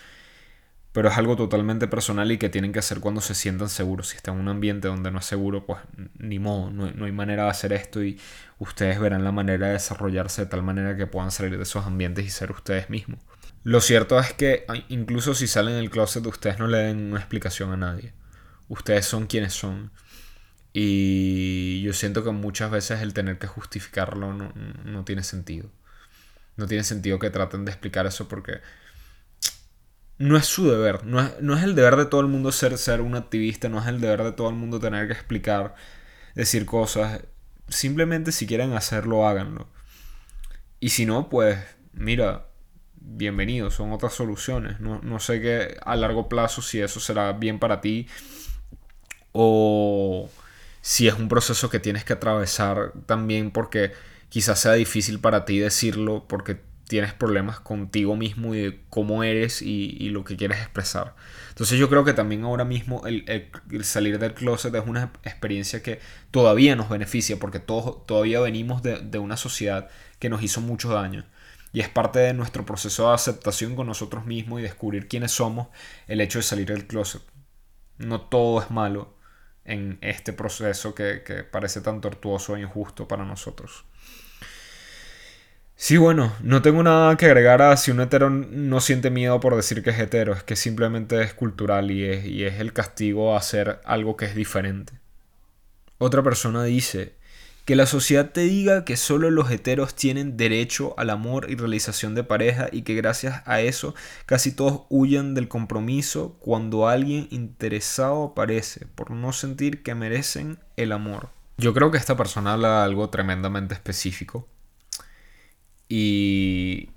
pero 0.97 1.11
es 1.11 1.19
algo 1.19 1.37
totalmente 1.37 1.89
personal 1.89 2.33
y 2.33 2.39
que 2.39 2.49
tienen 2.49 2.73
que 2.73 2.79
hacer 2.79 3.01
cuando 3.01 3.21
se 3.21 3.35
sientan 3.35 3.69
seguros. 3.69 4.09
Si 4.09 4.17
están 4.17 4.37
en 4.37 4.41
un 4.41 4.49
ambiente 4.49 4.89
donde 4.89 5.11
no 5.11 5.19
es 5.19 5.27
seguro, 5.27 5.67
pues 5.67 5.79
ni 6.19 6.39
modo, 6.39 6.71
no, 6.71 7.05
hay 7.05 7.13
manera 7.13 7.43
de 7.43 7.51
hacer 7.51 7.75
esto 7.75 8.03
y 8.03 8.19
ustedes 8.59 8.99
verán 8.99 9.23
la 9.23 9.31
manera 9.31 9.67
de 9.67 9.73
desarrollarse 9.75 10.41
de 10.41 10.47
tal 10.47 10.63
manera 10.63 10.97
que 10.97 11.07
puedan 11.07 11.31
salir 11.31 11.55
de 11.55 11.65
esos 11.65 11.85
ambientes 11.85 12.25
y 12.25 12.31
ser 12.31 12.51
ustedes 12.51 12.89
mismos. 12.89 13.21
Lo 13.63 13.83
cierto 13.83 14.19
es 14.19 14.33
que 14.33 14.65
incluso 14.89 15.35
si 15.35 15.47
salen 15.47 15.75
del 15.75 15.91
closet, 15.91 16.25
ustedes 16.25 16.59
no 16.59 16.67
le 16.67 16.79
den 16.79 17.11
una 17.11 17.19
explicación 17.19 17.73
a 17.73 17.77
nadie. 17.77 18.15
Ustedes 18.69 19.05
son 19.05 19.27
quienes 19.27 19.53
son. 19.53 19.91
Y 20.73 21.83
yo 21.83 21.93
siento 21.93 22.25
que 22.25 22.31
muchas 22.31 22.71
veces 22.71 23.03
el 23.03 23.13
tener 23.13 23.39
que 23.39 23.49
justificarlo 23.49 24.33
no, 24.33 24.51
no 24.87 25.05
tiene 25.05 25.25
sentido. 25.25 25.69
No 26.57 26.67
tiene 26.67 26.85
sentido 26.85 27.19
que 27.19 27.29
traten 27.29 27.67
de 27.67 27.73
explicar 27.73 28.07
eso 28.07 28.29
porque 28.29 28.63
no 30.19 30.37
es 30.37 30.47
su 30.47 30.71
deber, 30.71 31.05
no 31.05 31.21
es, 31.21 31.63
el 31.63 31.75
deber 31.75 31.97
de 31.97 32.07
todo 32.07 32.21
el 32.21 32.27
mundo 32.29 32.53
ser, 32.53 32.79
ser 32.79 33.01
un 33.01 33.15
activista, 33.17 33.69
no 33.69 33.81
es 33.81 33.87
el 33.87 34.01
deber 34.01 34.23
de 34.23 34.33
todo 34.33 34.49
el 34.49 34.55
mundo 34.55 34.81
tener 34.81 35.07
que 35.07 35.13
explicar, 35.13 35.75
decir 36.35 36.65
cosas. 36.65 37.23
Simplemente 37.69 38.33
si 38.33 38.47
quieren 38.47 38.73
hacerlo, 38.73 39.27
háganlo. 39.27 39.69
Y 40.81 40.91
si 40.91 41.05
no, 41.07 41.29
pues 41.29 41.59
mira, 41.93 42.47
bienvenido, 42.95 43.71
son 43.71 43.93
otras 43.93 44.15
soluciones. 44.15 44.81
No, 44.81 45.01
no 45.03 45.21
sé 45.21 45.41
qué 45.41 45.77
a 45.85 45.97
largo 45.97 46.29
plazo 46.29 46.63
si 46.63 46.81
eso 46.81 47.01
será 47.01 47.33
bien 47.33 47.59
para 47.59 47.81
ti 47.81 48.09
o 49.33 50.31
si 50.81 51.09
es 51.09 51.15
un 51.15 51.29
proceso 51.29 51.69
que 51.69 51.81
tienes 51.81 52.05
que 52.05 52.15
atravesar 52.15 52.93
también 53.07 53.51
porque 53.51 53.93
quizás 54.29 54.61
sea 54.61 54.73
difícil 54.73 55.21
para 55.21 55.45
ti 55.45 55.59
decirlo 55.59 56.25
porque 56.29 56.61
tienes 56.89 57.13
problemas 57.13 57.61
contigo 57.61 58.17
mismo 58.17 58.55
y 58.55 58.61
de 58.61 58.81
cómo 58.91 59.25
eres 59.25 59.63
y, 59.63 60.09
lo 60.11 60.25
que 60.25 60.37
quieres 60.37 60.59
expresar. 60.59 61.15
Entonces 61.49 61.79
yo 61.79 61.89
creo 61.89 62.05
que 62.05 62.13
también 62.13 62.45
ahora 62.45 62.65
mismo 62.65 63.03
el, 63.07 63.25
salir 63.83 64.19
del 64.19 64.35
closet 64.35 64.75
es 64.75 64.87
una 64.87 65.13
experiencia 65.25 65.83
que 65.83 66.01
todavía 66.31 66.77
nos 66.77 66.89
beneficia 66.89 67.39
porque 67.39 67.59
todos, 67.59 68.07
todavía 68.07 68.41
venimos 68.41 68.83
de, 68.83 69.19
una 69.19 69.37
sociedad 69.37 69.89
que 70.19 70.29
nos 70.29 70.43
hizo 70.43 70.61
mucho 70.61 70.91
daño. 70.91 71.27
Y 71.73 71.81
es 71.81 71.89
parte 71.89 72.21
de 72.21 72.33
nuestro 72.33 72.65
proceso 72.65 73.09
de 73.09 73.15
aceptación 73.15 73.77
con 73.77 73.87
nosotros 73.87 74.25
mismos 74.25 74.61
y 74.61 74.63
descubrir 74.63 75.09
quiénes 75.09 75.33
somos 75.33 75.69
el 76.07 76.21
hecho 76.21 76.39
de 76.39 76.45
salir 76.45 76.69
del 76.69 76.87
closet. 76.87 77.23
No 77.99 78.21
todo 78.23 78.63
es 78.63 78.71
malo 78.71 79.17
en 79.65 79.99
este 80.01 80.33
proceso 80.33 80.95
que 80.95 81.47
parece 81.51 81.81
tan 81.81 82.01
tortuoso 82.01 82.57
e 82.57 82.61
injusto 82.61 83.09
para 83.09 83.25
nosotros. 83.25 83.85
Sí, 85.79 85.99
bueno, 85.99 86.33
no 86.43 86.63
tengo 86.63 86.83
nada 86.83 87.17
que 87.17 87.27
agregar 87.27 87.61
a 87.61 87.77
si 87.77 87.91
un 87.91 88.01
hetero 88.01 88.31
no 88.31 88.81
siente 88.81 89.11
miedo 89.11 89.39
por 89.41 89.55
decir 89.55 89.83
que 89.83 89.91
es 89.91 89.99
hetero, 89.99 90.33
es 90.33 90.43
que 90.43 90.57
simplemente 90.57 91.23
es 91.23 91.35
cultural 91.35 91.91
y 91.91 92.05
es, 92.05 92.25
y 92.25 92.45
es 92.45 92.61
el 92.61 92.73
castigo 92.73 93.35
a 93.35 93.39
hacer 93.39 93.81
algo 93.85 94.17
que 94.17 94.25
es 94.25 94.35
diferente. 94.35 94.95
Otra 95.99 96.23
persona 96.23 96.65
dice, 96.65 97.15
que 97.67 97.77
la 97.77 97.87
sociedad 97.87 98.31
te 98.31 98.43
diga 98.43 98.85
que 98.85 98.97
solo 98.97 99.29
los 99.31 99.51
heteros 99.51 99.95
tienen 99.95 100.37
derecho 100.37 100.95
al 100.97 101.11
amor 101.11 101.51
y 101.51 101.57
realización 101.57 102.15
de 102.15 102.23
pareja 102.23 102.69
y 102.71 102.83
que 102.83 102.95
gracias 102.95 103.43
a 103.45 103.61
eso 103.61 103.95
casi 104.25 104.53
todos 104.53 104.83
huyen 104.89 105.35
del 105.35 105.49
compromiso 105.49 106.37
cuando 106.39 106.89
alguien 106.89 107.27
interesado 107.31 108.25
aparece 108.25 108.87
por 108.95 109.11
no 109.11 109.33
sentir 109.33 109.83
que 109.83 109.97
merecen 109.97 110.59
el 110.77 110.93
amor. 110.93 111.31
Yo 111.59 111.75
creo 111.75 111.91
que 111.91 111.99
esta 111.99 112.17
persona 112.17 112.53
habla 112.53 112.79
de 112.79 112.85
algo 112.85 113.11
tremendamente 113.11 113.75
específico 113.75 114.47
y 115.89 116.91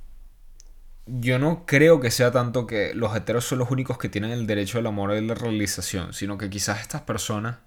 yo 1.05 1.39
no 1.39 1.65
creo 1.65 1.99
que 1.99 2.11
sea 2.11 2.31
tanto 2.31 2.67
que 2.67 2.93
los 2.93 3.15
heteros 3.15 3.45
son 3.45 3.59
los 3.59 3.71
únicos 3.71 3.97
que 3.97 4.09
tienen 4.09 4.31
el 4.31 4.47
derecho 4.47 4.77
al 4.77 4.87
amor 4.87 5.15
y 5.15 5.25
la 5.25 5.33
realización, 5.33 6.13
sino 6.13 6.37
que 6.37 6.49
quizás 6.49 6.81
estas 6.81 7.01
personas 7.01 7.57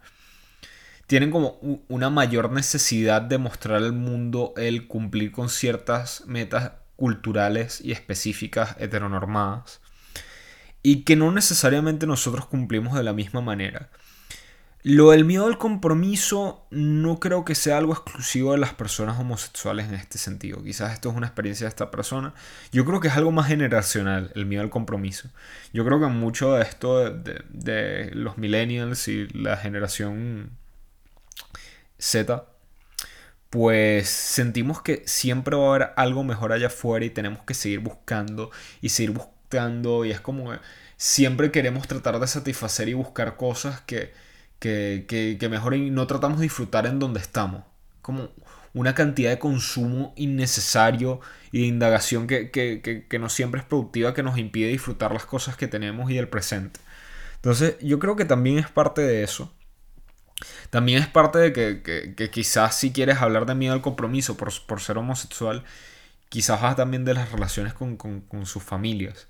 tienen 1.06 1.30
como 1.30 1.58
una 1.88 2.08
mayor 2.08 2.50
necesidad 2.52 3.20
de 3.20 3.38
mostrar 3.38 3.82
al 3.82 3.92
mundo 3.92 4.54
el 4.56 4.86
cumplir 4.86 5.32
con 5.32 5.48
ciertas 5.48 6.24
metas 6.26 6.72
culturales 6.96 7.80
y 7.80 7.92
específicas 7.92 8.76
heteronormadas 8.78 9.80
y 10.82 11.02
que 11.02 11.16
no 11.16 11.30
necesariamente 11.30 12.06
nosotros 12.06 12.46
cumplimos 12.46 12.94
de 12.94 13.02
la 13.02 13.12
misma 13.12 13.40
manera. 13.40 13.90
Lo 14.84 15.12
del 15.12 15.24
miedo 15.24 15.46
al 15.46 15.58
compromiso 15.58 16.66
no 16.70 17.20
creo 17.20 17.44
que 17.44 17.54
sea 17.54 17.78
algo 17.78 17.92
exclusivo 17.92 18.50
de 18.50 18.58
las 18.58 18.74
personas 18.74 19.18
homosexuales 19.20 19.88
en 19.88 19.94
este 19.94 20.18
sentido. 20.18 20.60
Quizás 20.64 20.92
esto 20.92 21.08
es 21.08 21.16
una 21.16 21.28
experiencia 21.28 21.66
de 21.66 21.68
esta 21.68 21.92
persona. 21.92 22.34
Yo 22.72 22.84
creo 22.84 22.98
que 22.98 23.06
es 23.06 23.16
algo 23.16 23.30
más 23.30 23.46
generacional, 23.46 24.32
el 24.34 24.44
miedo 24.44 24.60
al 24.62 24.70
compromiso. 24.70 25.28
Yo 25.72 25.84
creo 25.84 26.00
que 26.00 26.06
mucho 26.06 26.54
de 26.54 26.62
esto 26.62 27.10
de, 27.10 28.10
los 28.12 28.38
millennials 28.38 29.06
y 29.06 29.28
la 29.28 29.56
generación 29.56 30.50
Z, 31.98 32.44
pues 33.50 34.08
sentimos 34.08 34.82
que 34.82 35.04
siempre 35.06 35.56
va 35.56 35.64
a 35.64 35.74
haber 35.76 35.90
algo 35.96 36.24
mejor 36.24 36.52
allá 36.52 36.66
afuera 36.66 37.04
y 37.04 37.10
tenemos 37.10 37.42
que 37.44 37.54
seguir 37.54 37.80
buscando 37.80 38.50
y 38.80 38.88
seguir 38.88 39.12
buscando 39.12 40.04
y 40.04 40.10
es 40.10 40.20
como 40.20 40.52
siempre 40.96 41.52
queremos 41.52 41.86
tratar 41.86 42.18
de 42.18 42.26
satisfacer 42.26 42.88
y 42.88 42.94
buscar 42.94 43.36
cosas 43.36 43.80
que, 43.82 44.12
que, 44.62 45.06
que, 45.08 45.38
que 45.40 45.48
mejor 45.48 45.76
no 45.76 46.06
tratamos 46.06 46.38
de 46.38 46.44
disfrutar 46.44 46.86
en 46.86 47.00
donde 47.00 47.18
estamos. 47.18 47.64
Como 48.00 48.30
una 48.74 48.94
cantidad 48.94 49.30
de 49.30 49.40
consumo 49.40 50.14
innecesario 50.14 51.20
y 51.50 51.62
de 51.62 51.66
indagación 51.66 52.28
que, 52.28 52.52
que, 52.52 53.18
no 53.18 53.28
siempre 53.28 53.60
es 53.60 53.66
productiva, 53.66 54.14
que 54.14 54.22
nos 54.22 54.38
impide 54.38 54.68
disfrutar 54.68 55.12
las 55.12 55.26
cosas 55.26 55.56
que 55.56 55.66
tenemos 55.66 56.12
y 56.12 56.18
el 56.18 56.28
presente. 56.28 56.78
Entonces 57.34 57.74
yo 57.80 57.98
creo 57.98 58.14
que 58.14 58.24
también 58.24 58.56
es 58.58 58.70
parte 58.70 59.02
de 59.02 59.24
eso. 59.24 59.52
También 60.70 61.02
es 61.02 61.08
parte 61.08 61.40
de 61.40 61.52
que, 61.52 62.30
quizás 62.30 62.76
si 62.76 62.92
quieres 62.92 63.16
hablar 63.16 63.46
de 63.46 63.56
miedo 63.56 63.74
al 63.74 63.82
compromiso 63.82 64.36
por, 64.36 64.52
por 64.66 64.80
ser 64.80 64.96
homosexual, 64.96 65.64
quizás 66.28 66.62
vas 66.62 66.76
también 66.76 67.04
de 67.04 67.14
las 67.14 67.32
relaciones 67.32 67.74
con, 67.74 67.96
con, 67.96 68.20
con 68.20 68.46
sus 68.46 68.62
familias. 68.62 69.26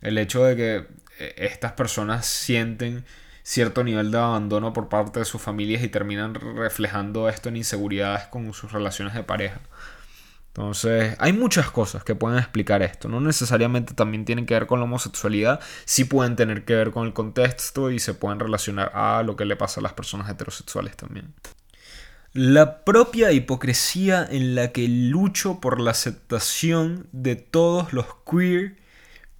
El 0.00 0.16
hecho 0.16 0.42
de 0.44 0.56
que 0.56 0.76
eh, 1.18 1.34
estas 1.36 1.72
personas 1.72 2.24
sienten 2.24 3.04
cierto 3.42 3.84
nivel 3.84 4.10
de 4.10 4.18
abandono 4.18 4.72
por 4.72 4.88
parte 4.88 5.20
de 5.20 5.24
sus 5.24 5.40
familias 5.40 5.82
y 5.82 5.88
terminan 5.88 6.34
reflejando 6.34 7.28
esto 7.28 7.48
en 7.48 7.56
inseguridades 7.56 8.26
con 8.26 8.52
sus 8.52 8.72
relaciones 8.72 9.14
de 9.14 9.22
pareja. 9.22 9.60
Entonces, 10.48 11.16
hay 11.18 11.32
muchas 11.32 11.70
cosas 11.70 12.04
que 12.04 12.14
pueden 12.14 12.38
explicar 12.38 12.82
esto. 12.82 13.08
No 13.08 13.20
necesariamente 13.20 13.94
también 13.94 14.26
tienen 14.26 14.44
que 14.44 14.52
ver 14.52 14.66
con 14.66 14.80
la 14.80 14.84
homosexualidad, 14.84 15.60
sí 15.86 16.04
pueden 16.04 16.36
tener 16.36 16.66
que 16.66 16.74
ver 16.74 16.90
con 16.90 17.06
el 17.06 17.14
contexto 17.14 17.90
y 17.90 17.98
se 17.98 18.12
pueden 18.12 18.38
relacionar 18.38 18.92
a 18.94 19.22
lo 19.22 19.34
que 19.34 19.46
le 19.46 19.56
pasa 19.56 19.80
a 19.80 19.82
las 19.82 19.94
personas 19.94 20.28
heterosexuales 20.28 20.94
también. 20.94 21.32
La 22.34 22.84
propia 22.84 23.32
hipocresía 23.32 24.26
en 24.30 24.54
la 24.54 24.72
que 24.72 24.88
lucho 24.88 25.60
por 25.60 25.80
la 25.80 25.90
aceptación 25.92 27.06
de 27.12 27.36
todos 27.36 27.92
los 27.94 28.06
queer 28.30 28.76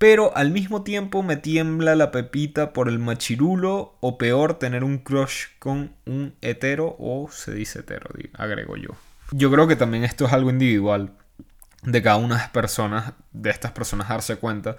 pero 0.03 0.37
al 0.37 0.51
mismo 0.51 0.83
tiempo 0.83 1.23
me 1.23 1.37
tiembla 1.37 1.95
la 1.95 2.11
pepita 2.11 2.73
por 2.73 2.89
el 2.89 2.99
machirulo 2.99 3.95
o 4.01 4.19
peor 4.19 4.59
tener 4.59 4.83
un 4.83 4.99
crush 4.99 5.45
con 5.61 5.95
un 6.07 6.35
hetero 6.43 6.97
o 6.99 7.29
se 7.31 7.55
dice 7.55 7.79
hetero, 7.79 8.11
agrego 8.33 8.77
yo. 8.77 8.97
Yo 9.31 9.49
creo 9.53 9.69
que 9.69 9.77
también 9.77 10.03
esto 10.03 10.27
es 10.27 10.33
algo 10.33 10.51
individual 10.51 11.13
de 11.85 12.03
cada 12.03 12.17
una 12.17 12.35
de 12.35 12.41
las 12.41 12.51
personas, 12.51 13.13
de 13.31 13.51
estas 13.51 13.71
personas 13.71 14.09
darse 14.09 14.35
cuenta 14.35 14.75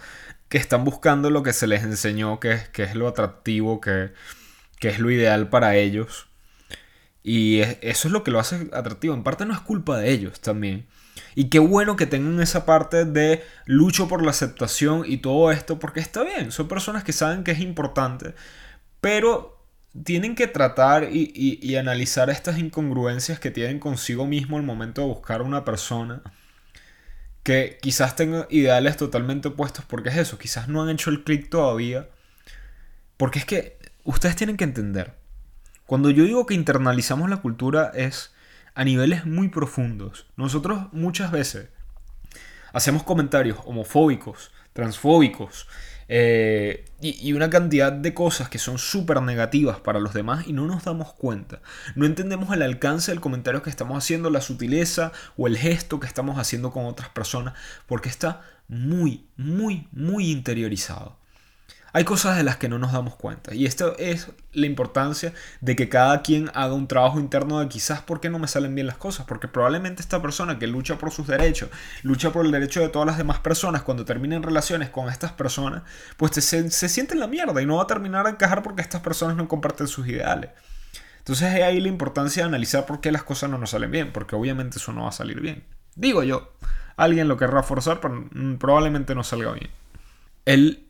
que 0.49 0.57
están 0.57 0.83
buscando 0.83 1.29
lo 1.29 1.41
que 1.41 1.53
se 1.53 1.67
les 1.67 1.83
enseñó, 1.83 2.41
que 2.41 2.51
es, 2.51 2.67
que 2.67 2.83
es 2.83 2.93
lo 2.93 3.07
atractivo, 3.07 3.79
que, 3.79 4.11
que 4.77 4.89
es 4.89 4.99
lo 4.99 5.09
ideal 5.09 5.47
para 5.47 5.77
ellos. 5.77 6.27
Y 7.23 7.61
eso 7.61 8.09
es 8.09 8.11
lo 8.11 8.25
que 8.25 8.31
lo 8.31 8.39
hace 8.41 8.67
atractivo. 8.73 9.13
En 9.13 9.23
parte 9.23 9.45
no 9.45 9.53
es 9.53 9.61
culpa 9.61 9.97
de 9.97 10.11
ellos 10.11 10.41
también. 10.41 10.85
Y 11.35 11.49
qué 11.49 11.59
bueno 11.59 11.95
que 11.95 12.05
tengan 12.05 12.41
esa 12.41 12.65
parte 12.65 13.05
de 13.05 13.43
lucho 13.65 14.07
por 14.07 14.23
la 14.23 14.31
aceptación 14.31 15.03
y 15.05 15.17
todo 15.17 15.51
esto, 15.51 15.79
porque 15.79 15.99
está 15.99 16.23
bien, 16.23 16.51
son 16.51 16.67
personas 16.67 17.03
que 17.03 17.13
saben 17.13 17.43
que 17.43 17.51
es 17.51 17.59
importante, 17.59 18.35
pero 19.01 19.63
tienen 20.03 20.35
que 20.35 20.47
tratar 20.47 21.09
y, 21.11 21.75
analizar 21.75 22.29
estas 22.29 22.57
incongruencias 22.57 23.39
que 23.39 23.51
tienen 23.51 23.79
consigo 23.79 24.25
mismo 24.25 24.57
al 24.57 24.63
momento 24.63 25.01
de 25.01 25.07
buscar 25.07 25.41
una 25.41 25.65
persona 25.65 26.21
que 27.43 27.77
quizás 27.81 28.15
tenga 28.15 28.47
ideales 28.49 28.97
totalmente 28.97 29.49
opuestos, 29.49 29.85
porque 29.85 30.09
es 30.09 30.17
eso, 30.17 30.37
quizás 30.37 30.67
no 30.67 30.81
han 30.81 30.89
hecho 30.89 31.09
el 31.09 31.23
clic 31.23 31.49
todavía, 31.49 32.09
porque 33.17 33.39
es 33.39 33.45
que 33.45 33.77
ustedes 34.03 34.35
tienen 34.35 34.57
que 34.57 34.63
entender, 34.63 35.15
cuando 35.85 36.09
yo 36.09 36.23
digo 36.23 36.45
que 36.45 36.53
internalizamos 36.53 37.29
la 37.29 37.37
cultura 37.37 37.91
es 37.93 38.32
a 38.75 38.83
niveles 38.83 39.25
muy 39.25 39.49
profundos. 39.49 40.27
Nosotros 40.35 40.87
muchas 40.91 41.31
veces 41.31 41.69
hacemos 42.71 43.03
comentarios 43.03 43.59
homofóbicos, 43.65 44.51
transfóbicos 44.73 45.67
eh, 46.09 46.85
y, 46.99 47.29
y, 47.29 47.33
una 47.33 47.49
cantidad 47.49 47.91
de 47.91 48.13
cosas 48.13 48.49
que 48.49 48.59
son 48.59 48.77
súper 48.77 49.21
negativas 49.21 49.79
para 49.79 49.99
los 49.99 50.13
demás 50.13 50.47
y 50.47 50.53
no 50.53 50.65
nos 50.65 50.83
damos 50.83 51.13
cuenta. 51.13 51.61
No 51.95 52.05
entendemos 52.05 52.53
el 52.53 52.61
alcance 52.61 53.11
del 53.11 53.21
comentario 53.21 53.61
que 53.63 53.69
estamos 53.69 53.97
haciendo, 53.97 54.29
la 54.29 54.41
sutileza 54.41 55.11
o 55.37 55.47
el 55.47 55.57
gesto 55.57 55.99
que 55.99 56.07
estamos 56.07 56.37
haciendo 56.37 56.71
con 56.71 56.85
otras 56.85 57.09
personas 57.09 57.53
porque 57.87 58.09
está 58.09 58.41
muy, 58.67 59.27
muy, 59.37 59.87
muy 59.91 60.31
interiorizado. 60.31 61.17
Hay 61.95 62.05
cosas 62.05 62.35
de 62.35 62.43
las 62.43 62.57
que 62.57 62.69
no 62.69 62.79
nos 62.79 62.91
damos 62.91 63.15
cuenta. 63.15 63.53
Y 63.53 63.67
esto 63.67 63.95
es 63.99 64.31
la 64.51 64.65
importancia 64.65 65.31
de 65.61 65.75
que 65.75 65.89
cada 65.89 66.23
quien 66.23 66.49
haga 66.55 66.73
un 66.73 66.87
trabajo 66.87 67.19
interno 67.19 67.59
de 67.59 67.67
quizás 67.67 68.01
por 68.01 68.19
qué 68.19 68.31
no 68.31 68.39
me 68.39 68.47
salen 68.47 68.73
bien 68.73 68.87
las 68.87 68.97
cosas. 68.97 69.27
Porque 69.27 69.47
probablemente 69.47 70.01
esta 70.01 70.19
persona 70.19 70.57
que 70.57 70.65
lucha 70.65 70.97
por 70.97 71.11
sus 71.11 71.27
derechos, 71.27 71.69
lucha 72.01 72.31
por 72.31 72.47
el 72.47 72.51
derecho 72.51 72.81
de 72.81 72.89
todas 72.89 73.05
las 73.05 73.19
demás 73.19 73.39
personas, 73.39 73.83
cuando 73.83 74.05
terminen 74.05 74.41
relaciones 74.41 74.89
con 74.89 75.07
estas 75.07 75.33
personas, 75.33 75.83
pues 76.17 76.31
se, 76.33 76.71
se 76.71 76.89
siente 76.89 77.13
en 77.13 77.19
la 77.19 77.27
mierda 77.27 77.61
y 77.61 77.67
no 77.67 77.75
va 77.75 77.83
a 77.83 77.87
terminar 77.87 78.25
a 78.25 78.31
encajar 78.31 78.63
porque 78.63 78.81
estas 78.81 79.01
personas 79.01 79.37
no 79.37 79.47
comparten 79.47 79.87
sus 79.87 80.07
ideales. 80.07 80.49
Entonces 81.19 81.53
es 81.53 81.61
ahí 81.61 81.79
la 81.79 81.89
importancia 81.89 82.41
de 82.41 82.49
analizar 82.49 82.87
por 82.87 83.01
qué 83.01 83.11
las 83.11 83.21
cosas 83.21 83.51
no 83.51 83.59
nos 83.59 83.69
salen 83.69 83.91
bien. 83.91 84.11
Porque 84.11 84.35
obviamente 84.35 84.79
eso 84.79 84.93
no 84.93 85.03
va 85.03 85.09
a 85.09 85.11
salir 85.11 85.41
bien. 85.41 85.63
Digo 85.95 86.23
yo, 86.23 86.53
alguien 86.97 87.27
lo 87.27 87.37
querrá 87.37 87.61
forzar, 87.61 88.01
pero 88.01 88.27
probablemente 88.57 89.13
no 89.13 89.23
salga 89.23 89.51
bien. 89.51 89.69
El 90.45 90.82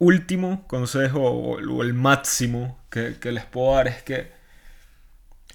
último 0.00 0.66
consejo 0.66 1.20
o 1.20 1.82
el 1.82 1.94
máximo 1.94 2.80
que, 2.90 3.32
les 3.32 3.44
puedo 3.44 3.76
dar 3.76 3.86
es 3.86 4.02
que 4.02 4.32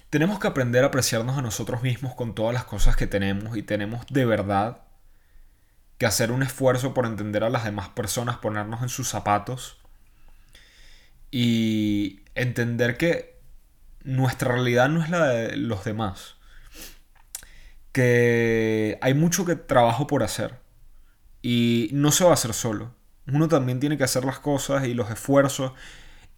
tenemos 0.08 0.38
que 0.38 0.48
aprender 0.48 0.84
a 0.84 0.86
apreciarnos 0.86 1.36
a 1.36 1.42
nosotros 1.42 1.82
mismos 1.82 2.14
con 2.14 2.34
todas 2.34 2.54
las 2.54 2.64
cosas 2.64 2.96
que 2.96 3.06
tenemos 3.06 3.56
y 3.56 3.62
tenemos 3.62 4.06
de 4.08 4.24
verdad 4.24 4.82
que 5.98 6.06
hacer 6.06 6.30
un 6.30 6.42
esfuerzo 6.42 6.94
por 6.94 7.06
entender 7.06 7.44
a 7.44 7.50
las 7.50 7.64
demás 7.64 7.88
personas, 7.90 8.38
ponernos 8.38 8.82
en 8.82 8.88
sus 8.88 9.08
zapatos 9.08 9.78
y 11.30 12.20
entender 12.34 12.96
que 12.96 13.40
nuestra 14.04 14.52
realidad 14.52 14.88
no 14.88 15.02
es 15.02 15.10
la 15.10 15.26
de 15.26 15.56
los 15.56 15.84
demás. 15.84 16.36
Que 17.92 18.98
hay 19.02 19.14
mucho 19.14 19.44
que 19.44 19.56
trabajo 19.56 20.06
por 20.06 20.22
hacer 20.22 20.60
y 21.42 21.90
no 21.92 22.12
se 22.12 22.24
va 22.24 22.30
a 22.30 22.34
hacer 22.34 22.52
solo 22.54 22.95
uno 23.28 23.48
también 23.48 23.80
tiene 23.80 23.98
que 23.98 24.04
hacer 24.04 24.24
las 24.24 24.38
cosas 24.38 24.86
y 24.86 24.94
los 24.94 25.10
esfuerzos. 25.10 25.72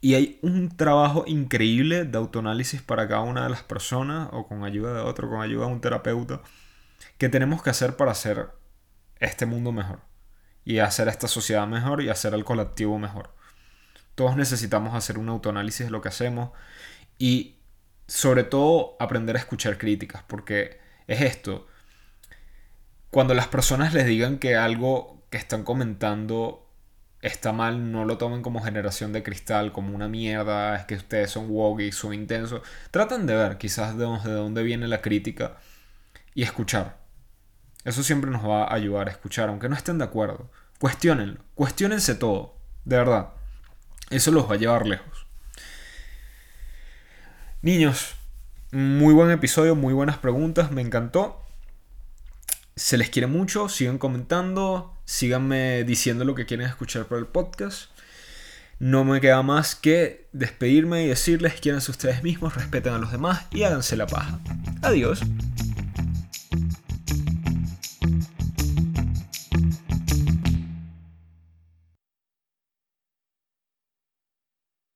Y 0.01 0.15
hay 0.15 0.39
un 0.43 0.77
trabajo 0.77 1.25
increíble 1.27 2.05
de 2.05 2.19
autoanálisis 2.19 2.83
para 2.83 3.09
cada 3.09 3.23
una 3.23 3.45
de 3.45 3.51
las 3.51 3.63
personas, 3.63 4.29
o 4.33 4.47
con 4.47 4.65
ayuda 4.65 4.95
de 4.95 5.01
otro, 5.01 5.29
con 5.29 5.43
ayuda 5.43 5.67
de 5.67 5.73
un 5.73 5.81
terapeuta, 5.81 6.41
que 7.19 7.29
tenemos 7.29 7.63
que 7.63 7.71
hacer 7.71 7.97
para 7.97 8.13
hacer 8.13 8.51
este 9.19 9.47
mundo 9.47 9.73
mejor. 9.73 10.01
Y 10.65 10.79
hacer 10.79 11.09
esta 11.09 11.29
sociedad 11.29 11.67
mejor 11.67 12.03
y 12.03 12.11
hacer 12.11 12.35
el 12.35 12.45
colectivo 12.45 12.99
mejor. 12.99 13.35
Todos 14.15 14.37
necesitamos 14.37 14.95
hacer 14.95 15.19
un 15.19 15.29
autoanálisis 15.29 15.87
de 15.87 15.91
lo 15.91 16.01
que 16.01 16.09
hacemos 16.09 16.51
y 17.19 17.57
sobre 18.07 18.45
todo 18.45 18.97
aprender 19.01 19.37
a 19.37 19.39
escuchar 19.39 19.79
críticas, 19.79 20.23
porque 20.27 20.81
es 21.07 21.21
esto. 21.21 21.67
Cuando 23.11 23.35
las 23.35 23.49
personas 23.49 23.95
les 23.95 24.07
digan 24.07 24.39
que 24.39 24.57
algo 24.57 25.23
que 25.31 25.39
están 25.39 25.63
comentando 25.63 26.68
está 27.21 27.53
mal, 27.53 27.91
no 27.91 28.05
lo 28.05 28.19
tomen 28.19 28.43
como 28.43 28.63
generación 28.63 29.13
de 29.13 29.23
cristal, 29.23 29.73
como 29.73 29.95
una 29.95 30.09
mierda, 30.09 30.77
es 30.77 30.85
que 30.85 30.95
ustedes 30.95 31.31
son 31.31 31.51
woke 31.51 31.81
y 31.81 31.93
son 31.93 32.15
intensos. 32.15 32.63
Traten 32.91 33.27
de 33.27 33.35
ver 33.35 33.59
quizás 33.59 33.97
de, 33.97 34.05
dónde 34.05 34.63
viene 34.63 34.89
la 34.89 35.01
crítica 35.01 35.57
y 36.35 36.43
escuchar. 36.43 36.99
Eso 37.85 38.03
siempre 38.03 38.31
nos 38.31 38.47
va 38.47 38.65
a 38.65 38.75
ayudar 38.75 39.09
a 39.09 39.13
escuchar, 39.13 39.49
aunque 39.49 39.69
no 39.69 39.75
estén 39.75 39.99
de 39.99 40.05
acuerdo. 40.05 40.51
Cuestionenlo, 40.79 41.41
cuestionense 41.55 42.15
todo, 42.15 42.57
de 42.85 42.97
verdad. 42.97 43.31
Eso 44.11 44.31
los 44.31 44.49
va 44.49 44.55
a 44.55 44.59
llevar 44.59 44.87
lejos. 44.87 45.27
Niños, 47.61 48.15
muy 48.71 49.13
buen 49.15 49.31
episodio, 49.31 49.75
muy 49.75 49.93
buenas 49.93 50.19
preguntas, 50.19 50.71
me 50.71 50.83
encantó. 50.83 51.45
Se 52.79 52.97
les 52.97 53.11
quiere 53.11 53.27
mucho, 53.27 53.69
sigan 53.69 53.99
comentando, 53.99 54.95
síganme 55.05 55.83
diciendo 55.83 56.25
lo 56.25 56.37
que 56.37 56.47
quieren 56.47 56.65
escuchar 56.69 57.07
por 57.07 57.19
el 57.19 57.27
podcast. 57.27 57.91
No 58.79 59.05
me 59.05 59.21
queda 59.21 59.43
más 59.43 59.75
que 59.75 60.29
despedirme 60.33 61.03
y 61.03 61.09
decirles 61.09 61.55
quiénes 61.61 61.89
ustedes 61.89 62.23
mismos, 62.23 62.55
respeten 62.55 62.93
a 62.93 62.99
los 62.99 63.11
demás 63.11 63.47
y 63.51 63.65
háganse 63.65 63.97
la 63.97 64.07
paja. 64.07 64.39
Adiós. 64.83 65.23